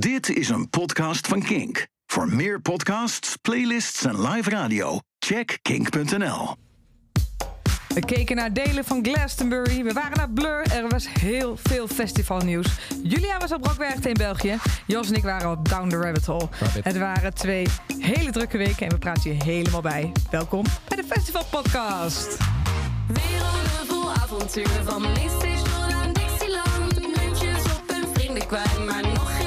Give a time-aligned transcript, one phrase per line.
[0.00, 1.86] Dit is een podcast van Kink.
[2.06, 6.56] Voor meer podcasts, playlists en live radio, check kink.nl.
[7.88, 9.84] We keken naar delen van Glastonbury.
[9.84, 10.72] We waren naar Blur.
[10.72, 12.66] Er was heel veel festivalnieuws.
[13.02, 14.58] Julia was op Rockwerchter in België.
[14.86, 16.48] Jos en ik waren op Down the Rabbit Hole.
[16.60, 16.84] Rabbit.
[16.84, 17.66] Het waren twee
[17.98, 20.12] hele drukke weken en we praten je helemaal bij.
[20.30, 22.36] Welkom bij de Festival Podcast.
[23.06, 27.16] Werelden vol avontuur van Mainstation aan Dixieland.
[27.16, 29.39] Muntjes op en vrienden kwijt, maar nog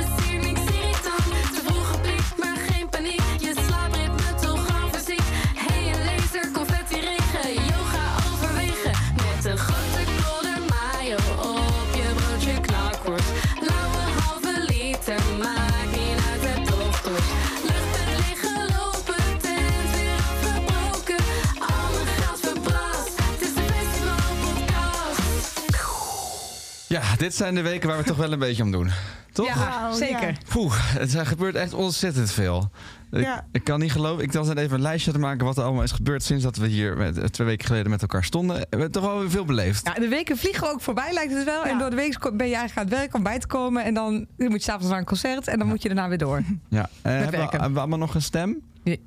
[26.93, 28.89] Ja, dit zijn de weken waar we toch wel een beetje om doen.
[29.32, 29.47] Toch?
[29.47, 30.38] Ja, zeker.
[30.50, 32.69] Poeh, het er gebeurt echt ontzettend veel.
[33.11, 33.45] Ik, Ja.
[33.52, 34.23] ik kan niet geloven.
[34.23, 36.55] Ik was net even een lijstje te maken wat er allemaal is gebeurd sinds dat
[36.55, 38.55] we hier met, eh, twee weken geleden met elkaar stonden.
[38.58, 39.86] We hebben toch wel weer veel beleefd.
[39.88, 41.66] Ja, de weken vliegen ook voorbij, lijkt het wel.
[41.66, 43.83] En door de week ben je eigenlijk aan het werk om bij te komen.
[43.83, 46.44] En dan moet je s'avonds naar een concert en dan moet je daarna weer door.
[46.69, 46.89] Ja.
[47.02, 48.61] Eh, hebben, we, hebben we allemaal nog een stem?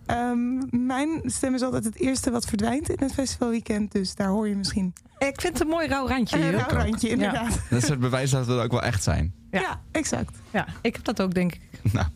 [0.06, 3.92] Ehm, mijn stem is altijd het eerste wat verdwijnt in het festivalweekend.
[3.92, 6.52] Dus daar hoor je misschien Ik vind het een mooi rauw randje een hier.
[6.52, 7.60] rauw randje, inderdaad.
[7.70, 9.34] Dat is het bewijs dat we er ook wel echt zijn.
[9.50, 9.60] Ja.
[9.60, 9.80] Ja.
[9.90, 10.36] exact.
[10.52, 11.60] Ja, ik heb dat ook, denk ik.
[11.92, 12.06] Nou,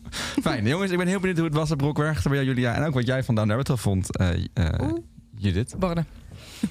[0.41, 0.67] fijn.
[0.67, 2.73] Jongens, ik ben heel benieuwd hoe het was op Brockwerchter bij Julia.
[2.73, 4.99] En ook wat jij van Down Rabbit Hole vond, eh eh, Oeh.
[5.37, 5.75] Judith.
[5.79, 6.05] Borden.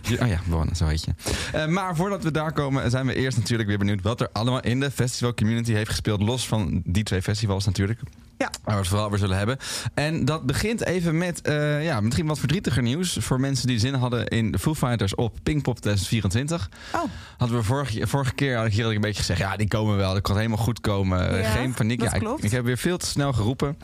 [0.03, 1.13] Ja, oh ja, Borne, zo heet je.
[1.53, 4.61] Eh, maar voordat we daar komen, zijn we eerst natuurlijk weer benieuwd wat er allemaal
[4.61, 6.23] in de festival community heeft gespeeld.
[6.23, 8.01] Los van die twee festivals natuurlijk.
[8.41, 8.51] Ja.
[8.65, 9.57] Waar we het vooral over zullen hebben.
[9.95, 13.17] En dat begint even met eh, ja, misschien wat verdrietiger nieuws.
[13.21, 16.71] Voor mensen die zin hadden in de Foo Fighters op Pinkpop 2024.
[16.95, 17.01] Oh,
[17.39, 19.41] Hadden we vorige, vorige keer had ik hier een beetje gezegd.
[19.41, 20.13] Ja, die komen wel.
[20.13, 21.39] Dat kan helemaal goed komen.
[21.39, 22.03] Ja, Geen paniek.
[22.03, 22.45] Ja, ik, klopt.
[22.45, 23.77] ik heb weer veel te snel geroepen.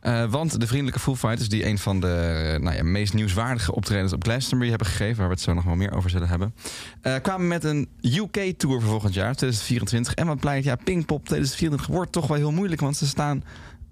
[0.00, 4.12] Eh, want de vriendelijke Foo Fighters, die een van de nou ja, meest nieuwswaardige optredens
[4.12, 6.54] op Glastonbury hebben gegeven, waar we het zo nog wel meer over zullen hebben,
[7.02, 10.14] eh, kwamen met een UK-tour voor volgend jaar, 2024.
[10.14, 13.44] En wat blijkt, ja, Pinkpop 2024 wordt toch wel heel moeilijk, want ze staan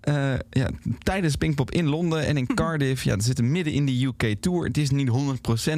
[0.07, 0.69] eh, ja,
[0.99, 3.03] tijdens Pinkpop in Londen en in Cardiff.
[3.03, 4.65] Ja, ze zitten midden in die UK-tour.
[4.67, 5.13] Het is niet 100%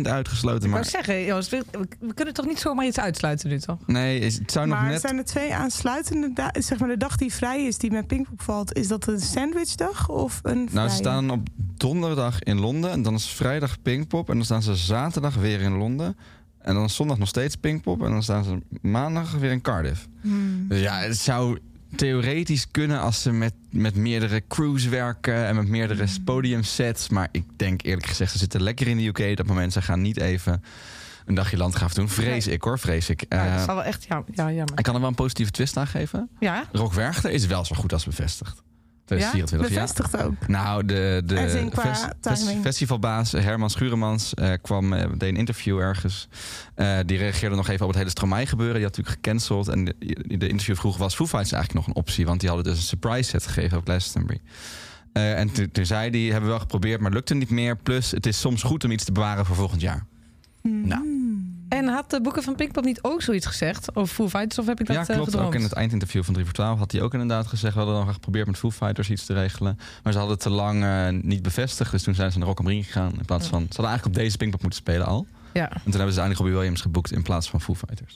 [0.03, 1.65] uitgesloten, Ik wou maar zeggen, we,
[2.01, 3.79] we kunnen toch niet zomaar iets uitsluiten nu, toch?
[3.87, 5.01] nee, is- het zou nog Maar net...
[5.01, 8.75] zijn er twee aansluitende Zeg maar de dag die vrij is, die met Pinkpop valt,
[8.77, 12.91] is dat een sandwichdag of een Nou, ze staan op donderdag in Londen.
[12.91, 14.29] En dan is vrijdag Pinkpop.
[14.29, 16.17] En dan staan ze zaterdag weer in Londen.
[16.59, 18.03] En dan is zondag nog steeds Pinkpop.
[18.03, 20.07] En dan staan ze maandag weer in Cardiff.
[20.21, 20.69] Hmm.
[20.69, 21.59] Dus ja, het zou
[21.97, 25.47] theoretisch kunnen als ze met, met meerdere crews werken.
[25.47, 26.25] En met meerdere Hmm.
[26.25, 27.09] podiumsets.
[27.09, 29.73] Maar ik denk eerlijk gezegd, ze zitten lekker in de UK op dat moment.
[29.73, 30.63] Ze gaan niet even
[31.27, 32.09] een dagje landgraaf doen.
[32.09, 33.25] Vrees ik hoor, vrees ik.
[33.29, 34.79] Ja, Eh, dat zal wel echt ja, ja, jammer.
[34.79, 36.29] ik kan er wel een positieve twist aan geven.
[36.41, 36.65] Ja?
[36.73, 38.63] Rock Werchter is wel zo goed als bevestigd.
[39.09, 39.75] 2024, ja.
[39.75, 40.49] Bevestigd ook.
[40.49, 46.29] Nou, de, de festivalbaas Herman Schuremans eh, kwam, eh, deed een interview ergens.
[46.75, 48.75] Eh, die reageerde nog even op het hele Stromae gebeuren.
[48.75, 49.69] Die had natuurlijk gecanceld.
[49.69, 49.95] En de,
[50.39, 52.27] de interview vroeg, was Foo Fighters eigenlijk nog een optie?
[52.27, 54.41] Want die hadden dus een surprise set gegeven op Glastonbury.
[55.13, 57.77] Eh, en toen, toen zei hij, hebben we wel geprobeerd, maar lukte niet meer.
[57.77, 60.05] Plus, het is soms goed om iets te bewaren voor volgend jaar.
[60.63, 60.87] Hmm.
[60.89, 61.18] Nou.
[61.69, 63.97] En had de boeken van Pinkpop niet ook zoiets gezegd?
[63.97, 65.25] Over Foo Fighters, of heb ik dat ja, eh, klopt.
[65.25, 65.47] gedroomd?
[65.47, 67.75] Ook in het eindinterview van 3 voor 12 had hij ook inderdaad gezegd...
[67.75, 69.79] we hadden nog geprobeerd met Foo Fighters iets te regelen.
[70.03, 71.91] Maar ze hadden het te lang eh, niet bevestigd.
[71.91, 73.13] Dus toen zijn ze naar Rock am Ring gegaan.
[73.19, 75.27] In plaats van, ze hadden eigenlijk op deze Pinkpop moeten spelen al.
[75.53, 75.71] Ja.
[75.71, 78.15] En toen hebben ze eindelijk Robbie Williams geboekt in plaats van Foo Fighters.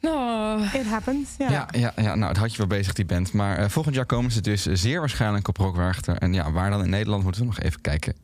[0.00, 1.50] Nou, It happens, ja.
[1.50, 3.32] Ja, ja, ja, nou, het had je wel bezig, die band.
[3.32, 6.16] Maar eh, volgend jaar komen ze dus zeer waarschijnlijk op Rockwerchter.
[6.16, 8.14] En ja, waar dan in Nederland moeten we nog even kijken.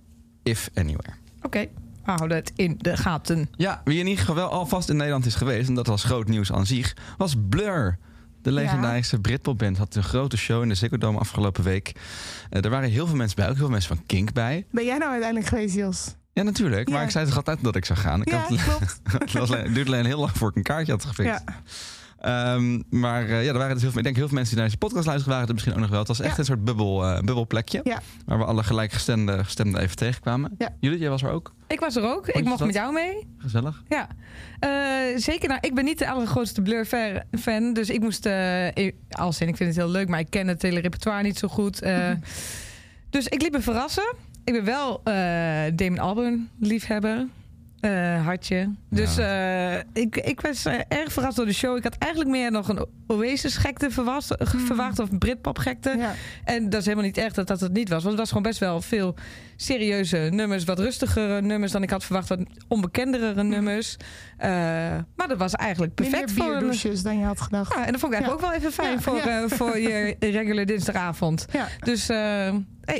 [0.42, 1.12] If anywhere.
[1.42, 1.68] oké.
[2.02, 3.48] Houden het in de gaten.
[3.56, 5.68] Ja, wie in ieder geval wel alvast in Nederland is geweest...
[5.68, 7.98] en dat was groot nieuws aan zich, was Blur.
[8.42, 11.92] De legendarische Britpopband had een grote show in de Ziggo Dome afgelopen week.
[12.50, 14.66] Eh, er waren heel veel mensen bij, ook heel veel mensen van Kink bij.
[14.70, 16.14] Ben jij nou uiteindelijk geweest, Jos?
[16.32, 16.88] Ja, natuurlijk.
[16.88, 17.04] Maar Ja.
[17.04, 18.20] ik zei toch altijd dat ik zou gaan.
[18.20, 19.52] Ik Ja, had, klopt.
[19.52, 21.42] het duurde alleen heel lang voor ik een kaartje had gefixt.
[21.46, 21.54] Ja.
[22.22, 24.62] Ehm, maar eh, ja, er waren dus heel veel, ik denk heel veel mensen die
[24.62, 25.98] naar deze podcast luisteren waren er misschien ook nog wel.
[25.98, 26.38] Het was echt Ja.
[26.38, 27.80] een soort bubbel, eh, bubbelplekje.
[27.84, 28.00] Ja.
[28.26, 30.54] Waar we alle gelijkgestemden gestemden even tegenkwamen.
[30.58, 30.68] Ja.
[30.80, 31.54] Judith, jij was er ook.
[31.66, 32.28] Ik was er ook.
[32.28, 32.66] Ik mocht dat?
[32.66, 33.26] met jou mee.
[33.38, 33.82] Gezellig.
[33.88, 34.08] Ja.
[34.58, 35.48] Eh, zeker.
[35.48, 37.72] Nou, ik ben niet de allergrootste Blur-fan.
[37.72, 38.26] Dus ik moest...
[38.74, 41.38] ik- als in, ik vind het heel leuk, maar ik ken het hele repertoire niet
[41.38, 41.82] zo goed.
[41.82, 42.10] Eh,
[43.10, 44.14] dus ik liet me verrassen.
[44.44, 45.00] Ik ben wel
[45.74, 47.26] Damon Albarn liefhebber.
[47.82, 48.70] Eh, had je.
[48.90, 51.76] Dus eh, ik, ik was eh, erg verrast door de show.
[51.76, 55.94] Ik had eigenlijk meer nog een Oasis-gekte verwacht, eh, verwacht of een Britpop-gekte.
[55.98, 56.12] Ja.
[56.44, 57.98] En dat is helemaal niet echt dat dat het niet was.
[58.02, 59.14] Want het was gewoon best wel veel
[59.56, 60.64] serieuze nummers.
[60.64, 62.28] Wat rustigere nummers dan ik had verwacht.
[62.28, 62.38] Wat
[62.68, 63.96] onbekendere nummers.
[64.38, 64.50] Eh,
[65.16, 66.58] maar dat was eigenlijk perfect Minder voor een...
[66.58, 67.74] bierdouches dan je had gedacht.
[67.74, 68.46] Ja, en dat vond ik eigenlijk Ja.
[68.48, 69.42] ook wel even fijn Ja, voor, ja.
[69.42, 71.46] eh, voor je regular dinsdagavond.
[71.52, 71.66] Ja.
[71.80, 72.54] Dus eh,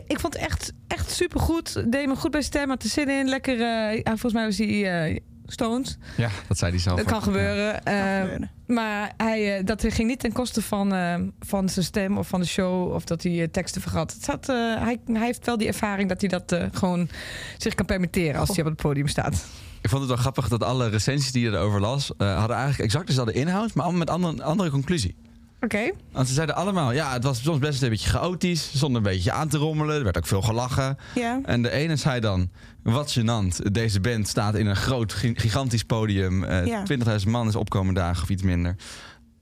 [0.06, 1.85] ik vond het echt, echt supergoed.
[1.93, 3.29] Deed me goed bij stem, had er zin in.
[3.29, 5.97] Lekker, eh, volgens mij was hij eh Stones.
[6.17, 6.97] Ja, dat zei hij zelf.
[6.97, 7.12] Dat ook.
[7.12, 7.85] kan gebeuren.
[7.85, 8.50] Eh, gebeuren.
[8.67, 12.41] maar hij, eh, dat ging niet ten koste van, eh, van zijn stem of van
[12.41, 12.93] de show.
[12.94, 14.12] Of dat hij eh, teksten vergat.
[14.12, 17.09] Het zat, eh, hij, hij heeft wel die ervaring dat hij dat eh, gewoon
[17.59, 19.44] zich kan permitteren als hij op het podium staat.
[19.81, 22.12] Ik vond het wel grappig dat alle recensies die je erover las...
[22.17, 25.15] eh, hadden eigenlijk exact dezelfde inhoud, maar allemaal met andere, andere conclusie.
[25.64, 25.91] Oké.
[26.12, 28.70] Want ze zeiden allemaal, ja, het was soms best een beetje chaotisch.
[28.75, 29.97] Zonder een beetje aan te rommelen.
[29.97, 30.97] Er werd ook veel gelachen.
[31.14, 31.41] Ja.
[31.44, 32.50] En de ene zei dan,
[32.82, 33.56] wat gênant.
[33.73, 36.44] Deze band staat in een groot, gi- gigantisch podium.
[36.44, 36.82] eh Ja.
[37.23, 38.76] 20.000 man is opkomen dagen of iets minder.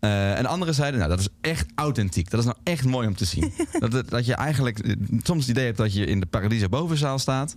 [0.00, 2.30] Eh, en de anderen zeiden, nou, dat is echt authentiek.
[2.30, 3.52] Dat is nou echt mooi om te zien.
[3.90, 7.18] dat, dat je eigenlijk eh, soms het idee hebt dat je in de Paradiso bovenzaal
[7.18, 7.56] staat.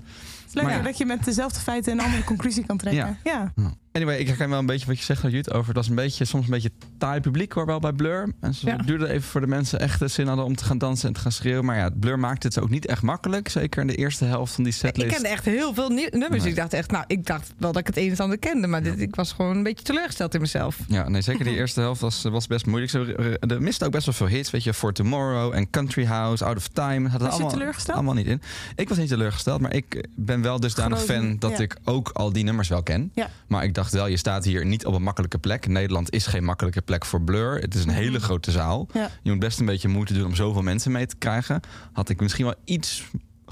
[0.53, 0.79] Ja.
[0.81, 3.17] dat je met dezelfde feiten een andere conclusie kan trekken.
[3.23, 3.53] Ja.
[3.93, 5.67] Anyway, ik herken wel een beetje wat je zegt, Jut, over.
[5.67, 8.33] Het was een beetje, soms een beetje taai publiek hoor, wel bij Blur.
[8.39, 8.75] En ze Ja.
[8.77, 11.19] duurde even voor de mensen echt de zin hadden om te gaan dansen en te
[11.19, 11.65] gaan schreeuwen.
[11.65, 13.49] Maar ja, Blur maakte het ook niet echt makkelijk.
[13.49, 15.13] Zeker in de eerste helft van die Ik setlist.
[15.13, 16.41] kende echt heel veel nummers.
[16.43, 16.51] Nee.
[16.51, 18.67] Ik dacht echt, nou, ik dacht wel dat ik het een en ander kende.
[18.67, 20.79] Maar dit, ik was gewoon een beetje teleurgesteld in mezelf.
[20.87, 22.91] Ja, nee, zeker die eerste helft was, was best moeilijk.
[22.91, 26.45] Ze, er miste ook best wel veel hits, weet je, For Tomorrow en Country House,
[26.45, 27.09] Out of Time.
[27.09, 27.95] Hadden Was allemaal, teleurgesteld?
[27.97, 28.41] Allemaal niet in.
[28.75, 31.57] Ik was niet teleurgesteld, maar ik ben wel dusdanig Groot- fan dat ja.
[31.57, 33.11] ik ook al die nummers wel ken.
[33.13, 33.29] Ja.
[33.47, 35.67] Maar ik dacht wel, je staat hier niet op een makkelijke plek.
[35.67, 37.59] Nederland is geen makkelijke plek voor Blur.
[37.59, 38.87] Het is een hele grote zaal.
[38.93, 39.09] Ja.
[39.21, 41.59] Je moet best een beetje moeite doen om zoveel mensen mee te krijgen.
[41.93, 43.03] Had ik misschien wel iets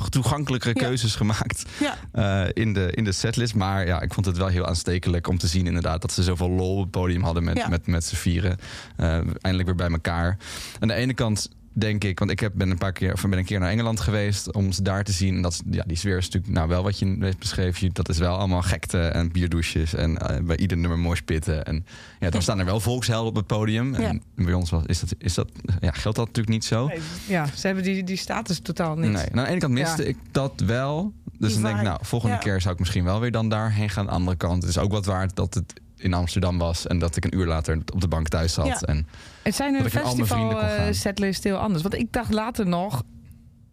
[0.10, 0.86] toegankelijkere Ja.
[0.86, 1.98] keuzes gemaakt Ja.
[2.12, 3.56] eh, in, de, in de setlist.
[3.56, 6.02] Maar ja, ik vond het wel heel aanstekelijk om te zien inderdaad...
[6.02, 7.68] dat ze zoveel lol op het podium hadden met, Ja.
[7.68, 8.58] met, met z'n vieren.
[8.98, 10.38] Eh, eindelijk weer bij elkaar.
[10.80, 13.38] Aan de ene kant denk ik, want ik heb, ben een paar keer of ben
[13.38, 15.36] een keer naar Engeland geweest om ze daar te zien.
[15.36, 17.80] En dat, is- ja, die sfeer is natuurlijk nou wel wat je net beschreef.
[17.92, 21.66] Dat is wel allemaal gekte en bierdouches en eh, bij ieder nummer mooi spitten.
[21.66, 21.86] En
[22.20, 23.94] ja, dan staan er wel volkshelden op het podium.
[23.96, 26.90] En bij ons was, is dat, is dat, ja, geldt dat natuurlijk niet zo.
[27.28, 29.12] Ja, ze hebben die, die status totaal niet.
[29.12, 30.08] Nee, aan de ene kant miste Ja.
[30.08, 31.14] ik dat wel.
[31.38, 33.90] Dus Die dan denk ik, nou, volgende keer zou ik misschien wel weer dan daarheen
[33.90, 34.00] gaan.
[34.04, 36.88] Aan de andere kant, het is ook wat waard dat het in Amsterdam was.
[36.88, 38.66] En dat ik een uur later op de bank thuis zat.
[38.66, 38.80] Ja.
[38.82, 39.08] En
[39.44, 41.82] Het zijn hun festival eh, setlist heel anders.
[41.82, 43.04] Want ik dacht later nog...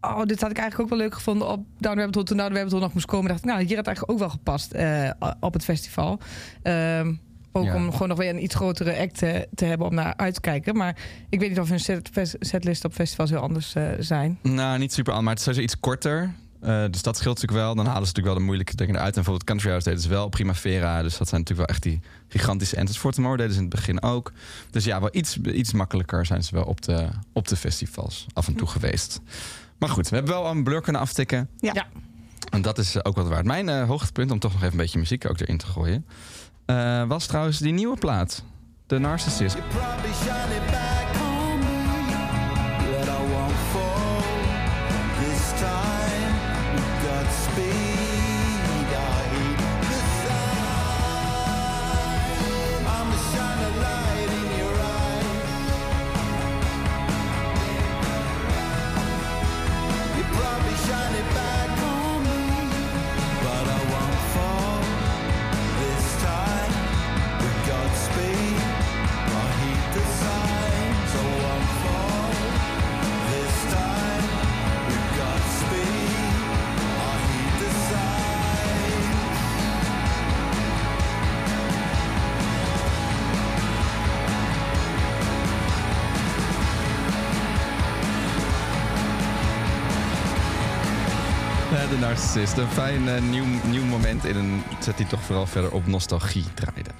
[0.00, 2.26] Oh, dit had ik eigenlijk ook wel leuk gevonden op Down Rabbit Hole.
[2.26, 3.46] Toen Down Rabbit Hole nog moest komen, dacht ik...
[3.46, 5.10] Nou, hier had eigenlijk ook wel gepast eh,
[5.40, 6.18] op het festival.
[6.62, 7.14] Ehm,
[7.52, 7.74] ook Ja.
[7.74, 10.40] om gewoon nog weer een iets grotere act te, te hebben om naar uit te
[10.40, 10.76] kijken.
[10.76, 10.96] Maar
[11.28, 12.10] ik weet niet of hun set,
[12.40, 14.38] setlist op festivals heel anders eh, zijn.
[14.42, 16.32] Nou, niet super aan, maar het is iets korter.
[16.60, 17.74] Eh, dus dat scheelt natuurlijk wel.
[17.74, 19.08] Dan halen ze natuurlijk wel de moeilijke dingen eruit.
[19.08, 21.02] En bijvoorbeeld Country House deden ze wel Primavera.
[21.02, 22.98] Dus dat zijn natuurlijk wel echt die gigantische enters.
[22.98, 24.32] For Tomorrow deden ze in het begin ook.
[24.70, 28.46] Dus ja, wel iets, iets makkelijker zijn ze wel op de, op de festivals af
[28.46, 29.20] en toe geweest.
[29.78, 31.48] Maar goed, we hebben wel een blur kunnen aftikken.
[31.58, 31.72] Ja.
[31.74, 31.86] Ja.
[32.50, 33.44] En dat is eh, ook wat waard.
[33.44, 36.06] Mijn eh, hoogtepunt, om toch nog even een beetje muziek ook erin te gooien...
[36.64, 38.44] eh, was trouwens die nieuwe plaat.
[38.86, 39.56] The Narcissist.
[92.08, 92.56] Narcissist.
[92.56, 96.44] Een fijn eh, nieuw, nieuw moment in een set die toch vooral verder op nostalgie
[96.54, 96.90] draaide.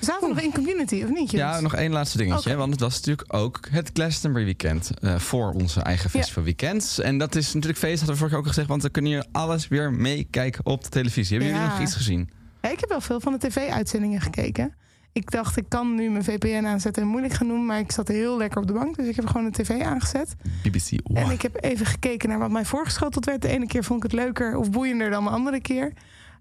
[0.00, 1.30] Zaten we nog in community, of niet?
[1.30, 2.56] Ja, nog één laatste dingetje.
[2.56, 4.90] Want het was natuurlijk ook het Glastonbury weekend.
[4.98, 7.00] eh, voor onze eigen festival weekends.
[7.00, 8.68] En dat is natuurlijk feest, hadden we vorige keer ook gezegd.
[8.68, 11.38] Want dan kunnen jullie alles weer meekijken op de televisie.
[11.38, 12.30] Hebben jullie nog iets gezien?
[12.62, 14.74] Ja, ik heb wel veel van de tv-uitzendingen gekeken.
[15.14, 17.66] Ik dacht, ik kan nu mijn VPN aanzetten en moeilijk gaan doen.
[17.66, 18.96] Maar ik zat heel lekker op de bank.
[18.96, 20.34] Dus ik heb gewoon de tv aangezet.
[20.62, 20.90] BBC.
[21.12, 23.42] En ik heb even gekeken naar wat mij voorgeschoteld werd.
[23.42, 25.92] De ene keer vond ik het leuker of boeiender dan de andere keer.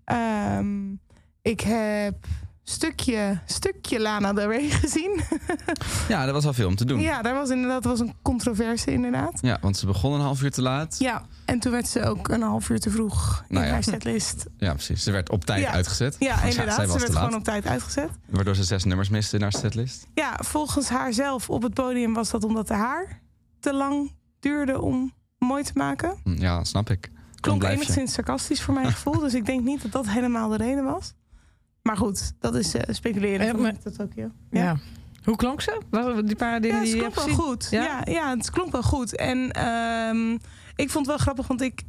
[0.06, 0.92] Ehm,
[1.42, 2.26] ik heb
[2.64, 5.22] stukje, stukje Lana Del Rey gezien.
[6.08, 7.00] Ja, dat was wel veel om te doen.
[7.00, 9.40] Ja, Ja, daar was inderdaad was een controverse inderdaad.
[9.62, 10.96] want ze begon een half uur te laat.
[11.00, 13.72] Ja, Ja, en toen werd ze ook een half uur te vroeg in Nou ja.
[13.72, 14.46] haar setlist.
[14.58, 15.04] precies.
[15.04, 15.72] Ze werd op tijd Ja.
[15.72, 16.16] uitgezet.
[16.20, 16.76] Ja, inderdaad.
[16.76, 17.24] zij Ze werd te laat.
[17.24, 18.10] gewoon op tijd uitgezet.
[18.30, 20.08] Waardoor ze zes nummers miste in haar setlist.
[20.14, 23.22] Ja, volgens haar zelf op het podium was dat omdat de haar
[23.60, 26.16] te lang duurde om mooi te maken.
[26.24, 27.12] Ja, snap ik.
[27.40, 29.20] Klonk enigszins sarcastisch voor mijn gevoel.
[29.20, 31.14] dus ik denk niet dat dat helemaal de reden was.
[31.84, 33.46] Maar goed, dat is eh, speculeren.
[33.46, 34.32] Ja, van maar- de Tokyo.
[34.52, 34.78] Ja.
[35.24, 35.82] Hoe klonk ze?
[36.26, 37.68] Die paar dingen Ja, het klonk wel goed.
[37.72, 37.84] Ja?
[37.84, 38.02] Ja?
[38.12, 39.16] Ja, het klonk wel goed.
[39.16, 40.32] En ehm,
[40.76, 41.82] ik vond het wel grappig, want ik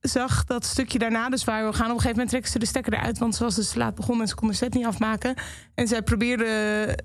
[0.00, 1.84] zag dat stukje daarna dus waar we gaan.
[1.84, 4.22] Op een gegeven moment trekken ze de stekker eruit, want ze was dus laat begonnen
[4.22, 5.34] en ze kon de set niet afmaken.
[5.74, 6.98] En zij probeerde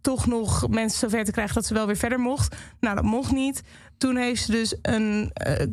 [0.00, 2.56] toch nog mensen zover te krijgen dat ze wel weer verder mocht.
[2.80, 3.62] Nou, dat mocht niet.
[3.98, 5.66] Toen heeft ze dus een eh,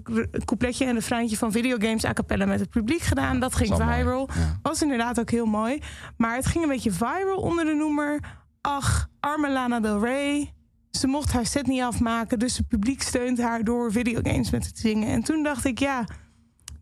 [0.45, 3.39] coupletje en een refreintje van videogames a cappella met het publiek gedaan.
[3.39, 4.29] dat ging viral.
[4.33, 4.59] Ja.
[4.61, 5.81] Was inderdaad ook heel mooi.
[6.17, 8.19] Maar het ging een beetje viral onder de noemer.
[8.61, 10.53] Ach, arme Lana Del Rey.
[10.91, 12.39] Ze mocht haar set niet afmaken.
[12.39, 15.09] Dus het publiek steunt haar door videogames met te zingen.
[15.09, 16.05] En toen dacht ik, ja,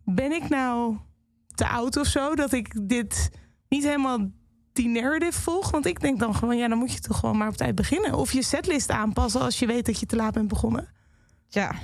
[0.04, 0.96] ben ik nou
[1.54, 2.34] te oud of zo?
[2.34, 3.30] Dat ik dit
[3.68, 4.30] niet helemaal
[4.72, 5.70] die narrative volg.
[5.70, 8.14] Want ik denk dan gewoon, ja, dan moet je toch gewoon maar op tijd beginnen.
[8.14, 10.88] Of je setlist aanpassen als je weet dat je te laat bent begonnen.
[11.54, 11.74] Ja.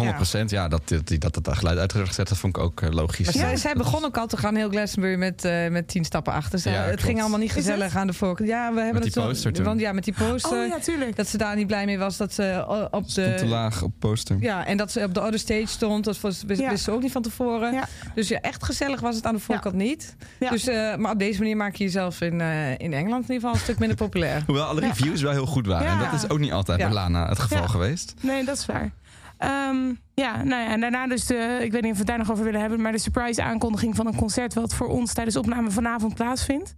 [0.00, 2.90] 100% ja, dat, dat, dat het geluid uit werd gezet, dat vond ik ook eh,
[2.90, 3.24] logisch.
[3.24, 6.32] Maar zij, zij begon ook al te gaan heel Glastonbury met, eh, met tien stappen
[6.32, 6.58] achter.
[6.58, 7.02] Ze, Ja, het klopt.
[7.02, 8.48] ging allemaal niet gezellig aan de voorkant.
[8.48, 9.64] Ja, we hebben die het zo- poster toen.
[9.64, 10.62] Want ja, met die poster.
[10.62, 11.16] Oh ja, tuurlijk.
[11.16, 13.46] Dat ze daar niet blij mee was dat ze o- op Stond te de.
[13.46, 14.36] laag op poster.
[14.40, 16.04] Ja, en dat ze op de other stage stond.
[16.04, 16.76] Dat was, wist, Ja.
[16.76, 17.72] ze ook niet van tevoren.
[17.72, 17.88] Ja.
[18.14, 20.16] Dus ja, echt gezellig was het aan de voorkant niet.
[20.40, 20.50] Ja.
[20.50, 23.34] Dus, eh, maar op deze manier maak je jezelf in, eh, in Engeland in ieder
[23.34, 24.42] geval een stuk minder populair.
[24.46, 25.86] Hoewel alle reviews wel heel goed waren.
[25.86, 25.92] Ja.
[26.04, 26.84] En dat is ook niet altijd Ja.
[26.84, 27.66] bij Lana het geval Ja.
[27.66, 28.14] geweest.
[28.20, 28.90] Nee, dat is waar.
[29.38, 32.18] Ehm, ja, nou ja, en daarna dus de, ik weet niet of we het daar
[32.18, 35.36] nog over willen hebben, maar de surprise aankondiging van een concert wat voor ons tijdens
[35.36, 36.74] opname vanavond plaatsvindt.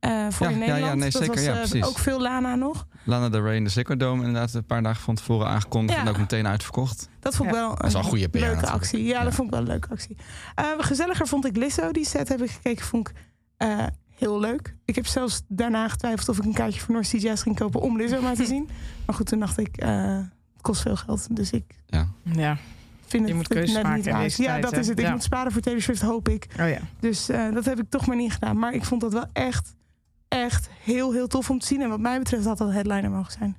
[0.00, 0.84] Eh, voor Ja, in ja, Nederland.
[0.92, 1.84] ja, nee, dat zeker, was ja, eh, precies.
[1.84, 2.86] ook veel Lana nog.
[3.04, 5.98] Lana Del Rey in de Ziggo Dome inderdaad een paar dagen van tevoren aangekondigd.
[5.98, 6.04] Ja.
[6.04, 7.08] En ook meteen uitverkocht.
[7.20, 7.60] Dat vond ik Ja.
[7.60, 8.74] wel is een goede PR leuke natuurlijk.
[8.82, 9.04] actie.
[9.04, 9.24] Ja, Ja.
[9.24, 10.16] dat vond ik wel een leuke actie.
[10.54, 11.90] Eh, gezelliger vond ik Lizzo.
[11.90, 13.14] Die set heb ik gekeken, vond ik
[13.56, 14.76] eh, heel leuk.
[14.84, 17.80] Ik heb zelfs daarna getwijfeld of ik een kaartje voor North Sea Jazz ging kopen
[17.80, 18.68] om Lizzo maar te zien.
[19.06, 20.18] Maar goed, toen dacht ik, eh,
[20.64, 21.36] kost veel geld.
[21.36, 22.08] Dus ik Ja.
[23.06, 24.24] vind Je het moet keuzes net maken niet in waard.
[24.24, 24.78] deze Ja, tijd, dat hè?
[24.78, 24.98] is het.
[24.98, 25.10] Ik Ja.
[25.10, 26.46] moet sparen voor Taylor Swift, hoop ik.
[26.60, 26.78] Oh ja.
[27.00, 28.58] Dus eh, dat heb ik toch maar niet gedaan.
[28.58, 29.74] Maar ik vond dat wel echt,
[30.28, 31.80] echt heel, heel tof om te zien.
[31.82, 33.56] En wat mij betreft had dat headliner mogen zijn.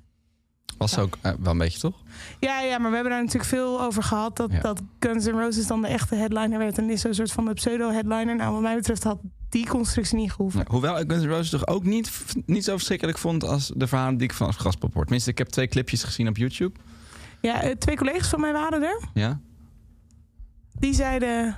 [0.77, 2.01] Was ze ook eh, wel een beetje, toch?
[2.39, 4.37] Ja, ja, maar we hebben daar natuurlijk veel over gehad.
[4.37, 4.59] Dat, Ja.
[4.59, 6.77] dat Guns N' Roses dan de echte headliner werd.
[6.77, 8.35] En is zo'n soort van de pseudo-headliner.
[8.35, 9.19] Nou, wat mij betreft had
[9.49, 10.59] die constructie niet gehoeven.
[10.59, 12.11] Ja, hoewel ik Guns N' Roses toch ook niet,
[12.45, 15.03] niet zo verschrikkelijk vond als de verhalen die ik van Graspop hoor.
[15.03, 16.79] Tenminste, ik heb twee clipjes gezien op YouTube.
[17.45, 18.99] Ja, eh, twee collega's van mij waren er.
[19.13, 19.39] Ja?
[20.79, 21.57] Die zeiden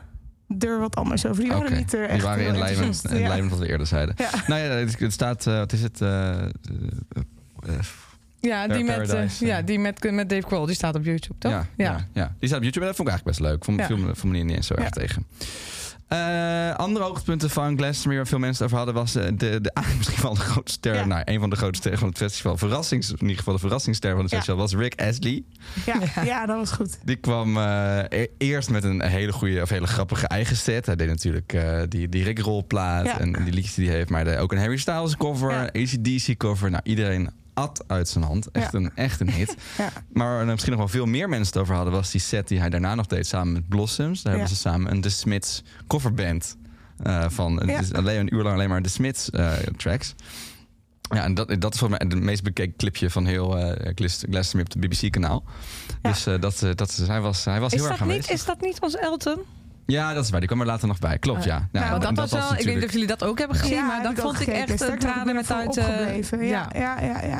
[0.60, 1.41] er wat anders over.
[1.44, 3.06] Die waren niet er echt Die waren in lijn met, enthousiast.
[3.06, 3.27] in Ja.
[3.27, 4.15] lijn wat we eerder zeiden.
[4.17, 4.29] Ja.
[4.48, 6.01] Nou ja, het het staat, eh, wat is het?
[6.01, 6.50] eh, eh,
[7.67, 7.74] eh,
[8.39, 9.29] Ja, die met, eh, eh.
[9.39, 11.51] ja, die met, met Dave Grohl, die staat op YouTube, toch?
[11.51, 12.08] Ja, ja.
[12.13, 13.63] Ja, die staat op YouTube en dat vond ik eigenlijk best leuk.
[13.65, 13.86] Vond, Ja.
[13.86, 14.89] viel, me- vond me niet eens zo erg Ja.
[14.89, 15.25] tegen.
[16.08, 19.72] Eh, andere hoogtepunten van Glastonbury waar veel mensen het over hadden was eh, de, de
[19.98, 21.06] misschien wel de grootste ster, Ja.
[21.06, 24.12] nou een van de grootste sterren van het festival, verrassings, in ieder geval de verrassingsster
[24.12, 24.38] van het Ja.
[24.38, 25.44] festival was Rick Astley.
[25.86, 26.98] Ja, ja, dat was goed.
[27.04, 30.86] Die kwam eh, e- eerst met een hele goede of hele grappige eigen set.
[30.86, 33.20] Hij deed natuurlijk eh, die, die Rick Roll plaat Ja.
[33.20, 35.64] en, en die liedjes die hij heeft, maar deed ook een Harry Styles cover, Ja.
[35.82, 36.70] ACDC cover.
[36.70, 38.52] Nou, iedereen at uit zijn hand.
[38.52, 38.80] Echt, Ja.
[38.80, 39.56] een, echt een hit.
[39.78, 39.90] Ja.
[40.14, 42.60] Maar waar misschien nog wel veel meer mensen het over hadden, was die set die
[42.60, 44.22] hij daarna nog deed samen met Blossoms.
[44.22, 46.58] Daar hebben ze samen een The Smiths coverband
[47.04, 47.60] eh, van.
[47.68, 50.16] Het is alleen een uur lang alleen maar The Smiths eh, tracks.
[51.10, 54.24] Ja, en dat, dat is volgens mij het meest bekeken clipje van heel eh Glas-
[54.30, 55.44] Glastonbury op het BBC-kanaal.
[56.02, 56.10] Ja.
[56.12, 58.36] Dus eh, dat, eh, dat, hij was, hij was Is heel erg dat, niet, aanwezig.
[58.40, 59.40] is dat niet ons Elton?
[59.88, 60.39] Ja, dat is waar.
[60.39, 61.17] Die kwam er later nog bij.
[61.20, 61.67] Klopt, Ah, ja.
[61.72, 63.86] Nou, want dat, was wel, ik weet niet of jullie dat ook hebben gezien, Ja,
[63.86, 65.77] maar dat vond ik echt een tranen met uit...
[65.77, 66.22] eh.
[66.50, 67.39] Ja, ja, ja, ja.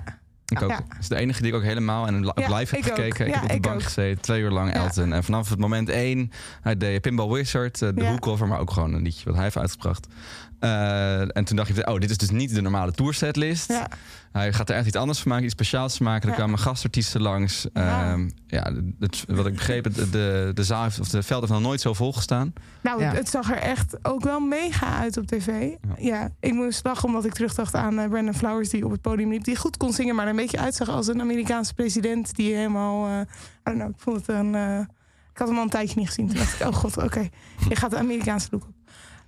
[0.50, 0.70] Ik ook.
[0.70, 0.76] Ja.
[0.78, 2.96] Dat is de enige die ik ook helemaal en op live heb ik ook.
[2.96, 3.26] gekeken.
[3.28, 3.84] Ik Ja, heb op de ik bank ook.
[3.84, 4.84] gezeten, twee uur lang Ja.
[4.84, 5.14] Elton.
[5.14, 8.10] En vanaf het moment één, hij deed Pinball Wizard, eh, de Ja.
[8.10, 10.08] hoekcover, maar ook gewoon een liedje wat hij heeft uitgebracht.
[10.60, 13.68] Eh, en toen dacht ik, oh, dit is dus niet de normale toursetlist.
[13.70, 13.88] Ja.
[14.32, 16.24] Hij gaat er echt iets anders van maken, iets speciaals van maken.
[16.24, 16.36] Er Ja.
[16.36, 17.68] kwamen gastartiesten langs.
[17.74, 18.12] Ja.
[18.12, 21.54] Ehm, ja, het, wat ik begreep, de, de, de zaal heeft, of de veld heeft
[21.54, 22.54] nog nooit zo vol gestaan.
[22.82, 23.14] Nou, Ja.
[23.14, 25.70] het, zag er echt ook wel mega uit op tv.
[25.98, 28.70] Ja, ik moest lachen omdat ik terugdacht aan eh, Brandon Flowers...
[28.70, 30.16] die op het podium liep, die goed kon zingen...
[30.16, 32.36] maar er een beetje uitzag als een Amerikaanse president...
[32.36, 33.08] die helemaal...
[33.08, 33.26] eh I
[33.64, 34.56] don't know, ik vond het een...
[34.56, 34.80] eh,
[35.32, 36.28] ik had hem al een tijdje niet gezien.
[36.28, 37.30] Toen dacht ik, oh god, oké.
[37.70, 38.74] Je gaat de Amerikaanse look op.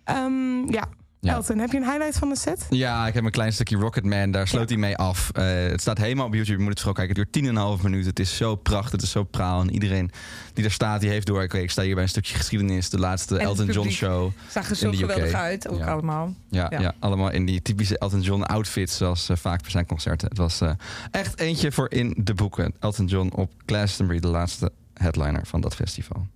[0.04, 0.84] Ehm, ja,
[1.22, 1.34] Ja.
[1.34, 2.66] Elton, heb je een highlight van de set?
[2.70, 4.32] Ja, ik heb een klein stukje Rocketman.
[4.32, 5.30] Daar sloot hij mee af.
[5.34, 6.58] Eh, het staat helemaal op YouTube.
[6.58, 7.16] Je moet het vooral kijken.
[7.16, 7.46] Het duurt
[7.78, 8.10] 10,5 minuten.
[8.10, 8.92] Het is zo prachtig.
[8.92, 9.62] Het is zo praal.
[9.62, 10.12] En iedereen
[10.54, 11.44] die er staat, die heeft door.
[11.54, 12.90] Ik sta hier bij een stukje geschiedenis.
[12.90, 14.32] De laatste Elton John show.
[14.50, 15.86] Zag er zo geweldig uit, ook Ja.
[15.92, 16.34] allemaal.
[16.50, 16.80] Ja, ja.
[16.80, 16.94] Ja.
[17.00, 18.98] allemaal in die typische Elton John outfits.
[18.98, 20.28] Zoals eh, vaak bij zijn concerten.
[20.28, 20.72] Het was eh,
[21.12, 22.74] echt eentje voor in de boeken.
[22.80, 24.20] Elton John op Glastonbury.
[24.20, 26.28] De laatste headliner van dat festival.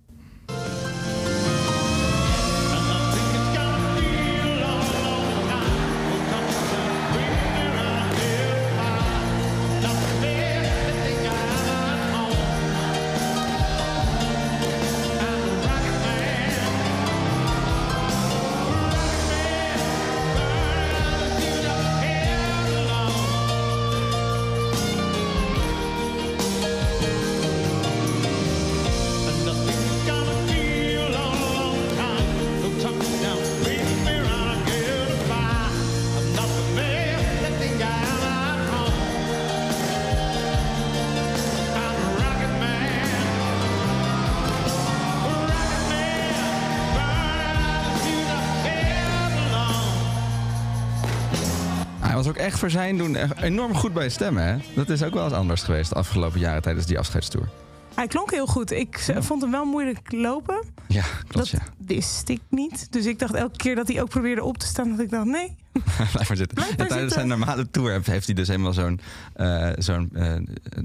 [52.34, 54.46] Ook echt voor zijn doen enorm goed bij stemmen.
[54.46, 54.56] Hè?
[54.74, 57.48] Dat is ook wel eens anders geweest de afgelopen jaren tijdens die afscheidstoer.
[57.94, 58.70] Hij klonk heel goed.
[58.70, 60.64] Ik vond hem wel moeilijk lopen.
[60.88, 61.58] Ja, klopt Dat ja.
[61.86, 62.92] wist ik niet.
[62.92, 65.24] Dus ik dacht elke keer dat hij ook probeerde op te staan, dat ik dacht,
[65.26, 65.56] nee.
[66.12, 66.54] Blijf maar zitten.
[66.54, 67.10] Blijf Ja, maar tijdens zitten.
[67.10, 69.00] zijn normale tour heeft, hij dus helemaal zo'n...
[69.34, 70.32] eh, zo'n eh,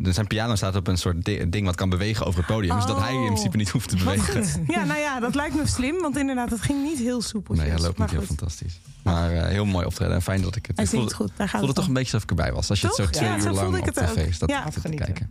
[0.03, 2.75] zijn piano staat op een soort di- ding wat kan bewegen over het podium.
[2.75, 3.25] Dus dat hij in Oh.
[3.25, 4.43] principe niet hoeft te bewegen.
[4.67, 7.55] Ja, nou ja, dat lijkt me slim, want inderdaad, het ging niet heel soepel.
[7.55, 8.79] Nee, hij loopt maar niet heel fantastisch.
[9.03, 10.13] Maar eh, heel mooi optreden.
[10.13, 10.75] En fijn dat ik het...
[10.75, 12.69] Hij ik voelde, goed, daar gaat voelde het toch een beetje alsof ik erbij was.
[12.69, 14.33] Als je het zo twee Ja, uur zo lang voelde op ik het tv ook.
[14.33, 14.69] staat Ja.
[14.69, 15.05] te Genieten.
[15.05, 15.29] kijken.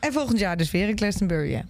[0.00, 1.60] En volgend jaar dus weer in Glastonbury, hè?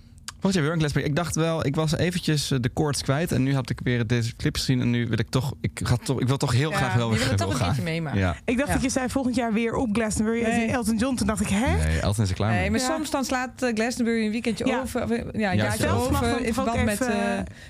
[0.53, 1.05] Weer een Glastonbury.
[1.11, 3.33] Ik dacht wel, ik was eventjes eh, de koorts kwijt.
[3.33, 4.81] En nu had ik weer deze clip gezien.
[4.81, 5.55] En nu wil ik toch...
[5.61, 7.59] Ik, ga toch, ik wil toch heel Ja, graag wel weer wil het toch een
[7.67, 8.19] keertje meemaken.
[8.19, 8.37] Ja.
[8.45, 8.75] Ik dacht Ja.
[8.75, 10.67] dat je zei volgend jaar weer op Glastonbury Nee.
[10.67, 11.15] in Elton John.
[11.17, 11.77] Toen dacht ik, hè?
[11.77, 12.71] Nee, Elton is er klaar Nee, mee.
[12.71, 12.87] maar Ja.
[12.87, 14.81] soms dan slaat eh, Glastonbury een weekendje Ja.
[14.81, 15.03] over.
[15.03, 16.41] of, eh, Ja, een Ja, jaartje over.
[16.45, 17.17] In verband met, eh,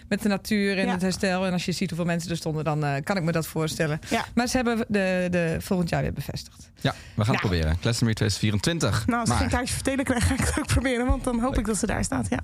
[0.09, 0.93] met de natuur en Ja.
[0.93, 1.47] het herstel.
[1.47, 3.99] En als je ziet hoeveel mensen er stonden, dan eh, kan ik me dat voorstellen.
[4.11, 4.25] Ja.
[4.35, 6.71] Maar ze hebben de, de volgend jaar weer bevestigd.
[6.81, 7.49] Ja, we gaan het Ja.
[7.49, 7.71] proberen.
[7.81, 9.07] Glastonbury 2024.
[9.07, 11.07] Nou, als ik kaartje vertellen krijg, ga ik het ook proberen.
[11.07, 12.38] Want dan hoop ik dat ze daar staat, ja.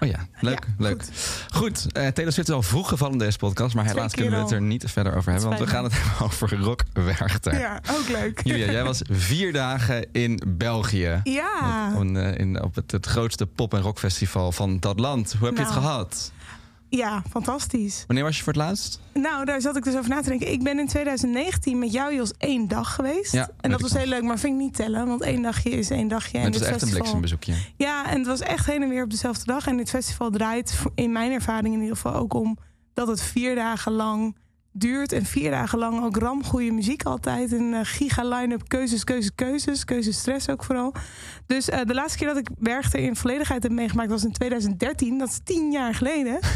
[0.00, 0.64] Oh ja, leuk.
[0.66, 1.04] Ja, leuk.
[1.54, 3.74] Goed, eh Taylor Swift is al vroeg gevallen in deze podcast.
[3.74, 5.48] Maar helaas kunnen we het er niet verder over hebben.
[5.48, 7.58] Want we gaan het hebben over Rock Werchter.
[7.58, 8.40] Ja, ook leuk.
[8.44, 11.20] Julia, jij was vier dagen in België.
[11.24, 15.34] Ja, Op, eh, in, op het, het grootste pop- en rockfestival van dat land.
[15.38, 15.82] Hoe heb je het Nou.
[15.84, 16.32] gehad?
[16.90, 18.04] Ja, fantastisch.
[18.06, 19.00] Wanneer was je voor het laatst?
[19.14, 20.52] Nou, daar zat ik dus over na te denken.
[20.52, 23.32] Ik ben in 2019 met jou, Jos, één dag geweest.
[23.32, 24.00] Ja, en dat was nog.
[24.00, 25.06] heel leuk, maar vind ik niet tellen.
[25.06, 26.38] Want één dagje is één dagje.
[26.38, 27.54] het en was dit echt een bliksembezoekje.
[27.76, 29.66] Ja, en het was echt heen en weer op dezelfde dag.
[29.66, 32.58] En dit festival draait in mijn ervaring in ieder geval ook om
[32.94, 34.36] dat het vier dagen lang
[34.72, 35.12] duurt.
[35.12, 37.52] En vier dagen lang ook ramgoede muziek altijd.
[37.52, 39.84] Een eh, giga line-up, keuzes, keuzes, keuzes.
[39.84, 40.94] Keuzestress ook vooral.
[41.46, 45.18] Dus eh, de laatste keer dat ik Werchter in volledigheid heb meegemaakt was in 2013.
[45.18, 46.38] Dat is tien jaar geleden.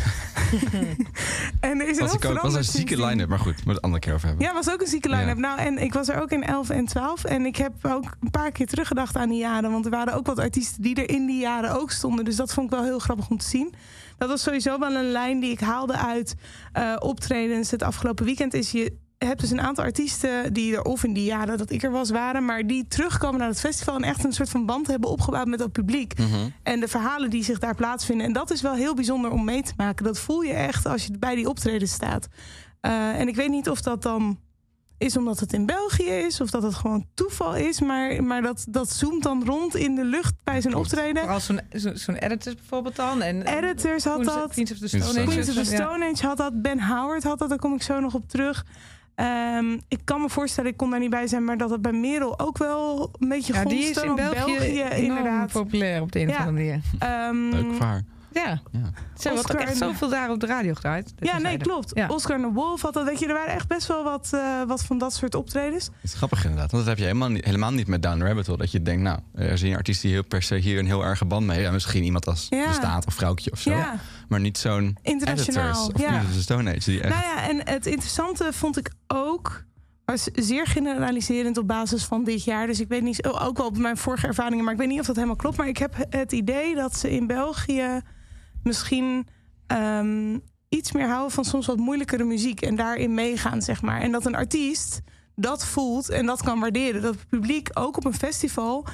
[1.61, 3.73] en er is Was, een ik ook, was een zieke line-up, maar goed, moeten we
[3.73, 4.47] het andere keer over hebben.
[4.47, 5.37] ja, was ook een zieke line-up.
[5.37, 5.41] Ja.
[5.41, 7.25] Nou, en ik was er ook in 11 en 12.
[7.25, 9.71] En ik heb ook een paar keer teruggedacht aan die jaren.
[9.71, 12.25] Want er waren ook wat artiesten die er in die jaren ook stonden.
[12.25, 13.75] Dus dat vond ik wel heel grappig om te zien.
[14.17, 16.35] Dat was sowieso wel een lijn die ik haalde uit
[16.73, 18.55] eh, optredens het afgelopen weekend.
[18.55, 21.83] Is je hebt dus een aantal artiesten die er of in die jaren dat ik
[21.83, 24.87] er was waren, maar die terugkomen naar het festival en echt een soort van band
[24.87, 26.19] hebben opgebouwd met dat publiek.
[26.19, 26.49] Mhm.
[26.63, 28.27] En de verhalen die zich daar plaatsvinden.
[28.27, 30.05] En dat is wel heel bijzonder om mee te maken.
[30.05, 32.29] Dat voel je echt als je bij die optreden staat.
[32.81, 34.39] Eh, en ik weet niet of dat dan
[35.05, 37.81] is omdat het in België is, of dat het gewoon toeval is.
[37.81, 40.93] Maar, maar dat, dat zoomt dan rond in de lucht bij zijn Klopt.
[40.93, 41.23] optreden.
[41.23, 43.23] Vooral zo'n zo, zo'n editors bijvoorbeeld dan.
[43.23, 44.53] En, Editors had dat.
[44.53, 45.23] Queens of the Stone Age.
[45.25, 45.77] Queens of the Ja.
[45.83, 46.63] Stone Age had dat.
[46.63, 47.49] Ben Howard had dat.
[47.49, 48.65] Daar kom ik zo nog op terug.
[49.15, 51.93] Ehm, ik kan me voorstellen, ik kon daar niet bij zijn, maar dat het bij
[51.93, 55.53] Merel ook wel een beetje Ja, die is in België, enorm inderdaad.
[55.53, 56.81] populair op de een of andere manier.
[56.99, 58.03] Ehm, Leuk voor haar.
[58.35, 58.81] Ja, Ja.
[59.19, 61.13] ze hebben ook echt zoveel daar op de radio gedraaid.
[61.17, 61.91] Ja, nee, klopt.
[61.95, 62.09] Ja.
[62.09, 63.05] Oscar en de Wolf had dat.
[63.05, 65.85] Weet je, er waren echt best wel wat, eh, wat van dat soort optredens.
[65.85, 66.71] Het is grappig inderdaad.
[66.71, 68.59] Want dat heb je helemaal niet, helemaal niet met Down the Rabbit Hole.
[68.59, 71.05] Dat je denkt, nou, er is een artiest die heel per se hier een heel
[71.05, 71.61] erge band mee.
[71.61, 72.67] Ja, misschien iemand als Ja.
[72.67, 73.71] de staat of vrouwtje of zo.
[73.71, 75.91] Ja, Maar niet zo'n internationaal.
[75.91, 76.91] editors of the Stone Age.
[76.91, 77.15] Die echt...
[77.15, 79.65] Nou ja, en het interessante vond ik ook.
[80.05, 82.67] Was zeer generaliserend op basis van dit jaar.
[82.67, 85.07] Dus ik weet niet, ook wel op mijn vorige ervaringen, maar ik weet niet of
[85.07, 85.57] dat helemaal klopt.
[85.57, 88.01] Maar ik heb het idee dat ze in België
[88.65, 89.27] misschien
[89.67, 94.01] ehm, iets meer houden van soms wat moeilijkere muziek en daarin meegaan, zeg maar.
[94.01, 95.01] En dat een artiest
[95.37, 97.03] dat voelt en dat kan waarderen.
[97.03, 98.87] Dat het publiek ook op een festival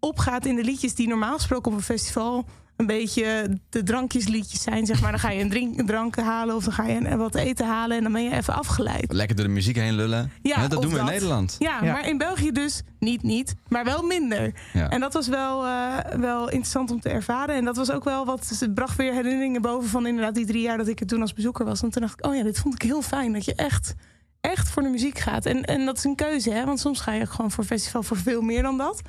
[0.00, 2.44] opgaat in de liedjes die normaal gesproken op een festival
[2.80, 5.10] een beetje de drankjesliedjes zijn, zeg maar.
[5.10, 7.66] Dan ga je een, drink, een drank halen of dan ga je een, wat eten
[7.66, 9.12] halen en dan ben je even afgeleid.
[9.12, 10.32] Lekker door de muziek heen lullen.
[10.42, 11.04] Ja, dat doen we in.
[11.04, 11.56] Nederland.
[11.58, 11.92] Ja, Ja.
[11.92, 14.52] maar in België dus niet niet, maar wel minder.
[14.72, 14.88] Ja.
[14.90, 17.54] En dat was wel, eh, wel interessant om te ervaren.
[17.54, 20.62] En dat was ook wel wat, het bracht weer herinneringen boven van inderdaad die drie
[20.62, 21.82] jaar dat ik er toen als bezoeker was.
[21.82, 23.32] En toen dacht ik, oh ja, dit vond ik heel fijn.
[23.32, 23.94] Dat je echt,
[24.40, 25.46] echt voor de muziek gaat.
[25.46, 26.64] En, en dat is een keuze, hè.
[26.64, 29.02] Want soms ga je gewoon voor festival voor veel meer dan dat.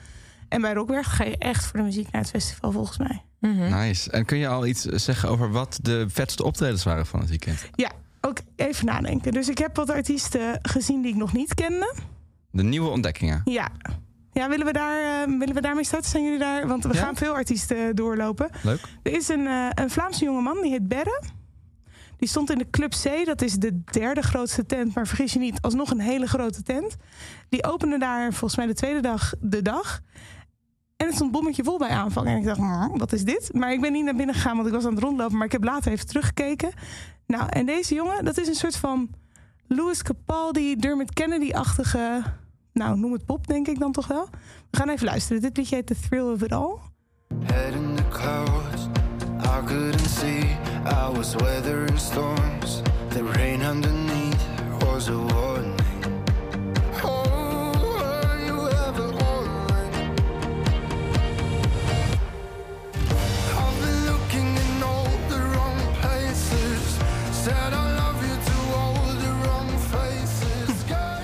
[0.51, 3.21] En bij Rockwerk ga je echt voor de muziek naar het festival, volgens mij.
[3.39, 3.79] Mhm.
[3.79, 4.11] Nice.
[4.11, 7.69] En kun je al iets zeggen over wat de vetste optredens waren van het weekend?
[7.75, 9.31] Ja, ook even nadenken.
[9.31, 11.93] Dus ik heb wat artiesten gezien die ik nog niet kende.
[12.51, 13.41] De nieuwe ontdekkingen.
[13.45, 13.69] Ja.
[14.33, 16.09] Ja, willen we, daar, eh, willen we daarmee starten?
[16.09, 16.67] Zijn jullie daar?
[16.67, 16.99] Want we Ja.
[17.03, 18.49] gaan veel artiesten doorlopen.
[18.63, 18.79] Leuk.
[19.03, 21.21] Er is een, eh, een Vlaamse jongeman, die heet Berre.
[22.17, 24.95] Die stond in de Club C, dat is de derde grootste tent.
[24.95, 26.95] Maar vergis je niet, alsnog een hele grote tent.
[27.49, 30.01] Die opende daar volgens mij de tweede dag de dag.
[31.01, 32.27] En het stond bommetje vol bij aanvang.
[32.27, 33.53] En ik dacht, "Hmm, wat is dit?
[33.53, 35.37] Maar ik ben niet naar binnen gegaan, want ik was aan het rondlopen.
[35.37, 36.71] Maar ik heb later even teruggekeken.
[37.27, 39.09] Nou, en deze jongen, dat is een soort van
[39.67, 42.23] Louis Capaldi, Dermot Kennedy-achtige...
[42.73, 44.27] Nou, noem het pop, denk ik dan toch wel.
[44.69, 45.41] We gaan even luisteren.
[45.41, 46.77] Dit liedje heet The Thrill of It All.
[47.43, 48.87] Head in the clouds,
[49.43, 50.39] I couldn't see.
[50.85, 52.81] I was weathering storms.
[53.07, 54.45] The rain underneath
[54.79, 55.80] was a warning.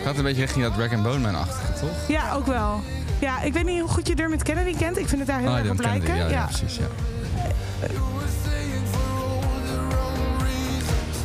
[0.03, 2.07] Gaat een beetje richting dat and Bone Man-achtige, toch?
[2.07, 2.81] Ja, ook wel.
[3.19, 4.97] Ja, ik weet niet hoe goed je Dermot Kennedy kent.
[4.97, 6.15] Ik vind het daar heel Ah, erg op Kennedy, lijken.
[6.23, 6.45] Ja, ja, Ja.
[6.45, 6.77] precies.
[6.77, 6.85] Ja.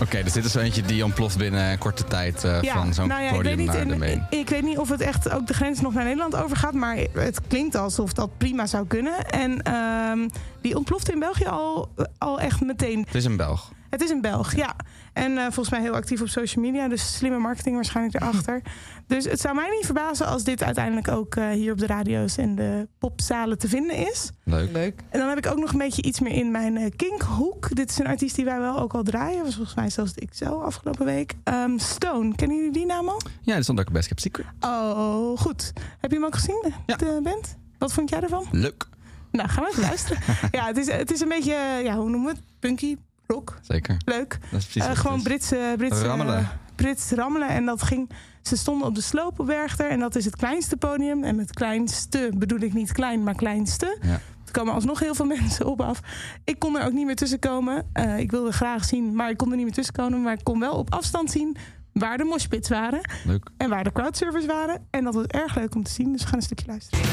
[0.02, 2.94] Oké, dus dit is zo eentje die ontploft binnen een korte tijd eh, Ja, van
[2.94, 4.26] zo'n nou ja, ik weet, podium niet, naar de in- main.
[4.30, 6.72] ik, ik weet niet of het echt ook de grens nog naar Nederland overgaat.
[6.74, 9.24] Maar het klinkt alsof dat prima zou kunnen.
[9.30, 10.28] En ehm,
[10.60, 11.88] die ontplofte in België al,
[12.18, 13.02] al echt meteen.
[13.06, 13.70] Het is een Belg.
[13.92, 14.76] Het is een Belg, ja.
[15.12, 16.88] En eh, volgens mij heel actief op social media.
[16.88, 18.62] Dus slimme marketing waarschijnlijk erachter.
[19.06, 22.36] dus het zou mij niet verbazen als dit uiteindelijk ook eh, hier op de radio's
[22.36, 24.30] en de popzalen te vinden is.
[24.44, 24.72] Leuk.
[24.72, 25.00] Leuk.
[25.10, 27.74] En dan heb ik ook nog een beetje iets meer in mijn eh, kinkhoek.
[27.74, 29.44] Dit is een artiest die wij wel ook al draaien.
[29.44, 31.34] Was volgens mij zelfs ik zelf afgelopen week.
[31.44, 33.20] Ehm, Stone, kennen jullie die naam al?
[33.42, 34.46] Ja, dit stond ook Best Kept Secret.
[34.60, 35.72] Oh, goed.
[36.00, 36.96] Heb je hem ook gezien, de, Ja.
[36.96, 37.56] de band?
[37.78, 38.46] Wat vond jij ervan?
[38.50, 38.88] Leuk.
[39.30, 40.22] Nou, gaan we even luisteren.
[40.50, 42.42] ja, het is, het is een beetje, ja, hoe noemen we het?
[42.58, 42.96] Punky,
[43.32, 43.96] rock, Zeker.
[44.04, 44.38] leuk.
[44.50, 45.22] Dat is precies Eh, gewoon is.
[45.22, 46.48] Britse, Britse Rammelen.
[46.74, 47.48] Brits rammelen.
[47.48, 48.10] En dat ging.
[48.42, 49.88] Ze stonden op de sloop op Werchter.
[49.90, 51.24] En dat is het kleinste podium.
[51.24, 53.98] En met kleinste bedoel ik niet klein, maar kleinste.
[54.02, 54.20] Ja.
[54.46, 56.00] Er komen alsnog heel veel mensen op af.
[56.44, 57.86] Ik kon er ook niet meer tussen komen.
[57.92, 60.22] Eh, ik wilde graag zien, maar ik kon er niet meer tussen komen.
[60.22, 61.56] Maar ik kon wel op afstand zien
[61.92, 63.00] waar de moshpits waren.
[63.24, 63.50] Leuk.
[63.56, 64.86] En waar de crowdservers waren.
[64.90, 66.12] En dat was erg leuk om te zien.
[66.12, 67.04] Dus we gaan een stukje luisteren.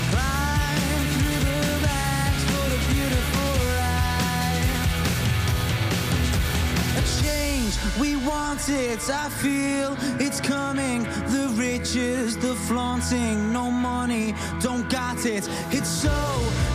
[8.00, 11.04] We want it i feel it's coming.
[11.34, 15.50] The riches the flaunting no money don't got it.
[15.72, 16.20] It's so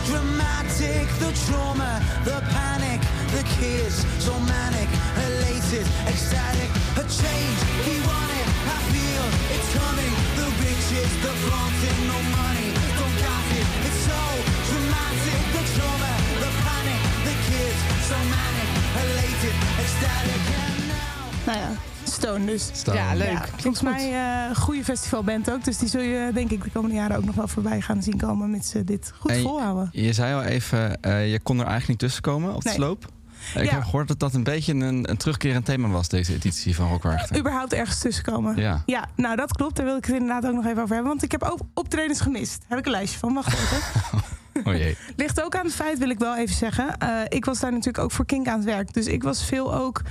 [0.05, 2.99] dramatic the trauma the panic
[3.37, 4.89] the kids so manic
[5.27, 6.69] elated ecstatic
[7.01, 8.47] a change we want it.
[8.75, 10.13] I feel it's coming.
[10.39, 13.65] The riches the flaunting no money don't got it.
[13.87, 14.21] It's so
[14.69, 18.69] dramatic the trauma the panic the kids so manic
[19.03, 20.74] elated ecstatic
[21.45, 21.69] Nou ja,
[22.03, 22.69] Stone dus.
[22.73, 22.97] Stone.
[22.97, 23.27] Ja, leuk.
[23.31, 23.89] Ja, volgens goed.
[23.89, 25.63] mij eh, een goede festivalband ook.
[25.63, 28.17] Dus die zul je denk ik de komende jaren ook nog wel voorbij gaan zien
[28.17, 28.49] komen.
[28.51, 29.89] Met ze dit goed En volhouden.
[29.91, 32.77] Je zei al even, eh, je kon er eigenlijk niet tussen komen op de Nee.
[32.77, 33.05] sloop.
[33.55, 33.71] Ik Ja.
[33.73, 37.37] heb gehoord dat dat een beetje een, een terugkerend thema was, deze editie van Rockwachter.
[37.39, 38.55] Überhaupt ergens tussenkomen.
[38.57, 38.83] Ja.
[38.85, 39.75] Ja, nou dat klopt.
[39.75, 41.11] Daar wil ik het inderdaad ook nog even over hebben.
[41.11, 42.63] Want ik heb ook optredens gemist.
[42.67, 43.33] Heb ik een lijstje van.
[43.33, 43.77] Wacht even.
[44.63, 44.97] Oh jee.
[45.15, 46.97] Ligt ook aan het feit, wil ik wel even zeggen.
[46.97, 48.93] Eh, ik was daar natuurlijk ook voor Kink aan het werk.
[48.93, 50.01] Dus ik was veel ook.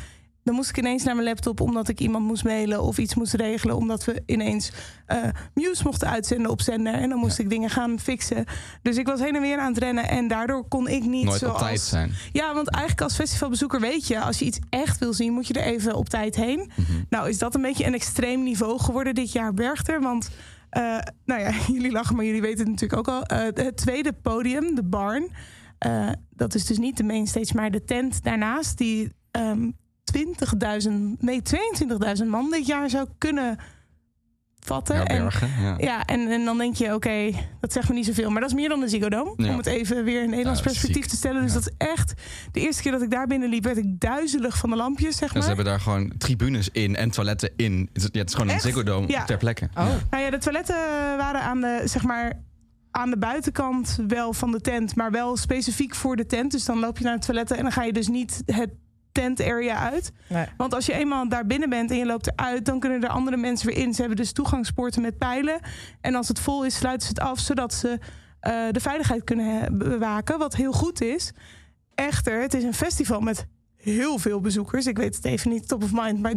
[0.44, 3.34] Dan moest ik ineens naar mijn laptop omdat ik iemand moest mailen of iets moest
[3.34, 3.76] regelen.
[3.76, 4.72] Omdat we ineens
[5.06, 5.22] eh
[5.54, 6.94] Muse mochten uitzenden op zender.
[6.94, 8.44] En dan moest ik dingen gaan fixen.
[8.82, 10.08] Dus ik was heen en weer aan het rennen.
[10.08, 11.54] En daardoor kon ik niet Nooit zoals...
[11.54, 12.12] op tijd zijn.
[12.32, 14.20] Ja, want eigenlijk als festivalbezoeker weet je...
[14.20, 16.70] als je iets echt wil zien, moet je er even op tijd heen.
[16.76, 16.92] Mhm.
[17.08, 20.00] Nou is dat een beetje een extreem niveau geworden dit jaar Bergter.
[20.00, 20.30] Want,
[20.70, 23.22] eh, nou ja, jullie lachen, maar jullie weten het natuurlijk ook al.
[23.22, 25.28] Eh, het tweede podium, de barn...
[26.30, 28.78] dat is dus niet de mainstage, maar de tent daarnaast...
[28.78, 29.68] die ehm
[30.16, 31.42] 20.000, nee
[32.22, 33.56] 22.000 man dit jaar zou kunnen
[34.58, 34.96] vatten.
[34.96, 35.48] Ja, En- bergen.
[35.62, 35.74] Ja.
[35.78, 38.30] ja, en, en dan denk je, oké, dat zegt me niet zoveel.
[38.30, 39.32] Maar dat is meer dan de Ziggo Dome.
[39.36, 39.50] Ja.
[39.50, 41.06] Om het even weer in Nederlands perspectief ziek.
[41.06, 41.42] te stellen.
[41.42, 41.58] Dus Ja.
[41.58, 42.14] dat is echt...
[42.52, 45.20] De eerste keer dat ik daar binnen liep, werd ik duizelig van de lampjes, zeg
[45.20, 45.40] Dus maar.
[45.42, 47.88] ze hebben daar gewoon tribunes in en toiletten in.
[47.92, 48.64] Het is, ja, het is gewoon Echt?
[48.64, 49.24] een Ziggo Dome Ja.
[49.24, 49.68] ter plekke.
[49.74, 49.86] Oh.
[50.10, 50.76] Nou ja, de toiletten
[51.16, 52.32] waren aan de, zeg maar...
[52.90, 56.50] aan de buitenkant wel van de tent, maar wel specifiek voor de tent.
[56.52, 58.70] Dus dan loop je naar het toiletten en dan ga je dus niet het
[59.14, 60.12] tent area uit.
[60.28, 60.46] Nee.
[60.56, 63.36] Want als je eenmaal daar binnen bent en je loopt eruit, dan kunnen er andere
[63.36, 63.94] mensen weer in.
[63.94, 65.60] Ze hebben dus toegangspoorten met pijlen.
[66.00, 67.98] En als het vol is, sluiten ze het af, zodat ze
[68.40, 70.38] eh, de veiligheid kunnen bewaken.
[70.38, 71.32] Wat heel goed is.
[71.94, 73.46] Echter, het is een festival met
[73.76, 74.86] heel veel bezoekers.
[74.86, 76.34] Ik weet het even niet top of mind, maar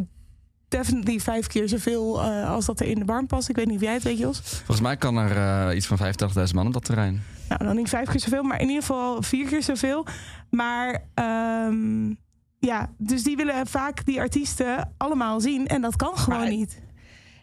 [0.67, 3.49] definitely vijf keer zoveel eh, als dat er in de barn past.
[3.49, 4.39] Ik weet niet of jij het weet, Jos.
[4.39, 5.37] Volgens mij kan er
[5.69, 7.23] eh, iets van 85.000 man op dat terrein.
[7.49, 10.05] Nou, dan niet vijf keer zoveel, maar in ieder geval vier keer zoveel.
[10.49, 12.13] Maar ehm,
[12.59, 15.67] ja, dus die willen vaak die artiesten allemaal zien.
[15.67, 16.85] En dat kan gewoon Maar- niet.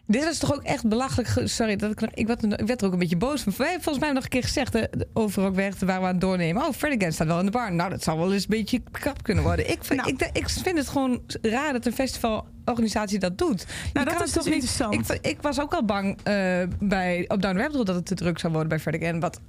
[0.07, 1.47] Dit is toch ook echt belachelijk.
[1.49, 3.53] Sorry, dat ik, ik, werd, ik werd er ook een beetje boos van.
[3.57, 6.21] Wij hebben volgens mij nog een keer gezegd, hè, overal weg waar we aan het
[6.21, 6.63] doornemen.
[6.65, 7.73] Oh, Fred Again staat wel in de bar.
[7.73, 9.69] Nou, dat zou wel eens een beetje krap kunnen worden.
[9.69, 10.13] Ik vind, Nou.
[10.13, 13.61] ik, ik vind het gewoon raar dat een festivalorganisatie dat doet.
[13.61, 15.09] Je Nou, kan dat is het dus interessant.
[15.13, 16.33] Ik, ik was ook al bang eh,
[16.79, 19.19] bij, op Down Rabbit Hole dat het te druk zou worden bij Fred Again.
[19.19, 19.39] Wat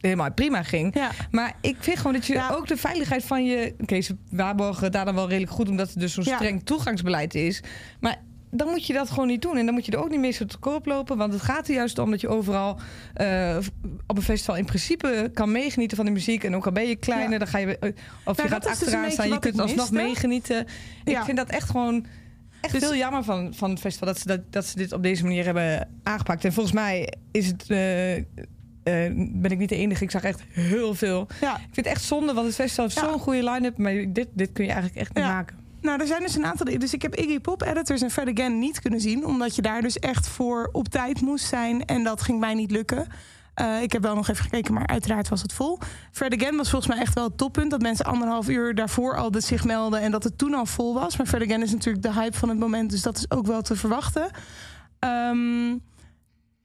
[0.00, 0.94] helemaal prima ging.
[0.94, 1.10] Ja.
[1.30, 2.50] Maar ik vind gewoon dat je Ja.
[2.50, 3.74] ook de veiligheid van je...
[3.80, 5.68] Oké, ze waarborgen daar dan wel redelijk goed...
[5.68, 6.34] omdat het dus zo'n Ja.
[6.36, 7.62] streng toegangsbeleid is.
[8.00, 8.16] Maar
[8.50, 9.56] dan moet je dat gewoon niet doen.
[9.56, 11.16] En dan moet je er ook niet mee zo te koop lopen.
[11.16, 12.78] Want het gaat er juist om dat je overal
[13.14, 13.56] eh,
[14.06, 14.56] op een festival...
[14.56, 16.44] in principe kan meegenieten van de muziek.
[16.44, 17.38] En ook al ben je kleiner, Ja.
[17.38, 17.78] dan ga je...
[17.78, 17.90] eh,
[18.24, 19.28] of Nou, je gaat dus achteraan staan.
[19.28, 20.06] Je kunt alsnog miste.
[20.06, 20.66] meegenieten.
[21.04, 22.06] Ik vind dat echt gewoon...
[22.60, 25.02] Echt Dus- heel jammer van, van het festival dat ze, dat, dat ze dit op
[25.02, 26.44] deze manier hebben aangepakt.
[26.44, 28.14] En volgens mij is het, eh,
[28.86, 30.04] eh, ben ik niet de enige.
[30.04, 31.54] Ik zag echt heel veel Ja.
[31.54, 33.08] ik vind het echt zonde, want het festival heeft Ja.
[33.08, 33.78] zo'n goede line-up.
[33.78, 35.32] Maar dit, dit kun je eigenlijk echt niet Ja.
[35.32, 35.56] maken.
[35.80, 36.78] Nou, er zijn dus een aantal.
[36.78, 39.26] Dus ik heb Iggy Pop, Editors en Fred Again niet kunnen zien.
[39.26, 41.84] Omdat je daar dus echt voor op tijd moest zijn.
[41.84, 43.06] En dat ging mij niet lukken.
[43.54, 45.78] Eh, ik heb wel nog even gekeken, maar uiteraard was het vol.
[46.12, 47.70] Fred Again was volgens mij echt wel het toppunt.
[47.70, 50.00] Dat mensen anderhalf uur daarvoor al zich melden.
[50.00, 51.16] En dat het toen al vol was.
[51.16, 52.90] Maar Fred Again is natuurlijk de hype van het moment.
[52.90, 54.28] Dus dat is ook wel te verwachten.
[54.98, 55.76] Ehm,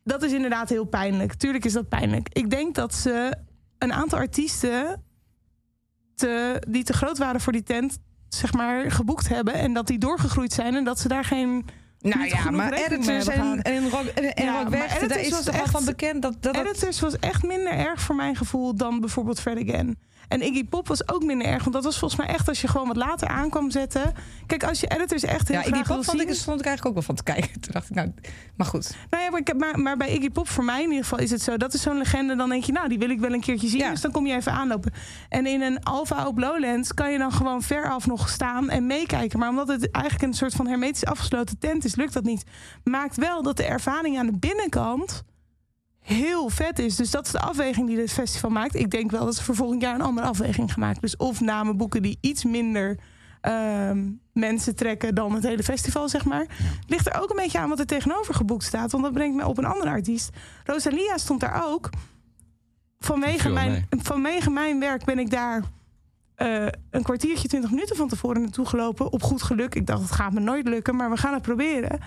[0.04, 1.34] dat is inderdaad heel pijnlijk.
[1.34, 2.28] Tuurlijk is dat pijnlijk.
[2.32, 3.34] Ik denk dat ze
[3.78, 5.04] een aantal artiesten
[6.16, 7.98] te, die te groot waren voor die tent,
[8.30, 9.54] zeg maar, geboekt hebben.
[9.54, 11.66] En dat die doorgegroeid zijn en dat ze daar geen.
[12.00, 15.40] Nou ja, maar editors en, en rock, en, en Ja, rock maar Weg, daar Editors
[15.40, 18.76] is al echt- van bekend dat, dat Editors was echt minder erg voor mijn gevoel
[18.76, 20.00] dan bijvoorbeeld Fred Again.
[20.32, 22.68] En Iggy Pop was ook minder erg, want dat was volgens mij echt als je
[22.68, 24.14] gewoon wat later aan kwam zetten.
[24.46, 26.60] Kijk, als je editors echt heel ja, Iggy graag wil Pop vond ik, zien- stond
[26.60, 27.60] ik eigenlijk ook wel van te kijken.
[27.62, 28.12] Toen dacht ik, nou,
[28.56, 28.96] maar goed.
[29.10, 31.32] Nou ja, maar, ik maar, maar bij Iggy Pop, voor mij in ieder geval, is
[31.32, 31.58] het zo.
[31.58, 32.36] Dat is zo'n legende.
[32.36, 33.80] Dan denk je, nou, die wil ik wel een keertje zien.
[33.80, 33.90] Ja.
[33.90, 34.92] Dus dan kom je even aanlopen.
[35.30, 39.40] En in een Alpha op Lowlands kan je dan gewoon veraf nog staan en meekijken.
[39.40, 42.44] Maar omdat het eigenlijk een soort van hermetisch afgesloten tent is, lukt dat niet.
[42.84, 45.24] Maakt wel dat de ervaring aan de binnenkant
[46.12, 46.96] heel vet is.
[46.96, 48.76] Dus dat is de afweging die dit festival maakt.
[48.76, 51.02] Ik denk wel dat ze voor volgend jaar een andere afweging gaan maken.
[51.02, 53.00] Dus of namen boeken die iets minder
[53.42, 56.46] ehm, mensen trekken dan het hele festival, zeg maar.
[56.88, 58.92] Ligt er ook een beetje aan wat er tegenover geboekt staat.
[58.92, 60.30] Want dat brengt me op een andere artiest.
[60.64, 61.90] Rosalia stond daar ook.
[63.00, 65.64] Vanwege mijn, vanwege mijn werk ben ik daar
[66.36, 69.12] eh, een kwartiertje, twintig minuten van tevoren naartoe gelopen.
[69.12, 69.76] Op goed geluk.
[69.76, 72.00] Ik dacht, het gaat me nooit lukken, maar we gaan het proberen.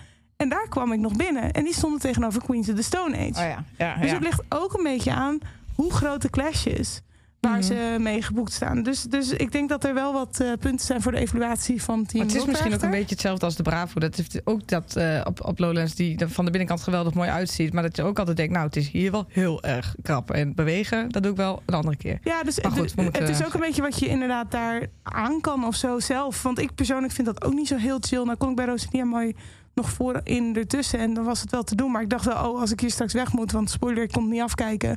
[0.44, 1.52] En daar kwam ik nog binnen.
[1.52, 3.28] En die stonden tegenover Queens of the Stone Age.
[3.28, 5.38] Oh ja, ja, Dus het ligt ook een beetje aan
[5.74, 7.00] hoe groot de clash is.
[7.40, 7.62] Waar Mhm.
[7.62, 8.82] ze mee geboekt staan.
[8.82, 12.06] Dus, dus ik denk dat er wel wat eh, punten zijn voor de evaluatie van
[12.06, 12.24] team.
[12.24, 14.00] Maar het is misschien ook een beetje hetzelfde als de Bravo.
[14.00, 17.28] Dat heeft ook dat eh, op, op Lowlands die er van de binnenkant geweldig mooi
[17.30, 17.72] uitziet.
[17.72, 20.30] Maar dat je ook altijd denkt, nou, het is hier wel heel erg krap.
[20.30, 22.18] En bewegen, dat doe ik wel een andere keer.
[22.22, 24.86] Ja, dus goed, het- we moeten- het is ook een beetje wat je inderdaad daar
[25.02, 26.42] aan kan of zo zelf.
[26.42, 28.22] Want ik persoonlijk vind dat ook niet zo heel chill.
[28.24, 29.34] Nou kon ik bij Rosalia mooi
[29.74, 31.90] nog voor in ertussen en dan was het wel te doen.
[31.90, 34.28] Maar ik dacht wel, oh, als ik hier straks weg moet, want spoiler, ik kon
[34.28, 34.96] niet afkijken.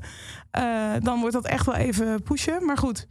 [0.52, 2.66] eh, dan wordt dat echt wel even pushen.
[2.66, 3.08] Maar goed,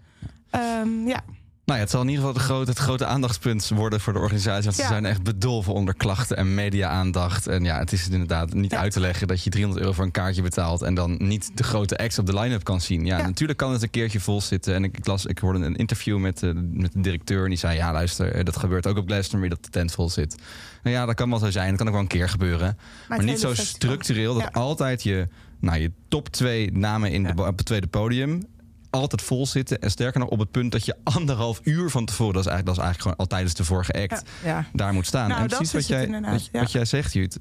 [0.50, 1.20] Ehm, ja.
[1.66, 4.18] Nou ja, het zal in ieder geval de grote, het grote aandachtspunt worden voor de
[4.18, 4.62] organisatie.
[4.64, 4.88] Want ze Ja.
[4.88, 7.46] zijn echt bedolven onder klachten en media-aandacht.
[7.46, 8.78] En ja, het is inderdaad niet Ja.
[8.78, 10.82] uit te leggen dat je 300 euro voor een kaartje betaalt.
[10.82, 13.04] en dan niet de grote acts op de line-up kan zien.
[13.06, 13.26] Ja, Ja.
[13.26, 14.74] natuurlijk kan het een keertje vol zitten.
[14.74, 17.42] En ik, ik, las, ik hoorde een interview met, de met de directeur.
[17.42, 20.10] En die zei: Ja, luister, eh, dat gebeurt ook op Glastonbury dat de tent vol
[20.10, 20.36] zit.
[20.82, 21.68] Nou ja, dat kan wel zo zijn.
[21.68, 22.78] Dat kan ook wel een keer gebeuren.
[23.08, 25.28] Maar, het niet zo structureel dat altijd je,
[25.60, 28.42] nou, je top twee namen in de, op het tweede podium
[28.90, 29.80] altijd vol zitten.
[29.80, 32.34] En sterker nog op het punt dat je anderhalf uur van tevoren...
[32.34, 34.30] dat is eigenlijk, dat is eigenlijk gewoon al tijdens de vorige act...
[34.44, 34.64] Ja.
[34.72, 35.28] daar moet staan.
[35.28, 36.60] Nou, en precies wat jij, wat, ja.
[36.60, 37.38] wat jij zegt, Jut.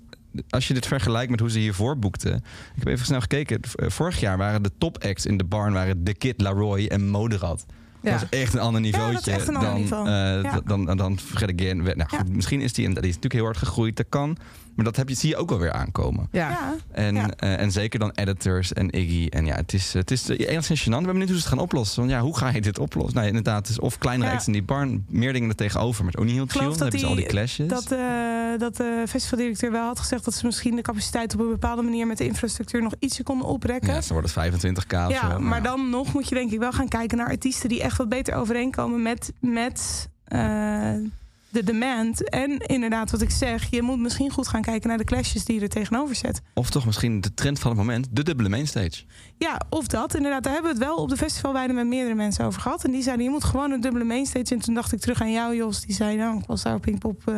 [0.49, 2.35] Als je dit vergelijkt met hoe ze hiervoor boekten...
[2.35, 2.43] Ik
[2.75, 3.59] heb even snel gekeken.
[3.75, 5.73] Eh, Vorig jaar waren de top acts in de barn...
[5.73, 7.65] waren The Kid, Laroi en Moderat.
[8.01, 10.07] Dat is echt een ander Ja, dat is niveautje echt een ander dan, niveau.
[10.07, 11.77] eh, dan, dan, dan Fred Again.
[11.77, 12.29] Nou, goed.
[12.29, 14.37] Misschien is die, en die is natuurlijk heel hard gegroeid, dat kan.
[14.75, 16.27] Maar dat heb je, zie je ook wel weer aankomen.
[16.31, 16.49] Ja.
[16.49, 16.75] Ja.
[16.91, 17.29] En, Ja.
[17.37, 19.27] eh, en zeker dan editors en Iggy.
[19.29, 20.85] En ja, het is, het is eh, enigszins gênant.
[20.99, 21.99] Ik ben benieuwd hoe ze het gaan oplossen.
[21.99, 23.15] Want ja, hoe ga je dit oplossen?
[23.15, 24.35] Nou, inderdaad, het is of kleinere Ja.
[24.35, 26.03] acts in die barn, meer dingen er tegenover.
[26.03, 26.61] Maar het is ook niet heel chill.
[26.61, 27.67] Dan dat hebben ze al die clashes.
[27.67, 27.99] Dat, eh,
[28.57, 32.07] dat de festivaldirecteur wel had gezegd dat ze misschien de capaciteit op een bepaalde manier
[32.07, 33.93] met de infrastructuur nog ietsje konden oprekken.
[33.93, 35.39] Ja, dan wordt het 25k of Ja, zo.
[35.39, 35.63] maar ja.
[35.63, 38.35] dan nog moet je denk ik wel gaan kijken naar artiesten die echt wat beter
[38.35, 40.39] overeenkomen met, met eh,
[41.55, 42.29] de demand.
[42.29, 45.55] En inderdaad, wat ik zeg, je moet misschien goed gaan kijken naar de clashes die
[45.55, 46.41] je er tegenover zet.
[46.53, 49.03] Of toch misschien de trend van het moment, de dubbele mainstage.
[49.37, 50.15] Ja, of dat.
[50.15, 52.83] Inderdaad, daar hebben we het wel op de festivalweide met meerdere mensen over gehad.
[52.83, 54.53] En die zeiden, je moet gewoon een dubbele mainstage.
[54.53, 55.81] En toen dacht ik terug aan jou, Jos.
[55.81, 57.27] Die zei, nou, ik was daar op Pinkpop...
[57.27, 57.35] eh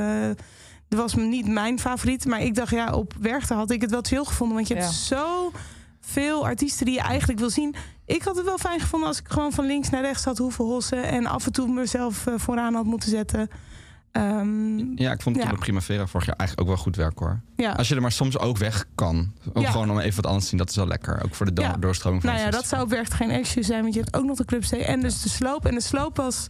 [0.90, 2.26] dat was niet mijn favoriet.
[2.26, 4.56] Maar ik dacht, ja, op Werchter had ik het wel chill gevonden.
[4.56, 5.52] Want je hebt zo
[6.00, 7.76] veel artiesten die je eigenlijk wil zien.
[8.06, 10.66] Ik had het wel fijn gevonden als ik gewoon van links naar rechts had hoeven
[10.66, 11.04] hossen.
[11.04, 13.50] En af en toe mezelf eh, vooraan had moeten zetten.
[14.12, 15.52] Ehm, Ja, ik vond het Ja.
[15.52, 17.40] op de Primavera vorig jaar eigenlijk ook wel goed werk hoor.
[17.56, 17.72] ja.
[17.72, 19.32] Als je er maar soms ook weg kan.
[19.54, 19.72] Ook Ja.
[19.72, 21.24] gewoon om even wat anders te zien, dat is wel lekker.
[21.24, 23.82] Ook voor de do- doorstroming van Nou ja, dat zou op Werchter geen issue zijn.
[23.82, 25.66] Want je hebt ook nog de clubstee en dus de sloop.
[25.66, 26.48] En de sloop was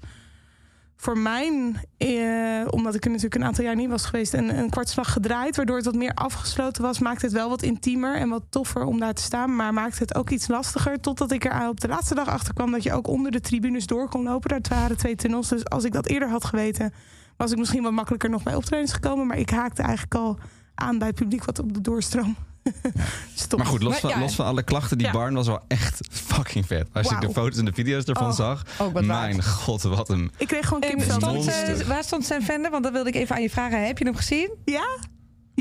[1.00, 4.34] voor mij, eh, omdat ik er natuurlijk een aantal jaar niet was geweest...
[4.34, 7.00] een, een kwartslag gedraaid, waardoor het wat meer afgesloten was...
[7.00, 9.56] maakte het wel wat intiemer en wat toffer om daar te staan.
[9.56, 11.00] Maar maakte het ook iets lastiger.
[11.00, 12.72] Totdat ik er op de laatste dag achter kwam...
[12.72, 14.50] dat je ook onder de tribunes door kon lopen.
[14.50, 15.48] Daar waren twee tunnels.
[15.48, 16.93] Dus als ik dat eerder had geweten...
[17.38, 19.28] was ik misschien wat makkelijker nog bij optredens gekomen.
[19.28, 20.38] Maar ik haakte eigenlijk al
[20.76, 22.36] aan bij het publiek wat op de doorstroom
[23.36, 23.62] stond.
[23.62, 25.13] Maar goed, los, Maar van, ja, los van alle klachten, die Ja.
[25.13, 26.88] barn was wel echt fucking vet.
[26.93, 27.19] Als Wauw.
[27.19, 28.34] de foto's en de video's ervan Oh.
[28.36, 28.63] zag.
[28.78, 29.06] Waard.
[29.06, 30.32] Mijn god, wat een...
[30.38, 31.41] Ik kreeg gewoon En kippenvel.
[31.41, 32.71] stond, eh, waar stond Sam Vender?
[32.71, 33.86] Want dat wilde ik even aan je vragen.
[33.86, 34.50] Heb je hem gezien?
[34.65, 34.97] Ja,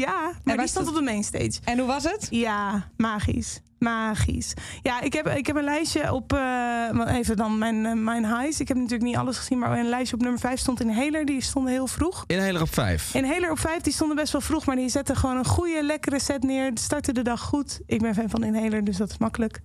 [0.05, 1.53] ja, maar die stond op de mainstage.
[1.65, 2.27] En hoe was het?
[2.31, 3.61] Ja, magisch.
[3.79, 4.53] Magisch.
[4.83, 6.33] Ja, ik heb, ik heb een lijstje op.
[6.33, 8.61] eh, even dan mijn, eh, mijn highs.
[8.61, 11.25] Ik heb natuurlijk niet alles gezien, maar een lijstje op nummer 5 stond in Heler.
[11.25, 12.25] Die stonden heel vroeg.
[12.27, 13.15] Inhaler op vijf.
[13.15, 15.83] In Heler op 5 die stonden best wel vroeg, maar die zetten gewoon een goede,
[15.83, 16.71] lekkere set neer.
[16.75, 17.81] Starten de dag goed.
[17.87, 19.61] Ik ben fan van Inhaler, dus dat is makkelijk.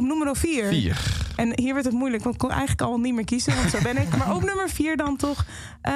[0.00, 0.66] Op nummer 4.
[0.66, 1.16] Vier.
[1.36, 3.78] En hier werd het moeilijk, want ik kon eigenlijk al niet meer kiezen, want zo
[3.82, 4.16] ben ik.
[4.16, 5.44] Maar op nummer 4 dan toch.
[5.82, 5.92] eh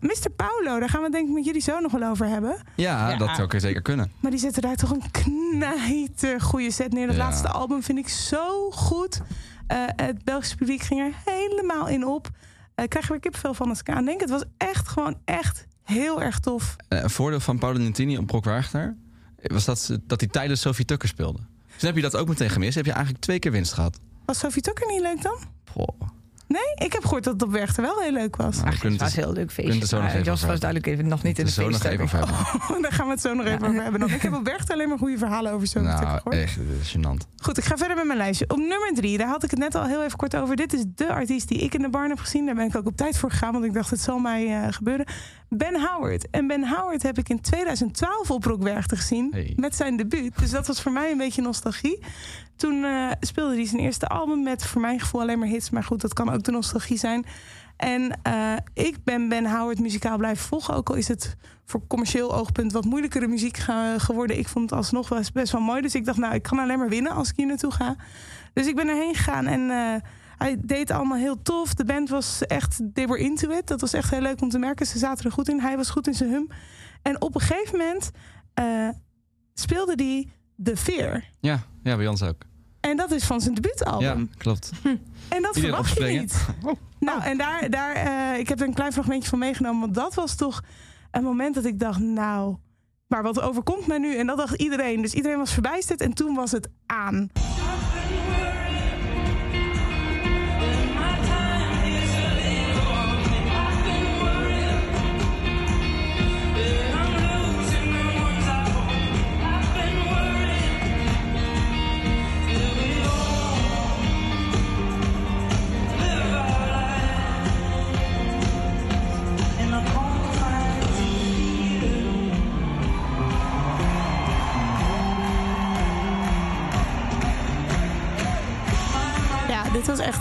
[0.00, 0.30] Mr.
[0.36, 2.56] Paulo, daar gaan we het denk ik met jullie zo nog wel over hebben.
[2.76, 3.16] Ja, Ja.
[3.16, 4.10] dat zou ik zeker kunnen.
[4.20, 7.06] Maar die zetten daar toch een knijter goede set neer.
[7.06, 7.22] Dat Ja.
[7.22, 9.20] laatste album vind ik zo goed.
[9.66, 12.28] Eh, het Belgische publiek ging er helemaal in op.
[12.74, 14.20] Eh, ik krijg er weer kippenvel van als ik aan denk.
[14.20, 16.76] Het was echt gewoon echt heel erg tof.
[16.88, 18.96] Eh, een voordeel van Paolo Nutini op Brock Wagner
[19.42, 21.38] was dat, ze- dat hij tijdens Sophie Tucker speelde.
[21.74, 22.74] Dus dan heb je dat ook meteen gemist.
[22.74, 23.98] Heb je eigenlijk twee keer winst gehad.
[24.24, 25.38] Was Sophie Tucker niet leuk dan?
[25.70, 26.00] Goh.
[26.48, 28.56] Nee, ik heb gehoord dat het op Werchter wel heel leuk was.
[28.56, 29.86] Nou, Het was een heel leuk kunt feestje.
[29.86, 32.08] zo nog Maar even Jos was duidelijk even nog niet in de zo nog even
[32.08, 32.30] feeststemming.
[32.40, 32.82] over hebben.
[32.82, 34.00] Daar gaan we het zo nog even over hebben.
[34.00, 34.10] Dan.
[34.10, 36.56] Ik heb op Werchter alleen maar goede verhalen over Tucker Nou, echt,
[36.96, 37.28] gênant.
[37.42, 38.44] Goed, ik ga verder met mijn lijstje.
[38.48, 40.56] Op nummer drie, daar had ik het net al heel even kort over.
[40.56, 42.46] Dit is de artiest die ik in de barn heb gezien.
[42.46, 44.72] Daar ben ik ook op tijd voor gegaan, want ik dacht het zal mij eh,
[44.72, 45.06] gebeuren.
[45.48, 46.30] Ben Howard.
[46.30, 49.28] En Ben Howard heb ik in 2012 op Rock Werchter gezien.
[49.30, 49.52] Hey.
[49.56, 50.38] Met zijn debuut.
[50.38, 51.98] Dus dat was voor mij een beetje nostalgie.
[52.56, 55.70] Toen eh, speelde hij zijn eerste album met voor mijn gevoel alleen maar hits.
[55.70, 57.24] Maar goed, dat kan ook de nostalgie zijn.
[57.76, 60.74] En eh, ik ben Ben Howard muzikaal blijven volgen.
[60.74, 64.38] Ook al is het voor commercieel oogpunt wat moeilijkere muziek ge- geworden.
[64.38, 65.80] Ik vond het alsnog eens best wel mooi.
[65.80, 67.96] Dus ik dacht, nou, ik kan alleen maar winnen als ik hier naartoe ga.
[68.52, 69.94] Dus ik ben erheen gegaan en eh,
[70.38, 71.74] hij deed allemaal heel tof.
[71.74, 73.66] De band was echt, they were into it.
[73.66, 74.86] Dat was echt heel leuk om te merken.
[74.86, 75.60] Ze zaten er goed in.
[75.60, 76.48] Hij was goed in zijn hum.
[77.02, 78.10] En op een gegeven moment
[79.54, 80.28] speelde hij
[80.62, 81.24] The Fear.
[81.40, 82.42] Ja, ja, bij ons ook.
[82.80, 84.20] En dat is van zijn debuutalbum.
[84.30, 84.70] Ja, klopt.
[85.28, 86.46] En dat Iedereen verwacht je niet.
[86.64, 86.72] Oh.
[86.98, 89.80] Nou, en daar, daar eh, ik heb er een klein fragmentje van meegenomen.
[89.80, 90.62] Want dat was toch
[91.10, 92.56] een moment dat ik dacht, nou,
[93.06, 94.16] maar wat overkomt mij nu?
[94.16, 95.02] En dat dacht iedereen.
[95.02, 97.30] Dus iedereen was verbijsterd en toen was het aan.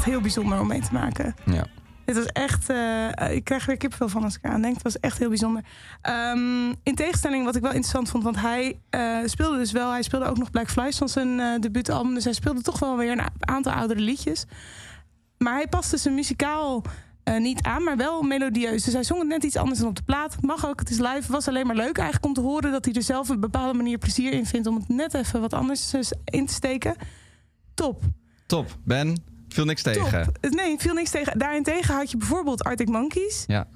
[0.03, 1.35] Echt heel bijzonder om mee te maken.
[1.45, 1.65] Ja.
[2.05, 2.69] Dit was echt.
[2.69, 4.73] eh, ik krijg er weer kippenvel van als ik eraan denk.
[4.73, 5.63] Het was echt heel bijzonder.
[6.01, 9.91] Ehm, in tegenstelling, wat ik wel interessant vond, want hij eh, speelde dus wel.
[9.91, 12.13] Hij speelde ook nog Black Flies van zijn eh debuutalbum.
[12.13, 14.45] Dus hij speelde toch wel weer een aantal oudere liedjes.
[15.37, 16.81] Maar hij paste zijn muzikaal
[17.37, 18.83] niet aan, maar wel melodieus.
[18.83, 20.41] Dus hij zong het net iets anders dan op de plaat.
[20.41, 21.31] Mag ook, het is live.
[21.31, 23.77] Was alleen maar leuk eigenlijk om te horen dat hij er zelf op een bepaalde
[23.77, 25.93] manier plezier in vindt om het net even wat anders
[26.25, 26.95] in te steken.
[27.73, 28.03] Top.
[28.45, 28.77] Top.
[28.83, 30.23] Ben, viel niks tegen.
[30.41, 30.51] Top.
[30.51, 31.39] Nee, viel niks tegen.
[31.39, 33.43] Daarentegen had je bijvoorbeeld Arctic Monkeys.
[33.47, 33.67] Ja.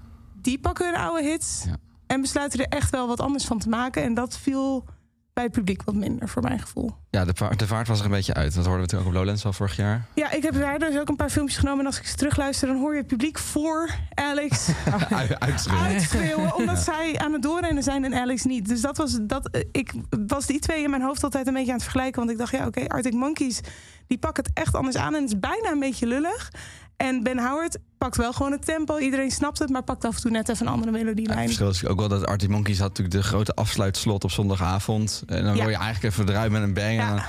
[0.41, 1.75] Die pakken hun oude hits Ja.
[2.07, 4.03] en besluiten er echt wel wat anders van te maken.
[4.03, 4.85] En dat viel
[5.33, 6.95] bij het publiek wat minder, voor mijn gevoel.
[7.09, 8.45] Ja, de, va- de vaart was er een beetje uit.
[8.55, 10.05] Dat hoorden we natuurlijk ook op Lowlands al vorig jaar.
[10.15, 11.79] Ja, ik heb daar dus ook een paar filmpjes genomen.
[11.79, 14.69] En als ik ze terugluister, dan hoor je het publiek voor Alex
[15.09, 15.85] Uit- Uitschreeuwen.
[15.87, 16.55] uitschreeuwen.
[16.55, 18.67] Omdat zij aan het doorrennen zijn en Alex niet.
[18.67, 19.93] Dus dat was, dat, ik
[20.27, 22.19] was die twee in mijn hoofd altijd een beetje aan het vergelijken.
[22.19, 23.59] Want ik dacht, ja, oké, Arctic Monkeys,
[24.07, 25.15] die pakken het echt anders aan.
[25.15, 26.51] En het is bijna een beetje lullig.
[26.97, 28.97] En Ben Howard pakt wel gewoon het tempo.
[28.97, 31.45] Iedereen snapt het, maar pakt af en toe net even een andere Ja, het melodielijn.
[31.45, 35.23] verschil is ook wel dat Arctic Monkeys had natuurlijk de grote afsluitslot op zondagavond.
[35.27, 35.61] En dan Ja.
[35.63, 36.99] word je eigenlijk even eruit met een bang.
[36.99, 37.21] En dan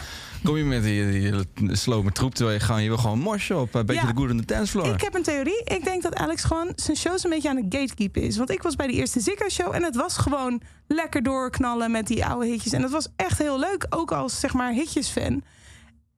[0.45, 1.11] kom je met die,
[1.55, 2.35] die slome troep.
[2.35, 3.75] Terwijl je gewoon, je wil gewoon mosje op.
[3.75, 4.87] Een beetje de good on the dancefloor.
[4.87, 5.65] Ik heb een theorie.
[5.65, 8.37] Ik denk dat Alex gewoon zijn shows een beetje aan het gatekeepen is.
[8.37, 12.07] Want ik was bij de eerste Ziggo show en het was gewoon lekker doorknallen met
[12.07, 12.73] die oude hitjes.
[12.73, 15.43] En dat was echt heel leuk, ook als zeg maar hitjes-fan.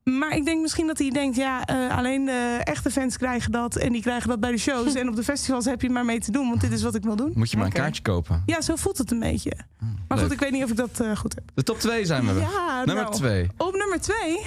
[0.04, 3.76] Maar ik denk misschien dat hij denkt, ja, eh, alleen de echte fans krijgen dat.
[3.76, 4.94] En die krijgen dat bij de shows.
[5.00, 7.02] en op de festivals heb je maar mee te doen, want dit is wat ik
[7.02, 7.32] wil doen.
[7.34, 8.42] Moet je maar een kaartje kopen.
[8.46, 9.52] Ja, zo voelt het een beetje.
[9.78, 10.20] Maar leuk.
[10.20, 11.44] goed, ik weet niet of ik dat eh, goed heb.
[11.54, 12.40] De top 2 zijn we.
[12.40, 13.48] Ja, Nummer nou, 2.
[13.56, 14.40] Op nummer twee,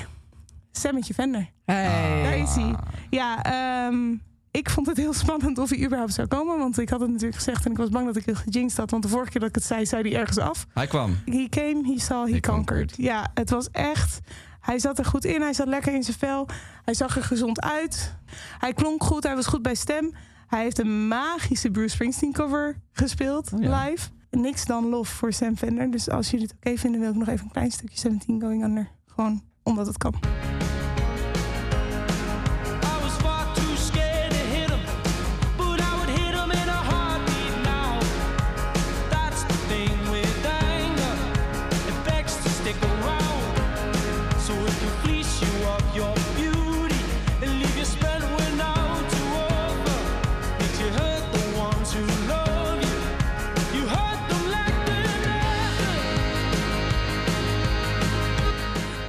[0.71, 1.49] Sammetje Vender.
[1.65, 2.23] Hey.
[2.23, 2.75] Daar is hij.
[3.09, 4.15] Ja, ehm,
[4.51, 6.57] ik vond het heel spannend of hij überhaupt zou komen.
[6.57, 8.91] Want ik had het natuurlijk gezegd en ik was bang dat ik het gejinxed had.
[8.91, 10.65] Want de vorige keer dat ik het zei, zei hij ergens af.
[10.73, 11.17] Hij kwam.
[11.25, 12.45] He came, he saw, he, He conquered.
[12.45, 12.93] conquered.
[12.97, 14.19] Ja, het was echt...
[14.63, 16.47] Hij zat er goed in, hij zat lekker in zijn vel.
[16.83, 18.15] Hij zag er gezond uit.
[18.57, 20.13] Hij klonk goed, hij was goed bij stem.
[20.47, 23.83] Hij heeft een magische Bruce Springsteen cover gespeeld, Oh ja.
[23.85, 24.09] live.
[24.29, 25.91] Niks dan lof voor Sam Fender.
[25.91, 28.63] Dus als jullie het oké vinden, wil ik nog even een klein stukje 17 Going
[28.63, 28.89] Under.
[29.07, 30.13] Gewoon omdat het kan.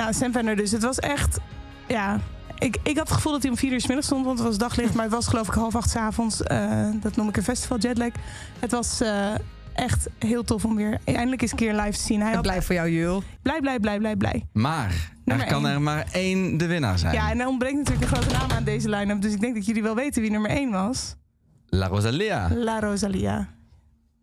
[0.05, 0.71] Nou, Sam Fender dus.
[0.71, 1.39] Het was echt...
[1.89, 2.21] Ja,
[2.59, 4.47] ik, ik had het gevoel dat hij om vier uur 's middags stond, want het
[4.49, 4.95] was daglicht.
[4.95, 6.43] Maar het was geloof ik half acht 's avonds.
[6.43, 8.11] Eh, dat noem ik een festival jetlag.
[8.59, 9.35] Het was eh,
[9.75, 12.19] echt heel tof om weer eindelijk eens een keer live te zien.
[12.21, 13.23] Hij Ik had blijf voor jou, Jul.
[13.43, 14.47] blij, blij, blij, blij, blij.
[14.53, 15.75] Maar er kan één.
[15.75, 17.15] er maar één de winnaar zijn.
[17.15, 19.21] Ja, en er ontbreekt natuurlijk een grote naam aan deze line-up.
[19.23, 21.15] Dus ik denk dat jullie wel weten wie nummer één was.
[21.67, 22.49] La Rosalia.
[22.55, 23.49] La Rosalia.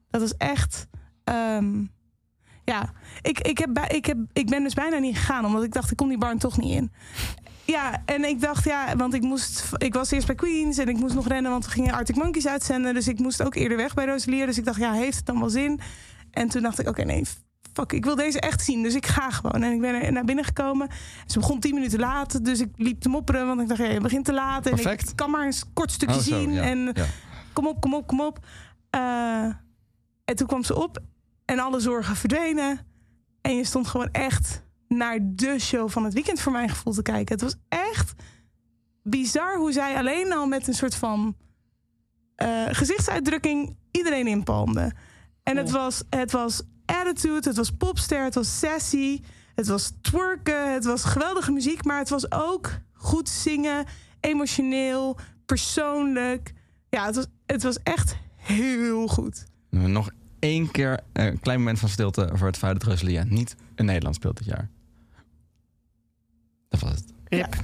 [0.09, 0.87] Dat was echt.
[1.23, 1.73] ehm,
[2.71, 2.91] ja,
[3.21, 5.97] ik, ik, heb ik, heb, ik ben dus bijna niet gegaan, omdat ik dacht, ik
[5.97, 6.91] kom die barn toch niet in.
[7.65, 9.69] Ja, en ik dacht, ja, want ik moest.
[9.77, 12.47] Ik was eerst bij Queens en ik moest nog rennen, want we gingen Arctic Monkeys
[12.47, 12.93] uitzenden.
[12.93, 14.45] Dus ik moest ook eerder weg bij Rosalia.
[14.45, 15.79] Dus ik dacht, ja, heeft het dan wel zin?
[16.31, 17.25] En toen dacht ik, oké, nee,
[17.73, 18.83] fuck, ik wil deze echt zien.
[18.83, 19.63] Dus ik ga gewoon.
[19.63, 20.87] En ik ben er naar binnen gekomen.
[21.25, 24.01] Ze begon tien minuten laat, dus ik liep te mopperen, want ik dacht, ja, je
[24.01, 24.65] begint te laat.
[24.65, 25.09] En Perfect.
[25.09, 26.51] ik kan maar een kort stukje Oh, zo, zien.
[26.53, 27.05] ja, En ja.
[27.53, 28.45] kom op, kom op, kom op.
[28.89, 29.43] Eh,
[30.25, 30.97] en toen kwam ze op
[31.51, 32.79] en alle zorgen verdwenen.
[33.41, 37.01] En je stond gewoon echt naar de show van het weekend voor mijn gevoel te
[37.01, 37.33] kijken.
[37.33, 38.13] Het was echt
[39.03, 41.35] bizar hoe zij alleen al met een soort van
[42.35, 44.91] eh, gezichtsuitdrukking iedereen inpalmde.
[45.43, 49.21] En het, was, het was attitude, het was popster, het was sassy,
[49.55, 53.85] het was twerken, het was geweldige muziek, maar het was ook goed zingen,
[54.19, 56.53] emotioneel, persoonlijk.
[56.89, 59.45] Ja, het was, het was echt heel goed.
[59.69, 60.09] Nog
[60.41, 64.15] één keer een klein moment van stilte voor het feit dat Rosalia niet in Nederland
[64.15, 64.69] speelt dit jaar.
[66.69, 67.03] Dat was het.
[67.25, 67.55] Rip.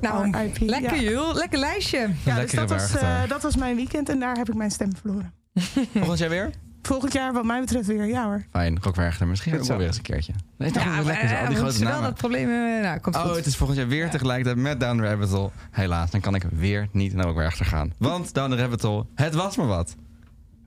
[0.00, 1.32] Nou, RIP, lekker ja.
[1.32, 2.08] Lekker lijstje.
[2.24, 3.22] Ja, dus dat was, Werchter.
[3.22, 5.32] eh, dat was mijn weekend en daar heb ik mijn stem verloren.
[5.94, 6.50] Volgend jaar weer?
[6.82, 8.44] Volgend jaar wat mij betreft weer, ja hoor.
[8.50, 9.26] Fijn, Rockwerchter.
[9.26, 10.32] Misschien ook wel weer eens een keertje.
[10.58, 11.34] Nee, toch Ja, lekker zo.
[11.34, 12.02] Al eh, die grote namen.
[12.02, 12.48] dat probleem...
[12.48, 13.36] eh, Nou, komt Oh, goed.
[13.36, 15.50] het is volgend jaar weer tegelijkertijd met Down the Rabbit Hole.
[15.70, 17.92] Helaas, dan kan ik weer niet naar Rockwerchter gaan.
[17.98, 19.96] Want Down the Rabbit Hole, het was maar wat.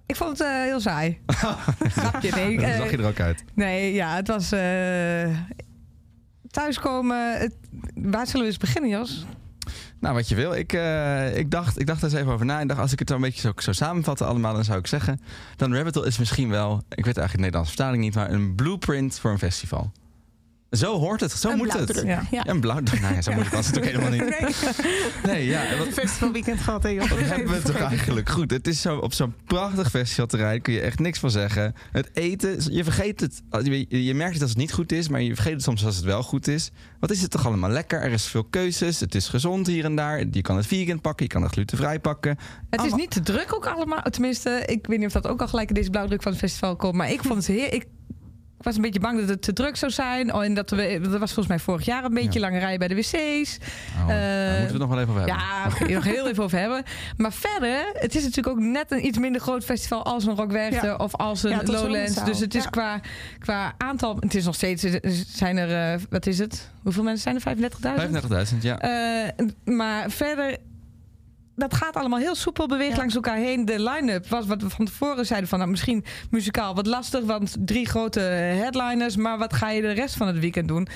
[0.10, 1.20] Ik vond het eh, heel saai.
[1.98, 2.56] Grapje, nee.
[2.56, 3.44] Dat eh, zag je er ook uit.
[3.54, 4.52] Nee, ja, het was...
[4.52, 5.38] eh,
[6.48, 7.40] thuiskomen...
[7.40, 7.56] Het,
[7.96, 9.26] waar zullen we eens beginnen, Jos?
[10.00, 10.54] Nou, wat je wil.
[10.54, 12.60] Ik, eh, ik, dacht, ik dacht er eens even over na.
[12.60, 14.88] En dacht, als ik het dan een beetje zo, zo samenvatten allemaal, dan zou ik
[14.88, 15.22] zeggen...
[15.56, 18.16] Dan Rabbit Hole is misschien wel, ik weet eigenlijk de Nederlandse vertaling niet...
[18.16, 19.92] maar een blueprint voor een festival.
[20.72, 22.02] Zo hoort het, zo Een moet het.
[22.06, 22.24] Ja.
[22.32, 22.48] Ja.
[22.48, 22.80] Een blauw...
[23.02, 24.30] Nou ja, zo was het ook helemaal niet.
[24.30, 24.54] Nee,
[25.24, 27.10] Nee, ja, wat, festivalweekend gehad, hè, joh.
[27.10, 28.30] Wat hebben we toch eigenlijk?
[28.30, 31.76] Goed, het is zo, op zo'n prachtig festivalterrein kun je echt niks van zeggen.
[31.92, 33.42] Het eten, je vergeet het.
[33.64, 35.96] Je, je merkt het als het niet goed is, maar je vergeet het soms als
[35.96, 36.72] het wel goed is.
[37.00, 38.02] Wat is het toch allemaal lekker?
[38.02, 39.00] Er is veel keuzes.
[39.00, 40.24] Het is gezond hier en daar.
[40.32, 42.38] Je kan het vegan pakken, je kan het glutenvrij pakken.
[42.70, 44.02] Het is niet te druk ook allemaal.
[44.02, 46.76] Tenminste, ik weet niet of dat ook al gelijk in deze blauwdruk van het festival
[46.76, 46.94] komt.
[46.94, 47.74] Maar ik vond het heer.
[47.74, 47.86] Ik
[48.60, 50.34] ik was een beetje bang dat het te druk zou zijn.
[50.34, 52.46] Oh, en dat, we, dat was volgens mij vorig jaar een beetje Ja.
[52.46, 53.12] lange rij bij de wc's.
[54.02, 55.88] Oh, daar Eh, moeten we het nog wel even over hebben.
[55.88, 56.84] Ja, nog heel even over hebben.
[57.18, 60.52] Maar verder, het is natuurlijk ook net een iets minder groot festival als een Rock
[60.52, 60.96] Werchter Ja.
[60.96, 62.24] of als een Ja, Lowlands.
[62.24, 62.70] Dus het is Ja.
[62.70, 63.00] qua,
[63.40, 64.86] qua aantal, het is nog steeds,
[65.36, 66.70] zijn er, eh, wat is het?
[66.84, 67.42] Hoeveel mensen zijn er?
[67.42, 68.02] 35.000?
[68.02, 68.80] 35.000, ja.
[68.80, 70.58] Eh, maar verder,
[71.60, 72.98] dat gaat allemaal heel soepel, beweegt Ja.
[72.98, 73.66] langs elkaar heen.
[73.66, 77.56] De line-up was wat we van tevoren zeiden van nou, misschien muzikaal wat lastig, want
[77.60, 80.88] drie grote headliners, maar wat ga je de rest van het weekend doen?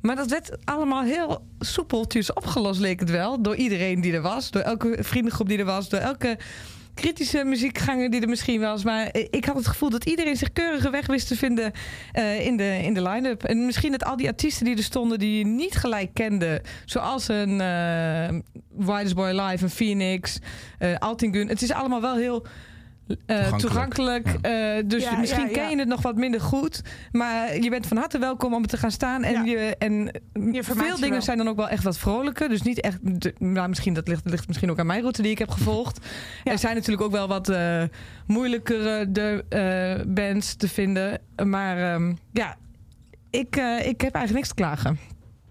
[0.00, 3.42] Maar dat werd allemaal heel soepeltjes opgelost, leek het wel.
[3.42, 4.50] Door iedereen die er was.
[4.50, 5.88] Door elke vriendengroep die er was.
[5.88, 6.38] Door elke
[6.94, 8.84] kritische muziekganger die er misschien was.
[8.84, 11.72] Maar ik had het gevoel dat iedereen zich keurige weg wist te vinden
[12.12, 13.44] eh, in de, in de line-up.
[13.44, 16.62] En misschien dat al die artiesten die er stonden die je niet gelijk kende.
[16.84, 17.62] Zoals een
[18.76, 20.38] Widest Boy Live, een Phoenix,
[20.78, 21.48] eh Altingun.
[21.48, 22.46] Het is allemaal wel heel...
[23.08, 23.58] eh, Toegankelijk.
[23.60, 24.26] toegankelijk.
[24.26, 26.82] Eh, dus Ja, misschien ja, ken je het nog wat minder goed.
[27.12, 29.22] Maar je bent van harte welkom om te gaan staan.
[29.22, 29.42] En, Ja.
[29.44, 31.22] je, en veel je dingen wel.
[31.22, 32.48] zijn dan ook wel echt wat vrolijker.
[32.48, 32.98] Dus niet echt.
[33.38, 36.06] nou, misschien dat ligt, ligt misschien ook aan mijn route die ik heb gevolgd.
[36.44, 36.52] Ja.
[36.52, 37.82] Er zijn natuurlijk ook wel wat eh,
[38.26, 41.20] moeilijkere de, eh, bands te vinden.
[41.44, 42.56] Maar ehm, ja,
[43.30, 44.98] ik, eh, ik heb eigenlijk niks te klagen.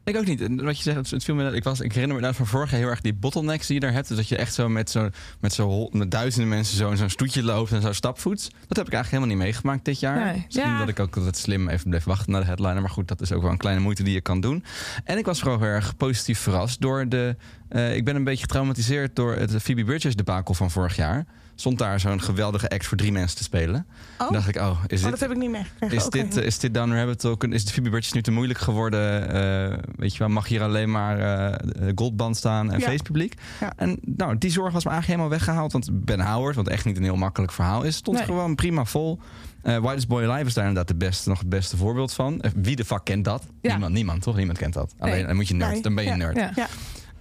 [0.05, 0.41] Ik ook niet.
[0.41, 2.79] En wat je zegt, het- viel me, ik, was, ik herinner me van vorig jaar
[2.79, 4.07] heel erg die bottlenecks die je daar hebt.
[4.07, 7.09] Dus dat je echt zo met, zo, met, zo, met duizenden mensen zo in zo'n
[7.09, 8.43] stoetje loopt en zo stapvoets.
[8.67, 10.25] Dat heb ik eigenlijk helemaal niet meegemaakt dit jaar.
[10.25, 10.43] Nee.
[10.45, 10.77] Misschien Ja.
[10.79, 12.81] dat ik ook altijd slim even bleef wachten naar de headliner.
[12.81, 14.63] Maar goed, dat is ook wel een kleine moeite die je kan doen.
[15.03, 17.35] En ik was vooral heel erg positief verrast door de...
[17.69, 21.25] eh, ik ben een beetje getraumatiseerd door het Phoebe Bridgers debakel van vorig jaar.
[21.63, 23.85] Stond daar zo'n geweldige act voor drie mensen te spelen.
[24.11, 25.95] Oh, Dan dacht ik, oh, is oh, dit dat heb ik niet meegekregen.
[25.97, 26.17] is, Oké.
[26.21, 27.27] dit, is dit Down Rabbit?
[27.37, 29.29] Kun- Is de Phoebe Bridgers nu te moeilijk geworden?
[29.71, 32.85] Eh, weet je wel, mag hier alleen maar eh, goldband staan en Ja.
[32.87, 33.33] feestpubliek?
[33.59, 33.73] Ja.
[33.75, 35.71] En nou, die zorg was me eigenlijk helemaal weggehaald.
[35.71, 38.25] Want Ben Howard, wat echt niet een heel makkelijk verhaal is, stond Nee.
[38.25, 39.19] gewoon prima vol.
[39.61, 42.43] Eh Whitest Boy Alive is daar inderdaad de beste, nog het beste voorbeeld van.
[42.55, 43.43] Wie de fuck kent dat?
[43.61, 43.71] Ja.
[43.71, 44.35] Niemand, niemand toch?
[44.35, 44.93] Niemand kent dat.
[44.99, 45.81] Alleen dan moet je nerd, Nee.
[45.81, 46.15] dan ben je Ja.
[46.15, 46.37] nerd.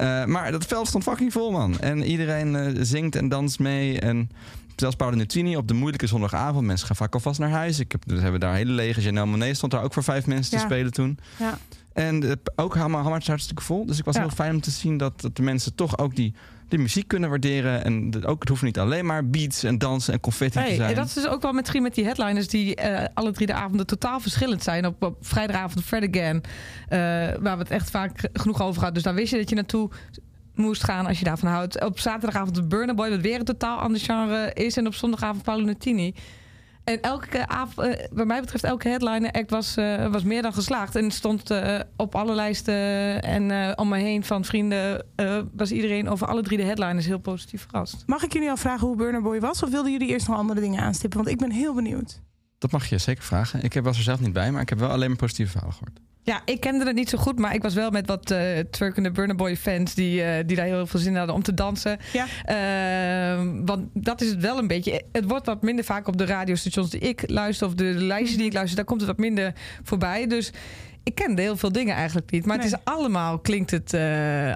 [0.03, 1.81] Eh, maar dat veld stond fucking vol, man.
[1.81, 4.01] En iedereen eh, zingt en danst mee.
[4.01, 4.31] En
[4.83, 6.67] zelfs Paolo Nutini op de moeilijke zondagavond.
[6.67, 7.79] Mensen gaan vaak alvast naar huis.
[7.79, 9.01] Ik heb, we hebben daar hele lege.
[9.01, 11.19] Janelle Monet stond daar ook voor vijf mensen te spelen toen.
[11.39, 11.59] Ja.
[11.93, 13.87] En eh, ook helemaal Hammers hartstikke vol.
[13.87, 16.35] Dus ik was heel fijn om te zien dat, dat de mensen toch ook die,
[16.69, 17.85] die muziek kunnen waarderen.
[17.85, 20.75] En de- ook, het hoeft niet alleen maar beats en dansen en confetti te Hey,
[20.75, 20.89] zijn.
[20.89, 23.55] en dat is dus ook wel misschien met die headliners die eh, alle drie de
[23.55, 24.87] avonden totaal verschillend zijn.
[24.87, 26.41] Op, op vrijdagavond Fred Again,
[26.89, 26.99] eh,
[27.43, 28.95] waar we het echt vaak genoeg over hadden.
[28.95, 29.91] Dus daar wist je dat je naartoe
[30.55, 31.85] moest gaan als je daarvan houdt.
[31.85, 34.77] Op zaterdagavond de Burner Boy, wat weer een totaal ander genre is.
[34.77, 36.15] En op zondagavond Paolo Nutini.
[36.85, 40.53] En elke avond, eh, wat mij betreft, elke headliner act was, eh, was meer dan
[40.53, 40.97] geslaagd.
[40.97, 45.05] En stond eh, op alle lijsten en om me heen van vrienden
[45.53, 48.03] was iedereen over alle drie de headliners heel positief verrast.
[48.07, 49.63] Mag ik jullie al vragen hoe Burner Boy was?
[49.63, 51.19] Of wilden jullie eerst nog andere dingen aanstippen?
[51.19, 52.21] Want ik ben heel benieuwd.
[52.63, 53.63] Dat mag je zeker vragen.
[53.63, 55.75] Ik heb- was er zelf niet bij, maar ik heb wel alleen maar positieve verhalen
[55.75, 55.99] gehoord.
[56.25, 59.11] Ja, ik kende het niet zo goed, maar ik was wel met wat eh twerkende
[59.11, 61.99] Burner Boy fans die, eh, die daar heel veel zin in hadden om te dansen.
[62.13, 62.27] Ja.
[62.45, 65.03] Ehm, want dat is het wel een beetje.
[65.13, 68.47] Het wordt wat minder vaak op de radiostations die ik luister of de lijstjes die
[68.47, 69.53] ik luister, daar komt het wat minder
[69.83, 70.27] voorbij.
[70.27, 70.53] Dus
[71.03, 72.47] ik kende heel veel dingen eigenlijk niet.
[72.47, 74.55] Maar het is allemaal, klinkt het eh,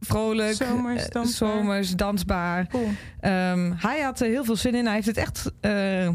[0.00, 1.50] vrolijk, Zomers, dansbaar.
[1.56, 2.66] zomers, dansbaar.
[2.66, 2.88] Cool.
[3.20, 4.84] Ehm, hij had er heel veel zin in.
[4.84, 6.08] Hij heeft het echt eh,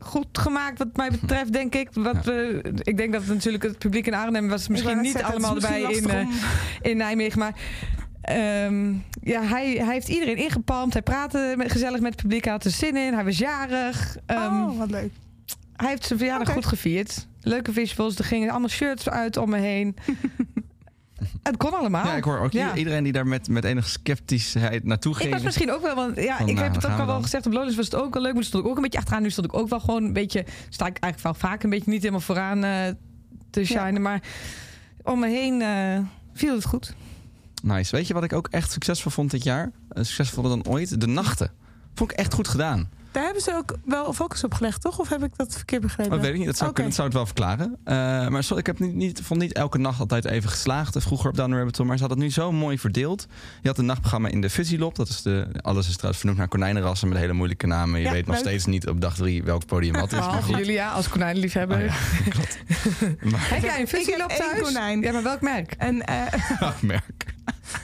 [0.00, 1.88] goed gemaakt, wat mij betreft, denk ik.
[1.92, 5.30] Wat we, ik denk dat het natuurlijk het publiek in Arnhem was misschien niet zeggen,
[5.30, 6.26] allemaal erbij in, eh,
[6.80, 7.38] in Nijmegen.
[7.38, 7.54] Maar
[8.22, 10.92] ehm, ja, hij, hij heeft iedereen ingepalmd.
[10.92, 12.44] Hij praatte met, gezellig met het publiek.
[12.44, 13.14] Hij had er zin in.
[13.14, 14.16] Hij was jarig.
[14.26, 15.12] Ehm, oh, wat leuk.
[15.76, 17.26] Hij heeft zijn verjaardag goed gevierd.
[17.40, 18.18] Leuke visuals.
[18.18, 19.96] Er gingen allemaal shirts uit om me heen.
[21.42, 22.04] het kon allemaal.
[22.06, 22.74] Ja, ik hoor ook Ja.
[22.74, 25.28] iedereen die daar met, met enige sceptischheid naartoe ging.
[25.28, 27.04] Ik was misschien ook wel, want ja, Van, ik nou, heb het ook al we
[27.06, 27.46] wel gezegd.
[27.46, 29.22] Op Lowlands was het ook wel leuk, maar stond ik ook een beetje achteraan.
[29.22, 31.90] Nu stond ik ook wel gewoon een beetje, sta ik eigenlijk wel vaak een beetje
[31.90, 32.94] niet helemaal vooraan eh,
[33.50, 34.02] te shinen.
[34.02, 34.22] Maar
[35.02, 35.98] om me heen eh,
[36.34, 36.94] viel het goed.
[37.62, 37.96] Nice.
[37.96, 39.70] Weet je wat ik ook echt succesvol vond dit jaar?
[39.88, 41.00] Eh, Succesvoller dan ooit?
[41.00, 41.50] De nachten.
[41.94, 42.88] Vond ik echt goed gedaan.
[43.12, 44.98] Daar hebben ze ook wel focus op gelegd, toch?
[44.98, 46.10] Of heb ik dat verkeerd begrepen?
[46.12, 46.46] Dat weet ik niet.
[46.46, 47.76] Dat zou, kunnen, dat zou het wel verklaren.
[47.84, 50.96] Eh, maar zo, ik heb niet, niet, vond niet elke nacht altijd even geslaagd.
[50.96, 51.88] eh, Vroeger op Down the Rabbit Hole.
[51.88, 53.26] Maar ze hadden het nu zo mooi verdeeld.
[53.62, 54.76] Je had een nachtprogramma in de Fuzzy.
[54.78, 58.00] Dat is de, alles is trouwens vernoemd naar konijnenrassen met hele moeilijke namen.
[58.00, 58.44] Je Ja, weet nog leuk.
[58.44, 60.18] steeds niet op dag drie welk podium wat is.
[60.18, 60.56] Maar Behalve goed.
[60.56, 61.76] Julia als konijnenliefhebber.
[61.78, 61.94] Oh ja,
[62.30, 62.58] klopt.
[63.32, 63.86] Maar, Heb jij een
[64.28, 64.60] thuis?
[64.60, 65.00] konijn.
[65.00, 65.72] Ja, maar welk merk?
[65.78, 66.22] En eh,
[66.80, 67.34] merk.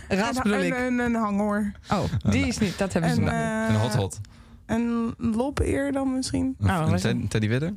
[0.09, 0.75] Ras een, bedoel ik.
[0.75, 1.73] een, een, een hangoor.
[1.93, 2.79] Oh, die is niet.
[2.79, 3.25] Dat hebben ze En,
[3.67, 3.75] niet.
[3.75, 4.21] Een hot hot.
[4.69, 6.57] Een lopeer dan misschien.
[6.61, 7.75] Oh, Ted- Teddy Widder.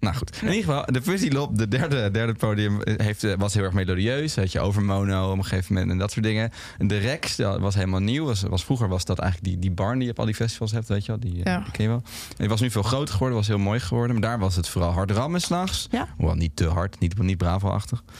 [0.00, 3.32] Nou goed, in ieder geval, de Fuzzy Lop, de derde, derde podium, eh, heeft, eh,
[3.38, 4.36] was heel erg melodieus.
[4.36, 6.50] Had je over mono op een gegeven moment en dat soort dingen.
[6.78, 8.24] En de Rex dat was helemaal nieuw.
[8.24, 10.72] Was, was, vroeger was dat eigenlijk die, die barn die je op al die festivals
[10.72, 11.20] hebt, weet je wel.
[11.20, 11.60] Die, eh, Ja.
[11.60, 12.02] die ken je wel.
[12.28, 14.12] En die was nu veel groter geworden, was heel mooi geworden.
[14.20, 15.86] Maar daar was het vooral hard rammen s'nachts.
[15.90, 16.08] Ja.
[16.16, 18.02] Hoewel niet te hard, niet, niet Bravo-achtig.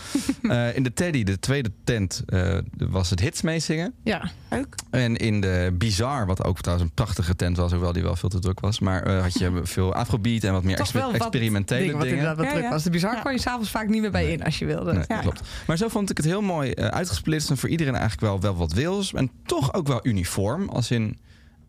[0.43, 3.95] Eh, in de Teddy, de tweede tent, eh, was het hits meezingen.
[4.05, 4.75] Ja, Leuk.
[4.91, 8.29] En in de Bizarre, wat ook trouwens een prachtige tent was, hoewel die wel veel
[8.29, 8.79] te druk was.
[8.81, 11.13] Maar eh, had je veel afrobeat en wat meer exper- wel
[11.79, 11.93] dingen.
[11.93, 12.19] Wat dingen.
[12.19, 12.71] inderdaad wat Ja, druk ja.
[12.71, 12.83] was.
[12.83, 13.21] De bizar Ja.
[13.23, 14.93] kon je s'avonds vaak niet meer bij in als je wilde.
[14.93, 15.19] Nee, Ja.
[15.21, 15.41] klopt.
[15.67, 18.57] Maar zo vond ik het heel mooi eh, uitgesplitst en voor iedereen eigenlijk wel, wel
[18.57, 19.13] wat wils.
[19.13, 20.69] En toch ook wel uniform.
[20.69, 21.19] Als in.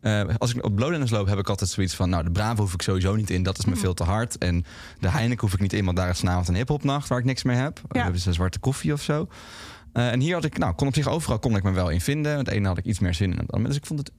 [0.01, 2.09] eh, als ik op Lowlands loop, heb ik altijd zoiets van...
[2.09, 3.79] nou, de Bravo hoef ik sowieso niet in, dat is me Mhm.
[3.79, 4.37] veel te hard.
[4.37, 4.65] En
[4.99, 7.07] de Heineken hoef ik niet in, want daar is vanavond een hiphopnacht...
[7.07, 7.81] waar ik niks mee heb.
[7.87, 9.27] We hebben ze zwarte koffie of zo.
[9.93, 12.01] Eh, en hier had ik, nou, kon op zich overal kon ik me wel in
[12.01, 12.37] vinden.
[12.37, 13.67] Het ene had ik iets meer zin in dan het andere.
[13.73, 14.11] Dus ik vond het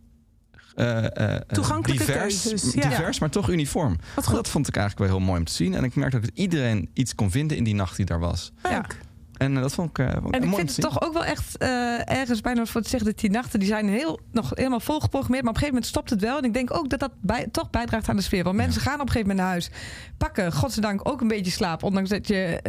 [0.74, 2.88] eh, eh, eh, Toegankelijke divers, keuzes, ja.
[2.88, 3.96] divers, maar toch uniform.
[4.14, 5.74] Dat vond ik eigenlijk wel heel mooi om te zien.
[5.74, 8.52] En ik merkte ook dat iedereen iets kon vinden in die nacht die daar was.
[8.62, 8.96] Leuk.
[9.40, 11.24] En eh, dat vond ik, eh, vond ik En ik vind het toch ook wel
[11.24, 14.80] echt eh, ergens bijna voor te zeggen dat die nachten die zijn heel, nog helemaal
[14.80, 15.44] vol geprogrammeerd.
[15.44, 16.38] Maar op een gegeven moment stopt het wel.
[16.38, 18.44] En ik denk ook dat dat bij, toch bijdraagt aan de sfeer.
[18.44, 19.70] Want mensen gaan op een gegeven moment naar huis.
[20.18, 21.82] Pakken, godzijdank, ook een beetje slaap.
[21.82, 22.60] Ondanks dat je...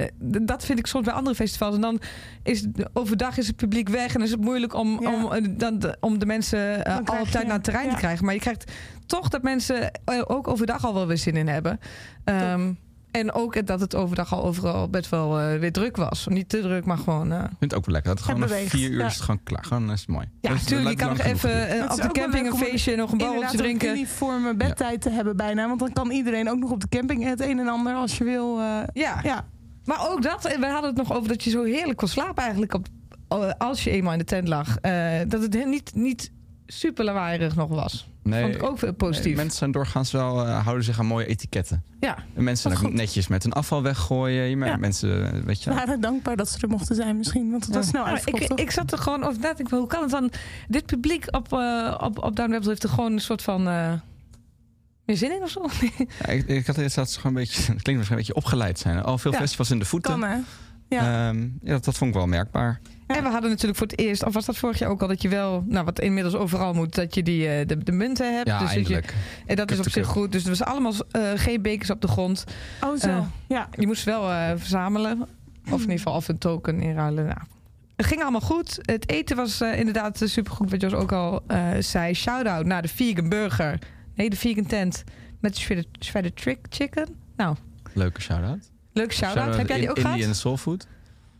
[0.41, 1.75] dat vind ik soms bij andere festivals.
[1.75, 2.01] En dan
[2.43, 4.15] is het, overdag is het publiek weg.
[4.15, 5.13] En is het moeilijk om, Ja.
[5.25, 7.91] om, dan, de- om de mensen al op tijd je- naar het terrein ja.
[7.93, 8.25] te krijgen.
[8.25, 8.71] Maar je krijgt
[9.05, 9.91] toch dat mensen
[10.27, 11.79] ook overdag al wel weer zin in hebben.
[12.23, 12.73] Ehm,
[13.11, 16.27] en ook dat het overdag al overal best wel eh, weer druk was.
[16.29, 17.31] Niet te druk, maar gewoon...
[17.31, 18.15] eh, Ik vind het ook wel lekker.
[18.15, 19.05] Dat het gewoon beweegt, vier uur ja.
[19.05, 19.63] is het gewoon klaar.
[19.63, 20.25] Gewoon is het mooi.
[20.41, 20.89] Ja, Dat is- natuurlijk.
[20.99, 23.65] Je kan nog even eh, op is de camping een feestje, nog een borreltje Inderdaad,
[23.65, 23.89] drinken.
[23.89, 25.67] Een uniforme bedtijd te hebben bijna.
[25.67, 28.23] Want dan kan iedereen ook nog op de camping het een en ander als je
[28.23, 28.59] wil.
[28.59, 29.19] eh, Ja.
[29.23, 29.45] ja.
[29.85, 30.45] maar ook dat.
[30.45, 32.87] eh, We hadden het nog over dat je zo heerlijk kon slapen eigenlijk op,
[33.27, 34.77] eh, als je eenmaal in de tent lag.
[34.77, 36.31] Eh, dat het niet, niet
[36.65, 38.09] super lawaaierig nog was.
[38.23, 39.25] Nee, Vond ik ook veel positief.
[39.25, 41.83] nee, mensen zijn doorgaans wel, eh, houden zich aan mooie etiketten.
[41.99, 42.97] Ja, En mensen zijn Wat ook goed.
[42.99, 44.43] netjes met hun afval weggooien.
[44.49, 44.77] Je Ja.
[44.77, 45.69] mensen, eh, weet je.
[45.69, 47.51] We waren dankbaar dat ze er mochten zijn misschien.
[47.51, 48.51] Want het was snel uitverkocht.
[48.51, 49.77] ik, ik zat er gewoon over na te denken.
[49.77, 50.31] Hoe kan het dan?
[50.67, 53.67] Dit publiek op, eh op, op Down heeft er gewoon een soort van...
[53.67, 53.93] eh,
[55.05, 55.67] meer zin in of zo?
[56.19, 58.35] Ja, ik, ik had het dat ze gewoon een beetje, het klinkt misschien een beetje
[58.35, 59.03] opgeleid zijn.
[59.03, 59.37] Al veel Ja.
[59.37, 60.19] festivals in de voeten.
[60.19, 60.45] kan?
[60.95, 61.27] Ja.
[61.29, 62.79] Ehm, ja, dat, dat vond ik wel merkbaar.
[63.07, 65.21] En we hadden natuurlijk voor het eerst, of was dat vorig jaar ook al, dat
[65.21, 68.47] je wel, nou wat inmiddels overal moet, dat je die, eh, de, de munten hebt.
[68.47, 69.03] Ja, dus dat je,
[69.45, 70.31] en dat is op zich goed.
[70.31, 72.43] Dus er was allemaal eh, geen bekers op de grond.
[72.83, 73.07] oh zo.
[73.07, 73.69] eh, ja.
[73.77, 75.21] Je moest wel eh, verzamelen.
[75.65, 77.25] Of in ieder geval of een token inruilen.
[77.25, 77.37] Nou,
[77.95, 78.79] het ging allemaal goed.
[78.81, 82.13] Het eten was eh, inderdaad supergoed, wat Jos ook al eh, zei.
[82.13, 83.79] Shout-out naar de vegan burger.
[84.15, 85.03] Nee, de vegan tent
[85.39, 87.07] met de shredded, shredded trick chicken.
[87.35, 87.55] Nou,
[87.93, 88.70] Leuke shout-out.
[88.93, 89.55] Leuk shout-out.
[89.55, 90.35] Heb jij die ook Indian gehad?
[90.35, 90.87] Soul Food.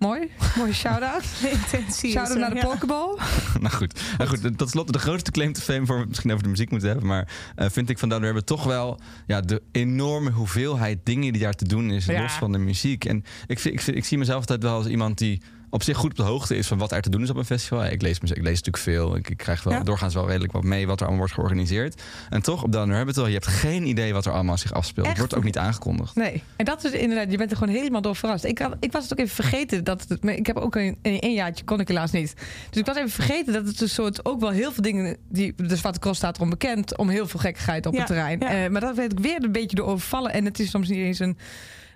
[0.01, 0.29] Mooi.
[0.57, 1.23] Mooi shout-out.
[1.87, 2.63] Is Shout-out naar de ja.
[2.63, 3.17] pokeball.
[3.61, 6.31] nou goed, nou goed, tot slot de grootste claim to fame voor we het misschien
[6.31, 8.99] over de muziek moeten hebben, maar eh, vind ik van Down the Rabbit toch wel
[9.27, 12.21] ja, de enorme hoeveelheid dingen die daar te doen is, Ja.
[12.21, 13.05] los van de muziek.
[13.05, 15.41] En ik, ik, ik zie mezelf altijd wel als iemand die
[15.73, 17.45] op zich goed op de hoogte is van wat er te doen is op een
[17.45, 17.85] festival.
[17.85, 19.15] Ik lees, ik lees natuurlijk veel.
[19.15, 19.83] Ik, ik krijg wel Ja.
[19.83, 22.01] doorgaans wel redelijk wat mee wat er allemaal wordt georganiseerd.
[22.29, 24.73] En toch, op Down the Rabbit Hole, je hebt geen idee wat er allemaal zich
[24.73, 25.07] afspeelt.
[25.07, 26.15] Het wordt ook niet aangekondigd.
[26.15, 28.43] Nee, en dat is inderdaad, je bent er gewoon helemaal door verrast.
[28.43, 30.97] Ik, had, ik was het ook even vergeten dat het, maar ik heb ook een,
[31.01, 32.33] in een jaartje kon ik helaas niet.
[32.69, 35.53] Dus ik was even vergeten dat het een soort ook wel heel veel dingen die
[35.55, 38.39] de Zwarte Cross staat erom bekend om heel veel gekkigheid op Ja, het terrein.
[38.39, 38.49] ja.
[38.63, 40.97] Eh, maar dat werd ik weer een beetje door overvallen en het is soms niet
[40.99, 41.37] eens een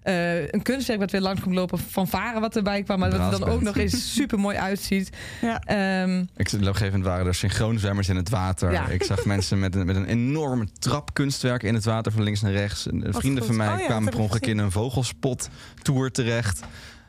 [0.05, 3.19] eh, een kunstwerk wat weer langs komt lopen van varen wat erbij kwam, maar dat
[3.31, 5.09] het dan ook nog eens super mooi uitziet.
[5.41, 5.59] Ja.
[5.59, 8.71] Ehm, Ik, op een gegeven moment waren er synchroonzwemmers in het water.
[8.71, 8.87] Ja.
[8.87, 12.51] Ik zag mensen met een, met een enorme trapkunstwerk in het water van links naar
[12.51, 12.87] rechts.
[12.87, 13.55] En, Wat vrienden goed.
[13.55, 15.49] van mij Oh ja, kwamen per ongeluk in een vogelspot
[15.81, 16.59] tour terecht.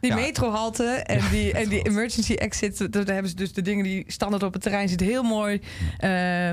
[0.01, 0.17] Die Ja.
[0.17, 4.43] metrohalte en, die, en die emergency exit, daar hebben ze dus de dingen die standaard
[4.43, 5.61] op het terrein zitten heel mooi
[5.99, 6.53] eh,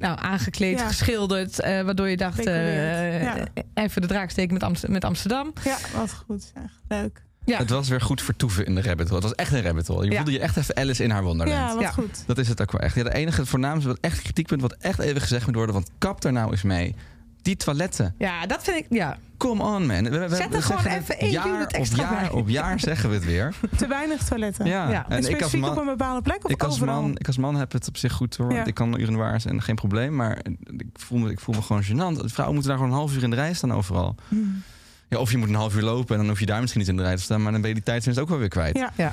[0.00, 0.86] nou, aangekleed, Ja.
[0.86, 1.60] geschilderd.
[1.60, 3.44] eh, waardoor je dacht, eh, ja.
[3.74, 5.52] even de draak steken met, Amst- met Amsterdam.
[5.64, 6.70] ja, wat goed zeg.
[6.88, 7.22] Leuk.
[7.44, 7.58] Ja.
[7.58, 9.20] Het was weer goed vertoeven in de rabbit hole.
[9.20, 10.04] Het was echt een rabbit hole.
[10.04, 10.16] Je Ja.
[10.16, 11.58] voelde je echt even Alice in haar wonderland.
[11.60, 11.90] Ja, wat Ja.
[11.90, 12.22] goed.
[12.26, 12.94] Dat is het ook wel echt.
[12.94, 15.90] Ja, de enige, het voornaamste, wat echt kritiekpunt, wat echt even gezegd moet worden, want
[15.98, 16.94] kap er nou eens mee.
[17.42, 18.14] Die toiletten.
[18.18, 19.18] Ja, dat vind ik, ja.
[19.36, 20.10] Come on, man.
[20.10, 22.30] We, Zet er gewoon even één unit op extra jaar bij.
[22.30, 23.54] op jaar zeggen we het weer.
[23.76, 24.66] Te weinig toiletten.
[24.66, 24.90] Ja.
[24.90, 25.04] Ja.
[25.08, 27.00] En En ik als specifiek man, op een bepaalde plek of ik als, overal?
[27.02, 28.48] man, ik als man heb het op zich goed hoor.
[28.48, 28.54] Ja.
[28.54, 30.14] Want ik kan urinoirs en geen probleem.
[30.14, 30.38] Maar
[30.76, 32.24] ik voel me, ik voel me gewoon gênant.
[32.24, 34.14] Vrouwen moeten daar gewoon een half uur in de rij staan overal.
[34.28, 34.62] Hmm.
[35.08, 36.90] Ja, of je moet een half uur lopen en dan hoef je daar misschien niet
[36.90, 37.42] in de rij te staan.
[37.42, 38.76] Maar dan ben je die tijdsinst ook wel weer kwijt.
[38.76, 38.92] Ja.
[38.96, 39.12] Ja,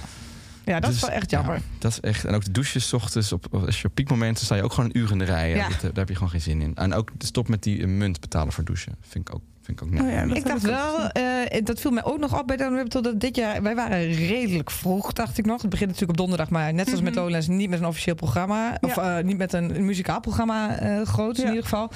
[0.66, 1.56] ja dat is Dus, wel echt jammer.
[1.56, 2.26] ja, dat is echt.
[2.26, 3.32] En ook de douches 's ochtends.
[3.32, 5.50] Op, als je op piekmomenten sta je ook gewoon een uur in de rij.
[5.50, 5.68] Ja, Ja.
[5.68, 6.76] dat, eh, daar heb je gewoon geen zin in.
[6.76, 8.96] En ook de stop met die eh, munt betalen voor douchen.
[9.02, 10.02] Vind ik ook, vind ik ook niet.
[10.02, 13.20] Oh ja, Ik dacht wel, eh, dat viel mij ook nog op bij Hole, dat
[13.20, 15.62] dit jaar, wij waren redelijk vroeg, dacht ik nog.
[15.62, 17.22] Het begint natuurlijk op donderdag, maar net zoals met Mhm.
[17.24, 18.78] Lowlands, niet met een officieel programma.
[18.82, 21.44] Of niet met een, een muzikaal programma groot Ja.
[21.44, 21.92] in ieder geval.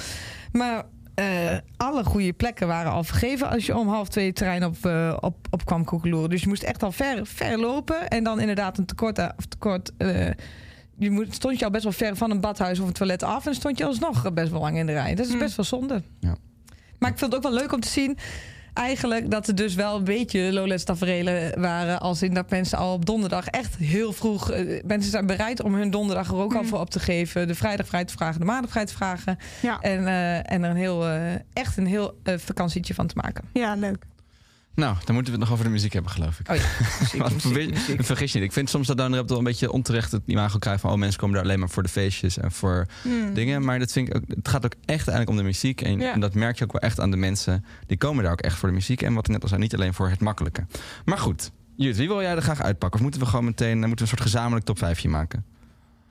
[0.51, 0.83] Maar
[1.19, 4.85] eh, alle goede plekken waren al vergeven als je om half twee het terrein op,
[4.85, 6.29] eh, op, op kwam koekeloeren.
[6.29, 8.07] Dus je moest echt al ver, ver lopen.
[8.07, 9.17] En dan inderdaad een tekort.
[9.37, 10.27] Of tekort eh,
[10.97, 13.45] je moet, stond je al best wel ver van een badhuis of een toilet af.
[13.45, 15.15] En stond je alsnog best wel lang in de rij.
[15.15, 15.39] Dat is Mm.
[15.39, 16.01] best wel zonde.
[16.19, 16.35] Ja.
[16.99, 18.17] Maar ik vind het ook wel leuk om te zien.
[18.73, 21.99] Eigenlijk dat er dus wel een beetje Lowlands taferelen waren.
[21.99, 24.51] Als in dat mensen al op donderdag echt heel vroeg...
[24.51, 26.67] eh, mensen zijn bereid om hun donderdag er ook al Mm.
[26.67, 27.47] voor op te geven.
[27.47, 29.37] De vrijdag vrij te vragen, de maandag vrij te vragen.
[29.61, 33.43] Ja, En, eh, en er een heel, eh, echt een heel vakantietje van te maken.
[33.53, 34.05] ja leuk.
[34.75, 36.49] Nou, dan moeten we het nog over de muziek hebben, geloof ik.
[36.49, 36.63] Oh ja,
[36.99, 38.05] muziek, Want muziek, weet- muziek.
[38.05, 38.47] Vergis je niet.
[38.47, 40.91] Ik vind soms dat dan wel een beetje onterecht het imago krijgt van...
[40.91, 43.33] oh, mensen komen daar alleen maar voor de feestjes en voor Hmm.
[43.33, 43.63] dingen.
[43.65, 45.81] Maar dat vind ik ook, het gaat ook echt eigenlijk om de muziek.
[45.81, 46.13] En, Ja.
[46.13, 47.65] en dat merk je ook wel echt aan de mensen.
[47.87, 49.01] Die komen daar ook echt voor de muziek.
[49.01, 50.65] En wat ik net al zei, niet alleen voor het makkelijke.
[51.05, 52.97] Maar goed, Jut, wie wil jij er graag uitpakken?
[52.99, 55.45] Of moeten we gewoon meteen moeten we een soort gezamenlijk top 5 maken?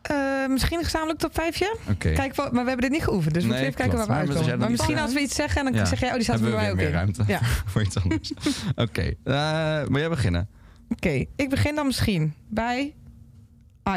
[0.08, 2.12] Eh, misschien een gezamenlijk top 5 Oké.
[2.12, 3.34] Kijk, maar we hebben dit niet geoefend.
[3.34, 4.58] Dus we Nee, moeten even kijken waar we uitkomen.
[4.58, 5.84] Maar misschien als we iets zeggen, dan Ja.
[5.84, 6.92] zeg jij, oh, die staat we mij ook meer in.
[6.92, 7.38] ruimte Ja.
[7.70, 8.32] voor iets anders.
[8.76, 10.48] Oké, eh, wil jij beginnen?
[10.88, 12.94] Oké, ik begin dan misschien bij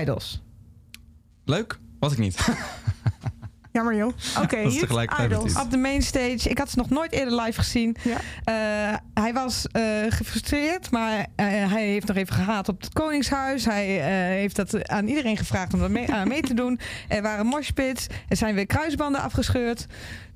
[0.01, 0.41] Idols.
[1.45, 1.79] Leuk?
[1.99, 2.37] Was ik niet.
[3.71, 4.11] Jammer joh.
[4.41, 5.45] Oké, Dat Idols.
[5.51, 5.59] iets.
[5.61, 6.49] Op de mainstage.
[6.49, 7.95] Ik had ze nog nooit eerder live gezien.
[8.03, 8.17] Ja.
[8.43, 13.65] Eh, hij was eh, gefrustreerd, maar eh, hij heeft nog even gehaat op het Koningshuis.
[13.65, 14.05] Hij eh,
[14.39, 16.79] heeft dat aan iedereen gevraagd om er mee, aan mee te doen.
[17.07, 18.07] Er waren moshpits.
[18.27, 19.85] Er zijn weer kruisbanden afgescheurd.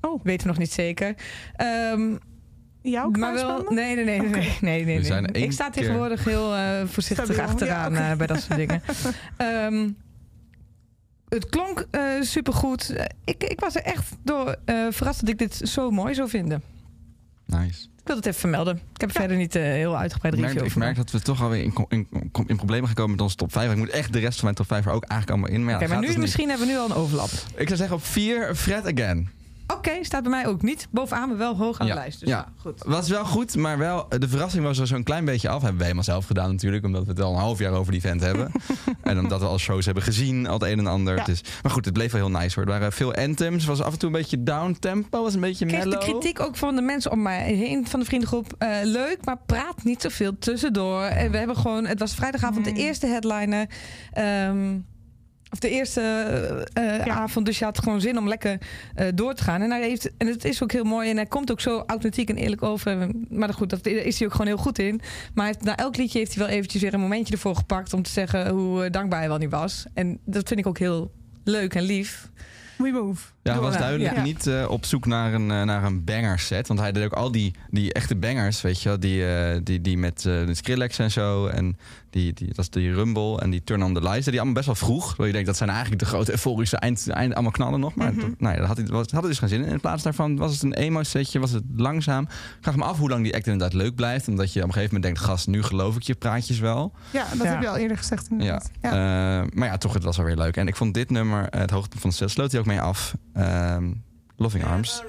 [0.02, 0.24] Oh.
[0.24, 1.16] Weten we nog niet zeker.
[1.56, 2.16] Ehm,
[2.82, 3.74] Jouw maar wel, kruisbanden?
[3.76, 4.20] nee, nee, nee,
[4.62, 8.28] nee, nee, nee, Ik sta keer- tegenwoordig heel eh, voorzichtig Stabiel, achteraan ja, eh, bij
[8.28, 8.82] dat soort dingen.
[9.38, 9.90] Ehm,
[11.36, 12.90] het klonk eh supergoed.
[12.90, 16.30] Eh, Ik, ik was er echt door eh, verrast dat ik dit zo mooi zou
[16.30, 16.62] vinden.
[17.46, 17.88] Nice.
[18.00, 18.80] Ik wil het even vermelden.
[18.94, 21.22] Ik heb verder niet eh, heel uitgebreid Ik merk, review ik over merk dat we
[21.22, 22.08] toch alweer in, in,
[22.48, 23.72] in problemen gekomen met onze top 5.
[23.72, 25.66] Ik moet echt de rest van mijn top 5 er ook eigenlijk allemaal in.
[25.66, 26.20] Maar, ja, maar nu, dus niet.
[26.24, 27.30] misschien hebben we nu al een overlap.
[27.56, 29.30] Ik zou zeggen op 4, Fred Again.
[29.68, 32.20] Oké, staat bij mij ook niet bovenaan, maar wel hoog aan Ja, de lijst.
[32.20, 32.36] Dus ja.
[32.38, 32.84] ja, goed.
[32.86, 35.60] Was wel goed, maar wel, de verrassing was er zo'n klein beetje af.
[35.60, 38.02] Hebben we helemaal zelf gedaan natuurlijk, omdat we het al een half jaar over die
[38.02, 38.52] vent hebben.
[39.04, 41.16] en omdat we al shows hebben gezien, al het een en ander.
[41.18, 41.24] Ja.
[41.24, 42.64] Dus, maar goed, het bleef wel heel nice hoor.
[42.70, 45.66] Er waren veel anthems, was af en toe een beetje down tempo, was een beetje
[45.66, 46.04] Ik kreeg de mellow.
[46.10, 48.54] kritiek ook van de mensen om mij heen van de vriendengroep.
[48.58, 51.02] eh, leuk, maar praat niet zoveel tussendoor.
[51.04, 53.68] En we hebben gewoon, het was vrijdagavond de eerste headliner.
[54.14, 54.78] ehm,
[55.56, 56.02] of de eerste
[56.74, 57.14] eh, eh, Ja.
[57.14, 57.46] avond.
[57.46, 58.58] Dus je had gewoon zin om lekker
[58.96, 59.62] eh, door te gaan.
[59.62, 61.10] En, hij heeft, en het is ook heel mooi.
[61.10, 63.10] En hij komt ook zo authentiek en eerlijk over.
[63.30, 65.02] Maar goed, dat is hij ook gewoon heel goed in.
[65.34, 67.94] Maar heeft, na elk liedje heeft hij wel eventjes weer een momentje ervoor gepakt.
[67.94, 69.86] Om te zeggen hoe dankbaar hij wel niet was.
[69.94, 71.12] En dat vind ik ook heel
[71.44, 72.30] leuk en lief.
[72.78, 73.35] We move.
[73.46, 74.22] Ja, hij was duidelijk Ja.
[74.24, 76.68] niet eh, op zoek naar een, eh, naar een banger set.
[76.68, 79.00] Want hij deed ook al die, die echte bangers, weet je wel.
[79.00, 81.48] Die, eh, die, die met eh, de Skrillex en zo.
[81.48, 81.78] En
[82.10, 84.26] die, die, dat is die Rumble en die Turn on the Lights.
[84.26, 85.06] Die allemaal best wel vroeg.
[85.08, 87.96] Terwijl je denkt, dat zijn eigenlijk de grote euforische eind, eind allemaal knallen nog.
[87.96, 89.72] Maar dat- nou ja, dat had hij, was, had hij dus geen zin in.
[89.72, 92.24] In plaats daarvan was het een emo-setje, was het langzaam.
[92.24, 92.30] Ik
[92.62, 94.28] vraag me af hoe lang die act inderdaad leuk blijft.
[94.28, 96.94] Omdat je op een gegeven moment denkt, gast, nu geloof ik je praatjes wel.
[97.12, 97.52] Ja, dat Ja.
[97.52, 98.32] heb je al eerder gezegd Ja.
[98.32, 98.72] inderdaad.
[98.82, 98.90] Ja.
[99.42, 100.58] Eh, maar ja, toch, het was wel weer leuk.
[100.58, 103.16] En ik vond dit nummer, het hoogtepunt van de set, sloot hij ook mee af.
[103.36, 103.92] Ehm,
[104.38, 105.04] Loving Arms.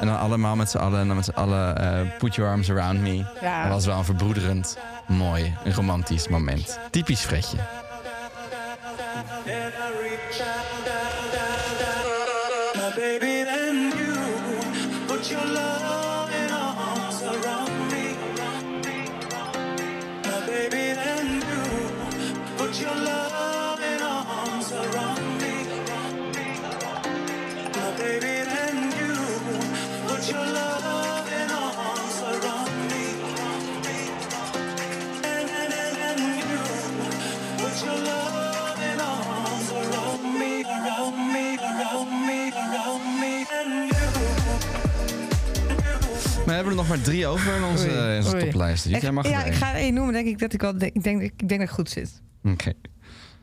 [0.00, 2.70] En dan allemaal met z'n allen, en dan met z'n allen eh, Put Your Arms
[2.70, 3.24] Around Me.
[3.40, 3.62] Ja.
[3.62, 6.78] Dat was wel een verbroederend, mooi, een romantisch moment.
[6.90, 7.56] Typisch Fredje.
[46.68, 48.44] Hebben er nog maar drie over in onze, Oei, in onze oei.
[48.44, 48.84] toplijst.
[48.84, 50.12] Dus Echt, jij mag ja, ik ga één noemen.
[50.12, 50.74] Denk ik dat ik wel.
[50.78, 52.10] Ik denk, ik denk dat ik goed zit.
[52.44, 52.72] Oké.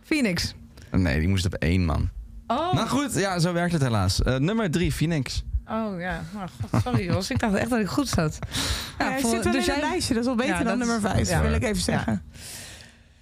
[0.03, 0.55] Phoenix.
[0.91, 2.09] Nee, die moest op één, man.
[2.47, 4.21] Oh, Nou goed, ja, zo werkt het helaas.
[4.23, 5.43] Eh, nummer drie, Phoenix.
[5.67, 6.23] oh ja.
[6.35, 7.29] Oh, God, sorry, Jos.
[7.31, 8.39] Ik dacht echt dat ik goed zat.
[8.99, 10.63] Ja, hij voor- zit wel dus in het jij- lijstje, dat is wel beter Ja,
[10.63, 11.41] dan nummer is- 5, ja.
[11.41, 12.23] wil ik even zeggen.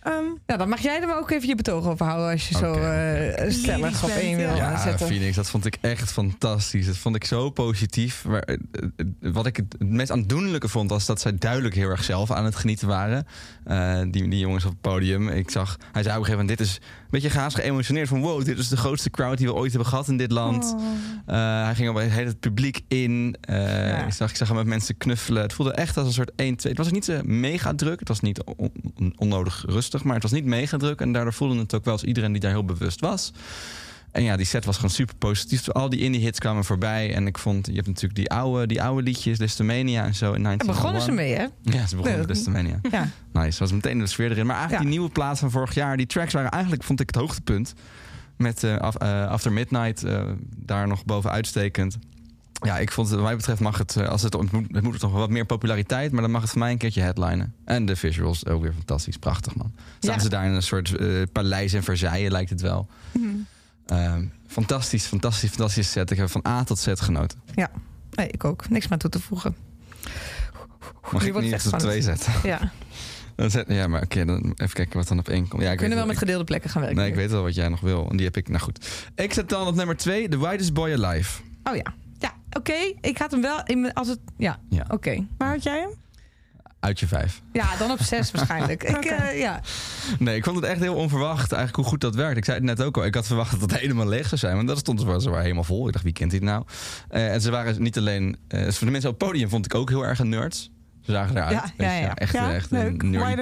[0.03, 2.71] Ehm, Ja, dan mag jij er ook even je betoog over houden als je zo
[2.71, 2.79] Oké.
[2.79, 4.77] eh, stellig op één wil ja.
[4.83, 5.07] zetten.
[5.07, 6.85] Phoenix, dat vond ik echt fantastisch.
[6.85, 8.25] Dat vond ik zo positief.
[8.25, 8.55] Maar, eh,
[8.95, 12.31] eh, wat ik het, het meest aandoenlijke vond, was dat zij duidelijk heel erg zelf
[12.31, 13.27] aan het genieten waren.
[13.63, 15.29] Eh, die, die jongens op het podium.
[15.29, 16.79] Ik zag, hij zei op een gegeven moment, dit is
[17.21, 18.07] beetje gaas geëmotioneerd.
[18.07, 20.75] Van wow, dit is de grootste crowd die we ooit hebben gehad in dit land.
[20.77, 20.81] oh.
[21.25, 23.35] Eh, hij ging op het hele publiek in.
[23.41, 23.55] Eh,
[23.87, 24.05] Ja.
[24.05, 25.41] ik, zag, ik zag hem met mensen knuffelen.
[25.41, 26.73] Het voelde echt als een soort 1, 2.
[26.73, 27.99] Het was niet mega druk.
[27.99, 31.01] Het was niet on- on- onnodig rustig, maar het was niet mega druk.
[31.01, 33.31] En daardoor voelde het ook wel als iedereen die daar heel bewust was.
[34.13, 35.69] En ja, die set was gewoon super positief.
[35.69, 37.13] Al die indie hits kwamen voorbij.
[37.15, 40.31] En ik vond, je hebt natuurlijk die oude, die oude liedjes, Listomania en zo in
[40.31, 41.45] Daar 19 begonnen ze mee, hè?
[41.61, 42.79] Ja, ze begonnen met Listomania.
[42.91, 43.07] Ja.
[43.33, 44.45] Nice, was meteen de sfeer erin.
[44.45, 44.89] Maar eigenlijk Ja.
[44.89, 47.73] die nieuwe plaats van vorig jaar, die tracks waren eigenlijk, vond ik, het hoogtepunt.
[48.37, 50.21] Met af- eh, After Midnight eh,
[50.55, 51.97] daar nog boven uitstekend.
[52.65, 54.99] Ja, ik vond het, wat mij betreft mag het, als het, het moet, het moet
[54.99, 57.53] toch wat meer populariteit, maar dan mag het voor mij een keertje headlinen.
[57.65, 59.71] En de visuals ook weer fantastisch, prachtig man.
[59.99, 60.21] Staan Ja.
[60.21, 62.87] ze daar in een soort eh, paleis in Versailles, lijkt het wel.
[63.85, 66.11] Ehm, fantastisch, fantastisch, fantastisch set.
[66.11, 67.39] Ik heb van A tot Z genoten.
[68.15, 68.69] Nee, ik ook.
[68.69, 69.55] Niks meer toe te voegen.
[71.11, 72.33] Mag Nu ik niet op twee zetten?
[72.43, 72.59] Ja.
[73.35, 75.61] Dan zet- Ja, maar oké, dan even kijken wat dan op één komt.
[75.63, 76.99] Ja, ik Kunnen wel met gedeelde plekken gaan werken.
[76.99, 78.07] Nee, ik weet wel wat jij nog wil.
[78.09, 78.87] En die heb ik, nou goed.
[79.15, 81.41] Ik zet dan op nummer twee, The Widest Boy Alive.
[81.63, 81.93] Oh ja.
[82.19, 82.73] Ja, oké.
[83.01, 84.19] Ik had hem wel in als het.
[84.37, 85.27] Ja, Ja, oké.
[85.37, 85.89] Waar had jij hem?
[86.83, 87.41] Uit je vijf.
[87.53, 88.83] Ja, dan op zes waarschijnlijk.
[88.93, 89.61] Ik, eh, ja.
[90.19, 92.37] Nee, ik vond het echt heel onverwacht eigenlijk hoe goed dat werkt.
[92.37, 93.05] Ik zei het net ook al.
[93.05, 94.55] Ik had verwacht dat het helemaal leeg zou zijn.
[94.55, 95.87] Want dat stond ze waren helemaal vol.
[95.87, 96.63] Ik dacht, wie kent dit nou?
[97.09, 98.37] Eh, en ze waren niet alleen...
[98.47, 100.71] eh, voor de mensen op het podium vond ik ook heel erg een nerds.
[101.05, 101.73] Ze zagen eruit.
[101.77, 102.15] Ja.
[102.15, 102.97] Echt, echt een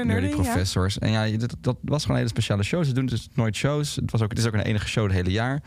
[0.05, 0.99] nerdy, professors.
[0.99, 2.83] En ja, dat, dat was gewoon een hele speciale show.
[2.83, 3.95] Ze doen dus nooit shows.
[3.95, 5.61] Het, was ook, het is ook een enige show het hele jaar.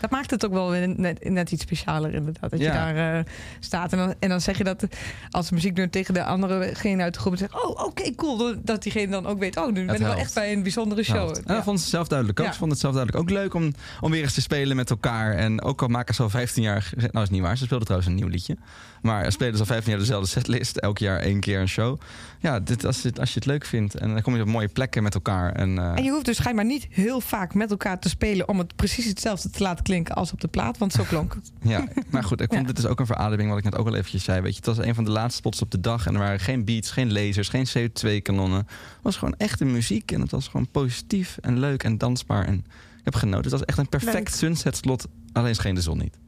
[0.00, 2.50] Dat maakt het ook wel weer net, net iets specialer inderdaad.
[2.50, 3.24] Dat je daar eh,
[3.60, 4.86] staat en dan, en dan zeg je dat
[5.30, 7.64] als de muzieknummer tegen de anderegene uit de groep zegt...
[7.64, 8.54] oh, oké, cool.
[8.64, 11.16] Dat diegene dan ook weet, oh, nu ben ik wel echt bij een bijzondere show.
[11.16, 11.42] Helpt.
[11.42, 12.46] En dat vond ze zelf duidelijk ook.
[12.46, 15.34] Ze vonden het zelf duidelijk ook leuk om, om weer eens te spelen met elkaar.
[15.34, 16.92] En ook al maken ze al 15 jaar...
[17.10, 17.56] Nou, is niet waar.
[17.56, 18.56] Ze speelden trouwens een nieuw liedje.
[19.02, 20.76] Maar spelen ze al 15 jaar dezelfde setlist.
[20.76, 22.00] Elk jaar één keer een show.
[22.40, 23.94] Ja, dit, als, je, het- als je het leuk vindt.
[23.94, 25.52] En dan kom je op mooie plekken met elkaar.
[25.52, 28.48] En, eh, En je hoeft dus schijnbaar niet heel vaak met elkaar te spelen...
[28.48, 30.78] om het precies hetzelfde te laten klinken als op de plaat.
[30.78, 31.52] Want zo klonk het.
[31.62, 32.66] Ja, maar goed, ik vond Ja.
[32.66, 34.40] dit is ook een verademing wat ik net ook al eventjes zei.
[34.40, 36.40] Weet je, het was een van de laatste spots op de dag en er waren
[36.40, 38.58] geen beats, geen lasers, geen CO2-kanonnen.
[38.58, 42.46] Het was gewoon echte muziek en het was gewoon positief en leuk en dansbaar.
[42.46, 42.54] En
[42.98, 43.42] ik heb genoten.
[43.42, 46.18] Het was echt een perfect sunset slot, alleen scheen de zon niet.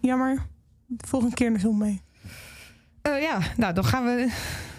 [0.00, 0.46] Jammer.
[0.86, 2.02] De volgende keer naar zon mee.
[3.04, 4.16] Eh, ja, nou, dan gaan we...
[4.16, 4.26] Doen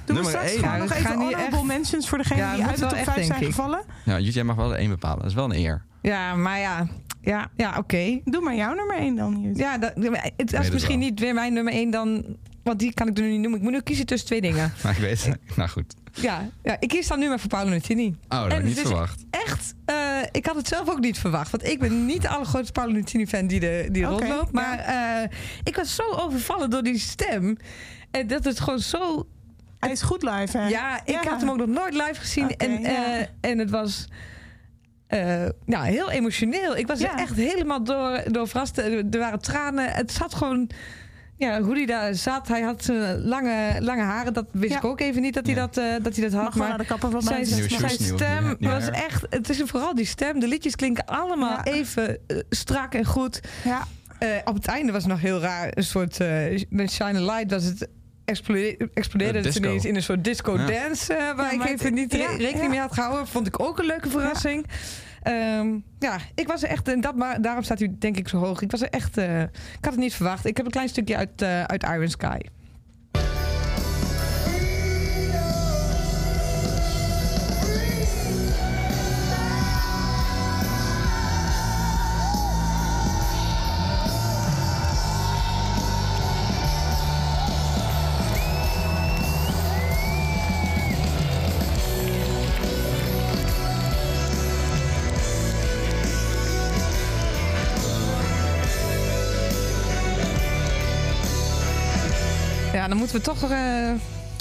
[0.06, 0.60] we Nummer straks één.
[0.60, 2.76] gewoon Ja, nog we even gaan hier honorable echt- mentions voor degene Ja, die uit
[2.76, 3.46] de top echt, 5 zijn ik.
[3.46, 3.82] gevallen.
[4.06, 5.18] Ja, jij mag wel de één bepalen.
[5.20, 5.84] Dat is wel een eer.
[6.02, 6.88] Ja, maar ja,
[7.22, 8.20] ja, ja oké.
[8.24, 9.58] Doe maar jouw nummer 1 dan, Jut.
[9.58, 9.92] Ja, dat,
[10.38, 11.08] het is misschien wel.
[11.10, 12.26] niet weer mijn nummer één dan...
[12.66, 13.58] Want die kan ik er nu niet noemen.
[13.58, 14.74] Ik moet nu kiezen tussen twee dingen.
[14.84, 15.38] Maar ik weet het.
[15.56, 15.94] Nou goed.
[16.14, 18.06] Ja, ja ik kies dan nu maar voor Paolo Nutini.
[18.08, 19.26] Oh, dat had En ik niet is verwacht.
[19.30, 19.96] Echt, eh,
[20.32, 21.52] ik had het zelf ook niet verwacht.
[21.52, 24.50] Want ik ben niet de allergrootste Paolo Nutini-fan die, de, die rondloopt.
[24.54, 24.62] ja.
[24.62, 25.30] Maar eh,
[25.64, 27.58] ik was zo overvallen door die stem.
[28.12, 29.28] En dat het gewoon zo...
[29.80, 30.68] Hij is goed live, hè?
[30.68, 31.30] Ja, ik Ja.
[31.30, 32.56] had hem ook nog nooit live gezien.
[32.58, 33.18] En, ja.
[33.18, 34.08] eh, en het was...
[35.08, 36.78] eh, ja, heel emotioneel.
[36.78, 37.14] Ik was Ja.
[37.14, 38.78] er echt helemaal door, door verrast.
[38.78, 39.92] Er waren tranen.
[39.92, 40.70] Het zat gewoon...
[41.38, 42.48] Ja, hoe hij daar zat.
[42.48, 44.34] Hij had zijn lange, lange haren.
[44.34, 44.78] Dat wist Ja.
[44.78, 45.62] ik ook even niet dat hij, Ja.
[45.62, 46.44] dat, eh, dat, hij dat had.
[46.44, 49.26] Mag maar naar de kapper zijn, zijn stem was echt...
[49.30, 50.40] Het is vooral die stem.
[50.40, 51.64] De liedjes klinken allemaal Ja.
[51.64, 53.40] even eh, strak en goed.
[53.64, 53.84] Ja,
[54.20, 55.68] Eh, op het einde was het nog heel raar.
[55.74, 56.20] Een soort...
[56.20, 57.88] eh, met Shine a Light was het...
[58.26, 60.66] Explode- explodeerde Eh, het ineens in een soort disco Ja.
[60.66, 61.14] dance...
[61.14, 62.70] eh, waar Ja, ik even het- niet re- ja, rekening ja.
[62.70, 63.28] mee had gehouden.
[63.28, 64.66] Vond ik ook een leuke verrassing.
[64.68, 64.74] Ja,
[66.00, 66.88] ja ik was er echt...
[66.88, 68.62] En dat, maar daarom staat u denk ik zo hoog.
[68.62, 69.18] Ik was er echt...
[69.18, 69.50] eh, ik
[69.82, 70.46] had het niet verwacht.
[70.46, 72.38] Ik heb een klein stukje uit, eh, uit Iron Sky.
[102.86, 103.50] Ja, dan moeten we toch...
[103.52, 103.92] eh,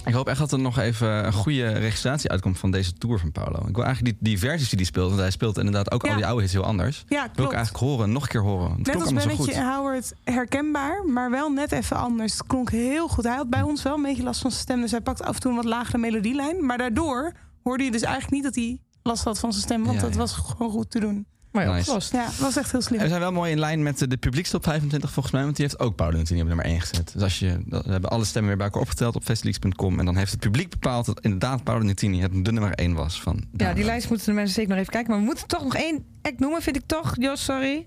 [0.05, 3.33] Ik hoop echt dat er nog even een goede registratie uitkomt van deze tour van
[3.33, 3.67] Paulo.
[3.69, 6.11] Ik wil eigenlijk die, die versies die hij speelt, want hij speelt inderdaad ook Ja.
[6.11, 7.05] al die oude hits heel anders.
[7.09, 7.53] ja Wil ik klopt.
[7.53, 8.69] eigenlijk horen, nog een keer horen.
[8.71, 9.25] Het Net klonk als.
[9.27, 12.33] Bennetje Howard herkenbaar, maar wel net even anders.
[12.33, 13.25] Het klonk heel goed.
[13.25, 15.35] Hij had bij ons wel een beetje last van zijn stem, dus hij pakt af
[15.35, 16.67] en toe een wat lagere melodielijn.
[16.67, 17.33] Maar daardoor
[17.63, 20.13] hoorde je dus eigenlijk niet dat hij last had van zijn stem, want Ja, dat
[20.13, 20.19] ja.
[20.19, 21.27] was gewoon goed te doen.
[21.55, 21.81] Maar ja, Nice.
[21.81, 22.13] opgelost.
[22.13, 22.97] Ja, het was echt heel slim.
[22.99, 25.43] En we zijn wel mooi in lijn met de, de publiekstop 25 volgens mij.
[25.45, 27.13] Want die heeft ook Paulo Nutini op nummer 1 gezet.
[27.13, 29.99] Dus als je, we hebben alle stemmen weer bij elkaar opgeteld op festleaks.com.
[29.99, 33.21] En dan heeft het publiek bepaald dat inderdaad Paulo Nutini het de nummer 1 was.
[33.21, 35.11] Van Ja, die lijst moeten de mensen zeker nog even kijken.
[35.11, 37.15] Maar we moeten toch nog één act noemen, vind ik toch.
[37.19, 37.87] Jos, sorry.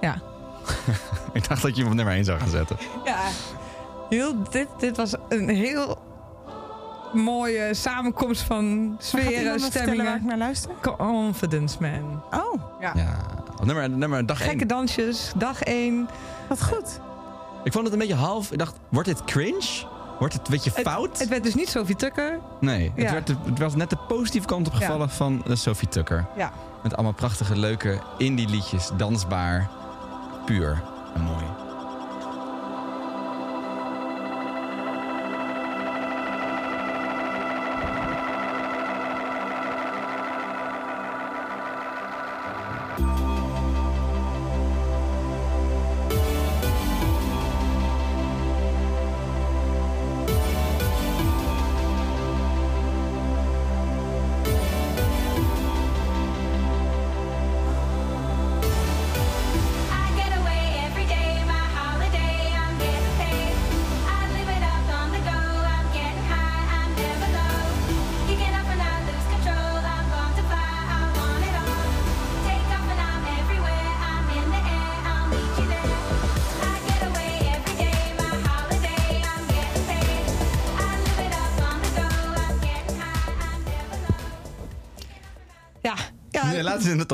[0.00, 0.22] Ja.
[1.32, 2.76] Ik dacht dat je hem op nummer 1 zou gaan zetten.
[3.04, 3.18] Ja.
[4.08, 5.98] Heel, dit, dit was een heel
[7.14, 10.26] mooie samenkomst van sferen, vertellen waar ik stemmingen.
[10.26, 10.70] naar luister?
[10.80, 12.22] Confidence Man.
[12.30, 12.92] Oh, Ja.
[12.96, 13.16] Ja,
[13.60, 14.48] op nummer, nummer dag 1.
[14.48, 16.08] Gekke dansjes, dag één.
[16.48, 17.00] wat goed.
[17.64, 18.52] Ik vond het een beetje half.
[18.52, 19.90] Ik dacht, wordt dit cringe?
[20.18, 21.18] Wordt het een beetje fout?
[21.18, 22.38] Het werd dus niet Sophie Tucker.
[22.60, 23.12] nee, het, Ja.
[23.12, 26.26] werd het was net de positieve kant opgevallen van eh, Sophie Tucker.
[26.36, 26.52] Ja.
[26.82, 28.90] Met allemaal prachtige, leuke indie liedjes.
[28.96, 29.70] Dansbaar,
[30.46, 30.82] puur
[31.14, 31.44] en mooi.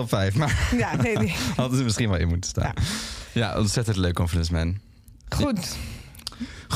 [0.09, 1.35] Top 5, maar ja nee, nee.
[1.57, 2.73] hadden ze misschien wel in moeten staan.
[3.33, 4.79] Ja, ontzettend leuk Confidence Man.
[5.29, 5.77] Goed.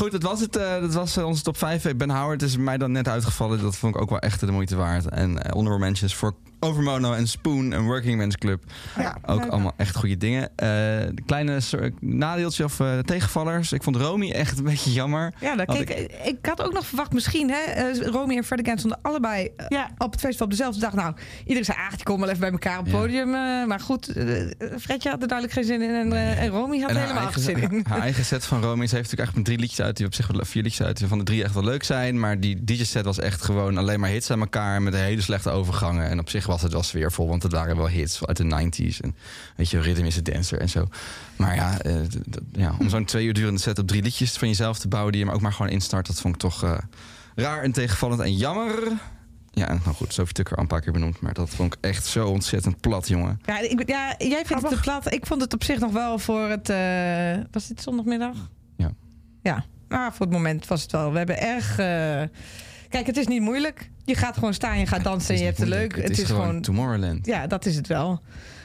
[0.03, 0.57] Goed, dat was het.
[0.57, 1.97] eh, dat was eh, onze top 5.
[1.97, 3.61] Ben Howard is mij dan net uitgevallen.
[3.63, 5.09] Dat vond ik ook wel echt de moeite waard.
[5.09, 6.35] En eh honorable mentions voor
[6.65, 8.63] Overmono en Spoon en Working Men's Club.
[8.97, 9.51] Ja, Ook leuk.
[9.51, 10.43] allemaal echt goede dingen.
[10.43, 10.67] Eh,
[11.15, 13.73] de kleine soort nadeeltje of eh, tegenvallers.
[13.73, 15.35] Ik vond Romy echt een beetje jammer.
[15.41, 16.47] Ja, dan, Had kijk, ik...
[16.47, 19.91] had ook nog verwacht misschien, hè, eh, Romy en Fred Again stonden allebei eh, Ja.
[19.99, 20.93] op het festival op dezelfde dag.
[20.93, 23.01] Nou, iedereen zei, ah, die komen wel even bij elkaar op het Ja.
[23.01, 23.35] podium.
[23.35, 24.25] eh, maar goed, eh,
[24.81, 27.27] Fredje had er duidelijk geen zin in en, eh, en Romy had En er helemaal
[27.33, 27.71] geen zin in.
[27.73, 28.87] haar, haar eigen set van Romy.
[28.87, 29.92] Ze heeft natuurlijk echt met drie liedjes uit.
[29.97, 30.97] Die op zich wel vier liedjes uit.
[30.99, 32.21] Die van de drie echt wel leuk zijn.
[32.21, 34.83] Maar die DJ-set was echt gewoon alleen maar hits aan elkaar.
[34.83, 36.09] Met een hele slechte overgangen.
[36.09, 37.29] En op zich was het wel sfeervol.
[37.29, 39.01] Want het waren wel hits uit de 90s.
[39.01, 39.15] En
[39.57, 40.89] weet je, Rhythm is a Dancer en zo.
[41.37, 41.95] Maar ja, eh,
[42.53, 45.13] ja om zo'n twee uur durende set op drie liedjes van jezelf te bouwen.
[45.13, 46.07] Die je maar ook maar gewoon instart.
[46.07, 46.79] Dat vond ik toch eh,
[47.35, 48.93] raar en tegenvallend en jammer.
[49.55, 51.21] Ja, en nou goed, Sophie Tucker al een paar keer benoemd.
[51.21, 53.41] Maar dat vond ik echt zo ontzettend plat, jongen.
[53.47, 55.13] Ja, ik, ja jij vindt het te plat.
[55.13, 56.69] Ik vond het op zich nog wel voor het...
[56.69, 58.37] eh, was dit zondagmiddag?
[58.77, 58.93] Ja.
[59.43, 61.11] Ja, maar voor het moment was het wel.
[61.13, 61.71] We hebben erg...
[61.79, 62.23] eh,
[62.89, 63.91] kijk, het is niet moeilijk.
[64.05, 65.97] Je gaat gewoon staan, je gaat dansen en je hebt het leuk.
[66.03, 67.27] Het, is, gewoon Tomorrowland.
[67.27, 68.21] Ja, dat is het wel.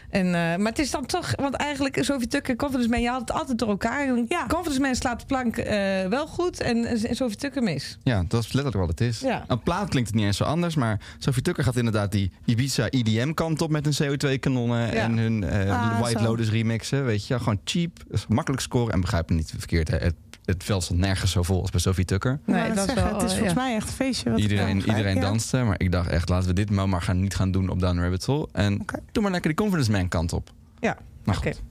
[0.10, 3.08] En, eh, maar het is dan toch, want eigenlijk Sophie Tucker en Confidence Man, je
[3.10, 4.06] haalt het altijd door elkaar.
[4.28, 4.46] Ja.
[4.48, 7.98] Confidence Man slaat de plank eh, wel goed en, en Sophie Tucker mis.
[8.04, 9.20] Ja, dat is letterlijk wat het is.
[9.20, 9.44] Ja.
[9.48, 12.90] Een plaat klinkt het niet eens zo anders, maar Sophie Tucker gaat inderdaad die Ibiza
[12.90, 15.02] EDM kant op met hun CO2-kanonnen Ja.
[15.04, 16.26] en hun eh, Ah, White zo.
[16.26, 17.06] Lotus remixen.
[17.06, 17.92] Weet je, gewoon cheap,
[18.30, 19.88] makkelijk scoren en begrijp me niet verkeerd.
[19.88, 19.98] Hè.
[19.98, 20.16] Het,
[20.48, 22.40] het veld stond nergens zo vol als bij Sophie Tucker.
[22.46, 23.64] Nee, Nee, dat zeggen, wel, het is eh, volgens ja.
[23.64, 24.30] mij echt een feestje.
[24.30, 25.22] wat Iedereen, iedereen ja.
[25.22, 28.00] danste, maar ik dacht echt, laten we dit maar gaan, niet gaan doen op Down
[28.00, 28.48] Rabbit Hole.
[28.52, 29.00] En Oké.
[29.12, 30.52] doe maar lekker die Confidence Man kant op.
[30.80, 31.52] Ja, Maar oké.
[31.52, 31.62] goed.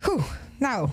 [0.00, 0.24] Goed,
[0.58, 0.88] nou,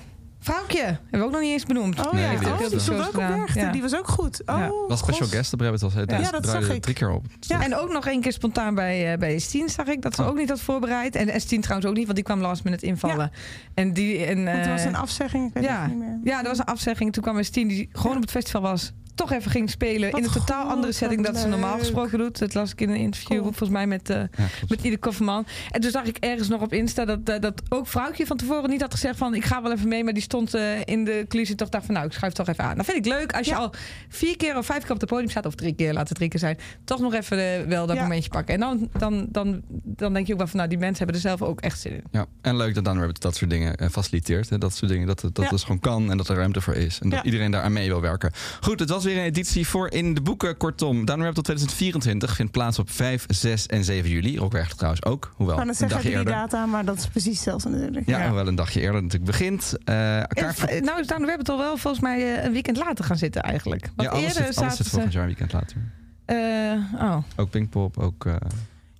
[0.46, 2.06] Vrouwtje, hebben we ook nog niet eens benoemd.
[2.06, 3.48] Oh Nee, ja, die oh, die stond ook op.
[3.54, 3.72] Ja.
[3.72, 4.41] Die was ook goed.
[4.46, 4.72] Oh, Ja.
[4.88, 5.82] was special guest op Rabbit.
[5.82, 6.82] Hij Ja, ja, dat draaide zag ik.
[6.82, 7.26] drie keer op.
[7.39, 7.64] Ja.
[7.64, 10.28] En ook nog één keer spontaan bij, eh bij Stien zag ik dat ze Oh.
[10.28, 11.16] ook niet had voorbereid.
[11.16, 13.32] En Stien trouwens ook niet, want die kwam last minute invallen.
[13.74, 15.82] En die, en, er was eh, een afzegging, ik weet ja.
[15.82, 16.20] het niet meer.
[16.24, 17.14] Ja, er was een afzegging.
[17.14, 20.11] Toen kwam Stien, die gewoon op het festival was, toch even ging spelen.
[20.11, 22.39] Wat in een totaal andere setting dan ze normaal gesproken doet.
[22.39, 23.41] Dat las ik in een interview, Cool.
[23.43, 24.70] volgens mij met, eh Ja, klopt.
[24.70, 25.45] met Ieder Kofferman.
[25.72, 28.70] En toen zag ik ergens nog op Insta dat, eh, dat ook vrouwtje van tevoren
[28.70, 30.03] niet had gezegd van ik ga wel even mee.
[30.03, 32.63] Maar die stond eh, in de coulissen toch dacht van nou ik schuif toch even
[32.63, 32.78] aan.
[32.78, 33.57] Dat vind ik leuk als je Ja.
[33.57, 33.74] al
[34.09, 35.45] vier keer of vijf keer op het podium staat.
[35.45, 36.57] Of drie keer, laat het drie keer zijn.
[36.84, 38.01] Toch nog even wel dat Ja.
[38.01, 38.53] momentje pakken.
[38.53, 41.22] En dan, dan, dan, dan denk je ook wel van nou die mensen hebben er
[41.22, 42.03] zelf ook echt zin in.
[42.11, 44.49] Ja, en leuk dat Down Rabbit dat soort dingen faciliteert.
[44.49, 44.57] Hè.
[44.57, 45.51] Dat soort dingen, dat, het- dat Ja.
[45.51, 46.99] het gewoon kan en dat er ruimte voor is.
[46.99, 47.26] En dat Ja.
[47.26, 48.32] iedereen daar aan mee wil werken.
[48.61, 50.58] Goed, het was weer een editie voor in de boeken.
[50.58, 54.38] Kortom, Down Rabbit tot 2024 vindt plaats op 5, 6 en 7 juli.
[54.38, 56.34] Rockwerk trouwens ook, hoewel Ik kan een het zeggen, dagje eerder.
[56.34, 58.08] data, maar dat is precies hetzelfde natuurlijk.
[58.08, 59.74] Ja, hoewel een dagje eerder natuurlijk begint.
[59.84, 59.95] Eh
[60.28, 63.06] kaart En, nou is Down the Rabbit al wel volgens mij eh, een weekend later
[63.06, 63.89] gaan zitten eigenlijk.
[63.95, 65.78] Want ja, alles, eerder zit, alles zit volgend jaar een weekend later.
[66.26, 66.36] eh,
[67.01, 67.18] oh.
[67.36, 68.36] Ook Pinkpop, ook eh,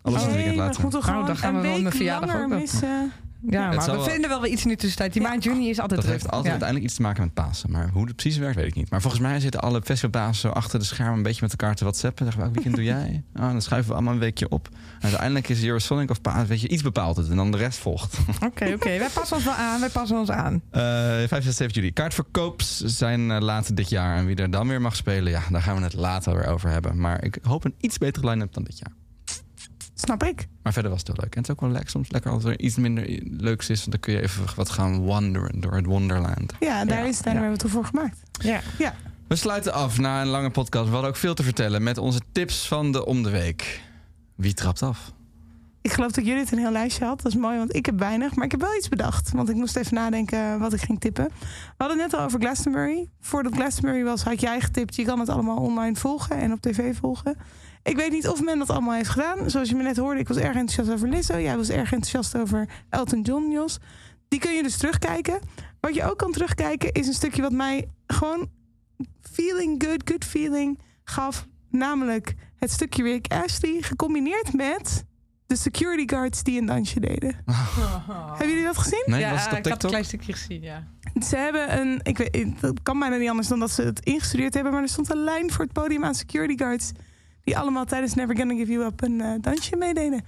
[0.02, 0.82] alles zit een Nee, weekend we later.
[0.82, 2.60] moeten Nou, dan gaan we een wel week mijn verjaardag langer ook wel.
[2.60, 3.12] missen.
[3.50, 5.14] Ja, maar we wel- vinden wel weer iets in de tussentijd.
[5.14, 5.28] Die Ja.
[5.30, 6.12] maand juni is altijd Dat druk.
[6.12, 6.50] heeft altijd Ja.
[6.50, 7.72] uiteindelijk iets te maken met Pasen.
[7.72, 8.90] Maar hoe het precies werkt, weet ik niet.
[8.90, 11.16] Maar volgens mij zitten alle festivalbazen zo achter de schermen...
[11.18, 12.26] een beetje met elkaar te whatsappen.
[12.26, 13.24] Zeggen we, welk weekend doe jij?
[13.36, 14.70] Oh, dan schuiven we allemaal een weekje op.
[15.00, 17.30] En uiteindelijk is Eurosonic of Pasen, weet je, iets bepaalt het.
[17.30, 18.18] En dan de rest volgt.
[18.46, 18.98] Oké, oké.
[19.06, 19.80] Wij passen ons wel aan.
[19.80, 20.62] Wij passen ons aan.
[20.72, 20.82] Eh
[21.28, 21.92] 5, 6, 7 juli.
[21.94, 24.18] Kaartverkoops zijn eh, later dit jaar.
[24.18, 26.70] En wie er dan weer mag spelen, ja, daar gaan we het later weer over
[26.70, 27.00] hebben.
[27.00, 28.92] Maar ik hoop een iets betere line-up dan dit jaar.
[30.06, 30.48] Snap ik.
[30.64, 31.34] Maar verder was het wel leuk.
[31.36, 33.80] En het is ook wel lekker soms lekker als er iets minder leuks is.
[33.80, 36.54] Want dan kun je even wat gaan wanderen door het Wonderland.
[36.60, 37.40] Ja, daar Ja, is daar ja.
[37.40, 38.18] hebben we het voor gemaakt.
[38.78, 38.94] Ja.
[39.28, 40.86] We sluiten af na een lange podcast.
[40.86, 43.82] We hadden ook veel te vertellen met onze tips van de om de week.
[44.36, 45.12] Wie trapt af?
[45.82, 47.22] Ik geloof dat jullie het een heel lijstje had.
[47.22, 48.36] Dat is mooi, want ik heb weinig.
[48.36, 49.32] Maar ik heb wel iets bedacht.
[49.32, 51.26] Want ik moest even nadenken wat ik ging tippen.
[51.26, 53.10] We hadden het net al over Glastonbury.
[53.20, 54.96] Voordat Glastonbury was, had jij getipt.
[54.96, 57.38] Je kan het allemaal online volgen en op tv volgen.
[57.86, 59.50] Ik weet niet of men dat allemaal heeft gedaan.
[59.50, 61.40] Zoals je me net hoorde, ik was erg enthousiast over Lizzo.
[61.40, 63.78] Jij was erg enthousiast over Elton John, Jos.
[64.28, 65.40] Die kun je dus terugkijken.
[65.80, 68.50] Wat je ook kan terugkijken is een stukje wat mij gewoon
[69.22, 71.48] feeling good, good feeling gaf.
[71.70, 75.06] Namelijk het stukje Rick Ashley gecombineerd met
[75.48, 77.36] de security guards die een dansje deden.
[78.28, 79.04] Hebben jullie dat gezien?
[79.06, 80.88] Nee, ja, was het op ik had een klein stukje gezien, ja.
[81.28, 84.54] Ze hebben een, ik weet, dat kan bijna niet anders dan dat ze het ingestudeerd
[84.54, 86.92] hebben, maar er stond een lijn voor het podium aan security guards
[87.46, 90.26] die allemaal tijdens Never Gonna Give You Up een eh, dansje meededen.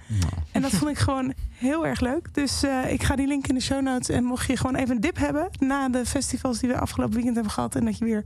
[0.52, 2.34] En dat vond ik gewoon heel erg leuk.
[2.34, 4.08] Dus eh, ik ga die link in de show notes.
[4.08, 7.34] En mocht je gewoon even een dip hebben na de festivals die we afgelopen weekend
[7.34, 8.24] hebben gehad en dat je weer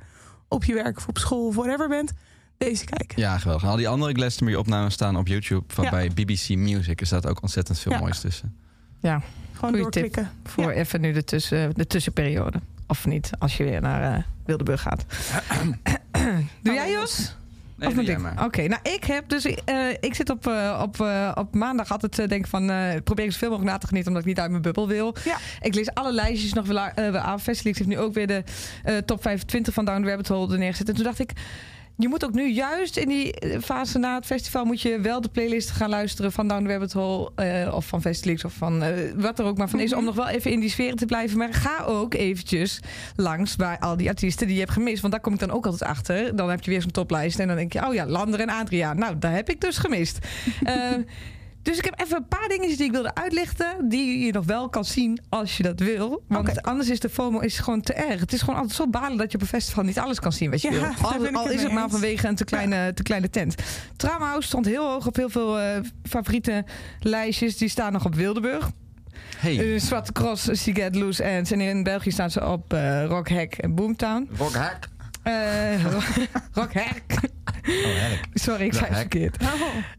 [0.49, 2.13] op je werk of op school of whatever bent,
[2.59, 3.21] deze kijken.
[3.21, 3.63] Ja, geweldig.
[3.65, 5.65] En Al die andere Glastonbury opnames staan op YouTube.
[5.75, 5.91] Van Ja.
[5.91, 7.99] bij BBC Music er staat ook ontzettend veel Ja.
[7.99, 8.57] moois tussen.
[9.01, 9.23] Ja,
[9.53, 10.03] Gewoon Goeie tip.
[10.03, 10.31] doorklikken.
[10.45, 10.71] voor Ja.
[10.71, 12.61] even nu de, tussen, de tussenperiode.
[12.87, 15.05] Of niet, als je weer naar eh Wildeburg gaat.
[16.63, 17.37] Doe jij, Jos?
[17.83, 18.45] Nee, of.
[18.45, 22.19] Oké, nou ik heb dus eh, ik zit op, eh, op, eh, op maandag altijd
[22.19, 22.71] uh, denk van
[23.05, 25.15] probeer ik zoveel mogelijk na te genieten omdat ik niet uit mijn bubbel wil.
[25.25, 25.37] Ja.
[25.61, 27.41] Ik lees alle lijstjes nog wel uh, weer aan.
[27.41, 28.45] Festivals heeft nu ook weer de
[29.05, 30.89] top 25 van Down the Rabbit Hole er neergezet.
[30.89, 31.33] En toen dacht ik,
[31.97, 35.21] je moet ook nu juist in die eh, fase na het festival moet je wel
[35.21, 38.83] de playlist gaan luisteren van Down the Rabbit Hole eh, of van Festivals of van
[38.83, 41.07] eh, wat er ook maar van is om nog wel even in die sfeer te
[41.07, 41.39] blijven.
[41.39, 42.81] Maar ga ook eventjes
[43.17, 45.67] langs bij al die artiesten die je hebt gemist, want daar kom ik dan ook
[45.67, 46.37] altijd achter.
[46.37, 48.99] Dan heb je weer zo'n toplijst en dan denk je, oh ja, Lander en Adriaan.
[48.99, 50.19] Nou, daar heb ik dus gemist.
[50.63, 50.79] Eh,
[51.63, 53.89] dus ik heb even een paar dingetjes die ik wilde uitlichten.
[53.89, 56.25] Die je nog wel kan zien als je dat wil.
[56.29, 58.21] Want anders is de FOMO is gewoon te erg.
[58.21, 60.51] Het is gewoon altijd zo balen dat je op een festival niet alles kan zien
[60.51, 61.33] wat je Ja, wil.
[61.33, 63.55] Al, is het maar vanwege een te kleine, te kleine tent.
[63.97, 66.65] Traumhouse stond heel hoog op heel veel eh, favoriete
[67.01, 67.57] lijstjes.
[67.57, 68.71] Die staan nog op Wildeburg.
[69.37, 71.51] Hey, Uh, Zwarte Cross, Loose Ends.
[71.51, 74.29] En in België staan ze op eh Rock Hack en Boomtown.
[74.37, 74.89] Rock Hack.
[76.53, 77.03] Rock Hack.
[77.69, 78.13] Oh.
[78.35, 79.37] Sorry, ik zei het verkeerd.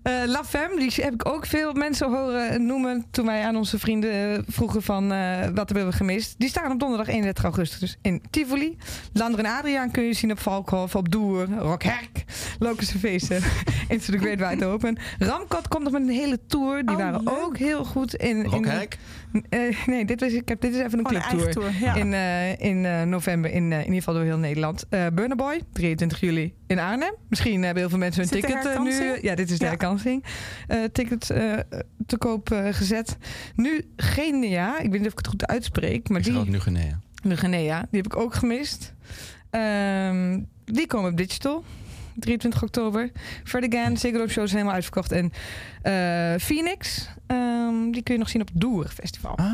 [0.04, 3.80] Eh, La Femme, die heb ik ook veel mensen horen noemen toen wij aan onze
[3.80, 6.36] vrienden vroegen van eh, wat hebben we gemist.
[6.38, 8.78] Die staan op donderdag 31 augustus in Tivoli.
[9.14, 12.24] Lander en Adriaan kun je zien op Valkhof, op Doer, Rockherk,
[12.60, 13.42] Locus Feesten,
[13.88, 14.98] Into the Great Wide Open.
[15.20, 16.86] Ramkot komt nog met een hele tour.
[16.86, 17.34] Die Oh, waren leuk.
[17.44, 18.44] ook heel goed in...
[18.44, 18.98] Rock in Hack.
[19.50, 21.72] eh, nee, dit, was, ik heb, dit is even een een eigen cliptour.
[21.72, 21.80] tour.
[21.82, 21.94] Ja.
[21.96, 24.86] In, eh, in eh, november in, eh, in ieder geval door heel Nederland.
[24.90, 27.14] Eh Burner Boy, 23 juli in Arnhem.
[27.30, 29.18] Misschien hebben heel veel mensen hun ticket eh, nu.
[29.22, 29.70] Ja, dit is de Ja.
[29.70, 30.24] herkansing.
[30.68, 31.54] Eh ticket eh,
[32.06, 33.18] te koop gezet.
[33.56, 37.00] Nu Genia, ik weet niet of ik het goed uitspreek, maar Ik die, nu Guinea.
[37.24, 38.94] de Genia, die heb ik ook gemist.
[39.50, 41.64] Ehm, die komen op digital.
[42.20, 43.12] 23 oktober.
[43.44, 45.12] Fred Again, Ziggo Dome Show is helemaal uitverkocht.
[45.12, 45.32] En
[45.82, 49.38] eh, Phoenix, ehm, die kun je nog zien op het Doer Festival.
[49.38, 49.46] Ah,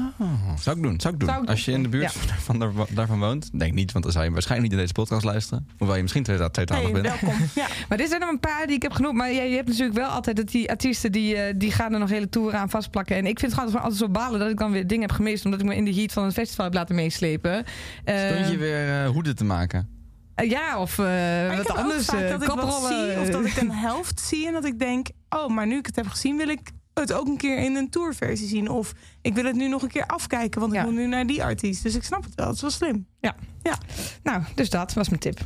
[0.60, 1.00] zou ik doen.
[1.00, 1.30] Zou ik doen.
[1.30, 2.12] Zou ik Als je in de buurt
[2.48, 3.60] van daar, daarvan woont.
[3.60, 5.68] Denk niet, want dan zou je waarschijnlijk niet in deze podcast luisteren.
[5.78, 7.02] Hoewel je misschien twee Hey, bent.
[7.02, 7.34] welkom.
[7.56, 7.68] Ja.
[7.90, 9.16] Maar dit zijn er een paar die ik heb genoemd.
[9.16, 12.10] Maar je hebt natuurlijk wel altijd dat die artiesten die, eh, die gaan er nog
[12.10, 13.16] hele toeren aan vastplakken.
[13.16, 15.46] En ik vind het gewoon altijd zo balen dat ik dan weer dingen heb gemist.
[15.46, 17.64] Omdat ik me in de heat van het festival heb laten meeslepen.
[18.04, 19.90] Eh, Stond je weer eh, hoeden te maken?
[20.42, 22.08] Eh, ja, of ik wat anders.
[22.08, 25.08] eh, dat ik wat zie, of dat ik een helft zie en dat ik denk...
[25.30, 27.90] oh, maar nu ik het heb gezien, wil ik het ook een keer in een
[27.90, 28.70] tourversie zien.
[28.70, 30.80] Of ik wil het nu nog een keer afkijken, want Ja.
[30.80, 31.84] ik moet nu naar die artiest.
[31.84, 33.08] Dus ik snap het wel, het is wel slim.
[34.24, 35.40] Nou, dus dat was mijn tip.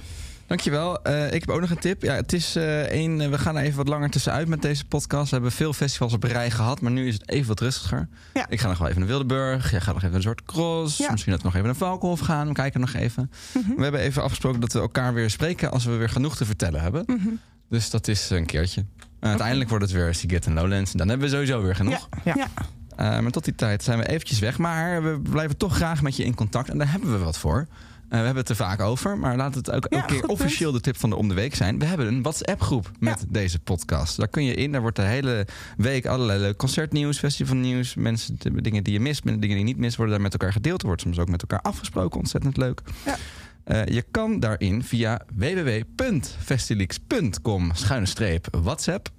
[0.48, 1.02] Dankjewel.
[1.04, 2.02] Eh ik heb ook nog een tip.
[2.02, 3.22] Ja, het is eh één.
[3.22, 5.26] eh, we gaan er even wat langer tussenuit met deze podcast.
[5.30, 8.08] We hebben veel festivals op rij gehad, maar nu is het even wat rustiger.
[8.34, 8.46] Ja.
[8.50, 9.72] Ik ga nog wel even naar Wildeburg.
[9.72, 10.98] Jij gaat nog even naar Zwarte Cross.
[10.98, 11.12] Ja.
[11.12, 12.48] Misschien dat we nog even naar Valkenhof gaan.
[12.48, 13.32] We kijken nog even.
[13.54, 13.76] Mhm.
[13.76, 16.82] We hebben even afgesproken dat we elkaar weer spreken als we weer genoeg te vertellen
[16.82, 17.04] hebben.
[17.08, 17.28] Mhm.
[17.70, 18.86] Dus dat is een keertje.
[19.20, 20.92] Uiteindelijk wordt het weer Siget en Lowlands.
[20.92, 22.10] En dan hebben we sowieso weer genoeg.
[22.24, 22.34] Ja.
[22.36, 22.48] Ja.
[22.96, 24.58] Eh, maar tot die tijd zijn we eventjes weg.
[24.58, 26.70] Maar we blijven toch graag met je in contact.
[26.70, 27.68] En daar hebben we wat voor.
[28.14, 29.18] Eh, we hebben het er vaak over.
[29.18, 30.32] Maar laat het ook Ja, elke keer punt.
[30.32, 31.80] officieel de tip van de Om de Week zijn.
[31.80, 33.26] We hebben een WhatsApp-groep met Ja.
[33.30, 34.18] deze podcast.
[34.18, 34.72] Daar kun je in.
[34.72, 35.48] Daar wordt de hele
[35.78, 37.96] week allerlei leuk concertnieuws, festivalnieuws.
[37.96, 40.52] Mensen, de dingen die je mist, dingen die je niet mist, worden daar met elkaar
[40.52, 40.82] gedeeld.
[40.82, 42.20] Er wordt soms ook met elkaar afgesproken.
[42.20, 42.82] Ontzettend leuk.
[43.06, 43.16] Ja.
[43.64, 49.10] Eh, je kan daarin via www.festilix.com schuine streep WhatsApp.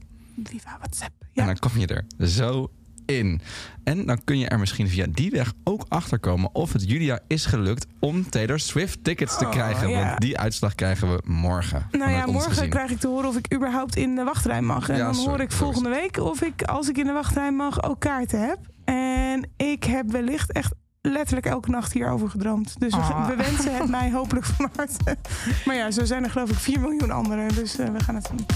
[0.45, 1.13] Viva WhatsApp.
[1.21, 1.45] En Ja.
[1.45, 2.71] dan kom je er zo
[3.07, 3.41] in.
[3.85, 7.19] En dan kun je er misschien via die weg ook achter komen of het Julia
[7.27, 9.89] is gelukt om Taylor Swift tickets te Oh, krijgen.
[9.89, 10.07] ja.
[10.09, 11.87] Want die uitslag krijgen we morgen.
[11.91, 12.69] Nou ja, morgen gezien.
[12.69, 14.89] krijg ik te horen of ik überhaupt in de wachtrij mag.
[14.89, 17.53] En Ja, dan sorry, hoor ik volgende week of ik, als ik in de wachtrij
[17.53, 18.59] mag, ook kaarten heb.
[18.85, 22.75] En ik heb wellicht echt letterlijk elke nacht hierover gedroomd.
[22.81, 23.27] Dus we- Ah.
[23.29, 25.17] we, wensen het mij hopelijk van harte.
[25.65, 27.55] Maar ja, zo zijn er geloof ik 4 miljoen anderen.
[27.55, 28.47] Dus eh, we gaan het zien.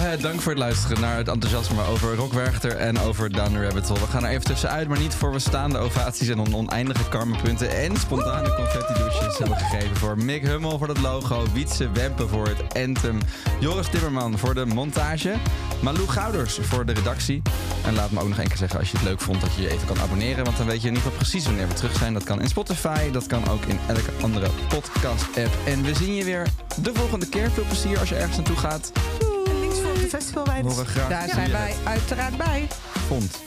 [0.00, 3.62] Eh, dank voor het luisteren naar het enthousiasme over Rock Werchter en over Down the
[3.66, 4.00] Rabbit Hole.
[4.00, 7.70] We gaan er even tussenuit, maar niet voor we staande ovaties en on- oneindige karmapunten
[7.76, 12.86] en spontane confetti-douches hebben gegeven voor Mick Hummel voor het logo, Wietse Wempen voor het
[12.86, 13.18] anthem,
[13.60, 15.34] Joris Timmerman voor de montage,
[15.80, 17.42] Malou Gouders voor de redactie.
[17.86, 19.62] En laat me ook nog één keer zeggen als je het leuk vond dat je
[19.62, 21.96] je even kan abonneren, want dan weet je in ieder geval precies wanneer we terug
[21.96, 22.12] zijn.
[22.12, 25.50] Dat kan in Spotify, dat kan ook in elke andere podcast-app.
[25.66, 26.46] En we zien je weer
[26.82, 27.50] de volgende keer.
[27.50, 28.92] Veel plezier als je ergens naartoe gaat.
[30.10, 32.66] Graag Daar zijn wij uiteraard bij.
[33.08, 33.42] vond.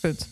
[0.00, 0.28] Punt.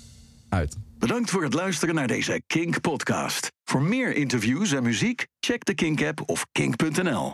[0.48, 0.76] Uit.
[0.98, 3.52] Bedankt voor het luisteren naar deze Kink podcast.
[3.64, 7.22] Voor meer interviews en muziek, check de Kink app of kink.nl.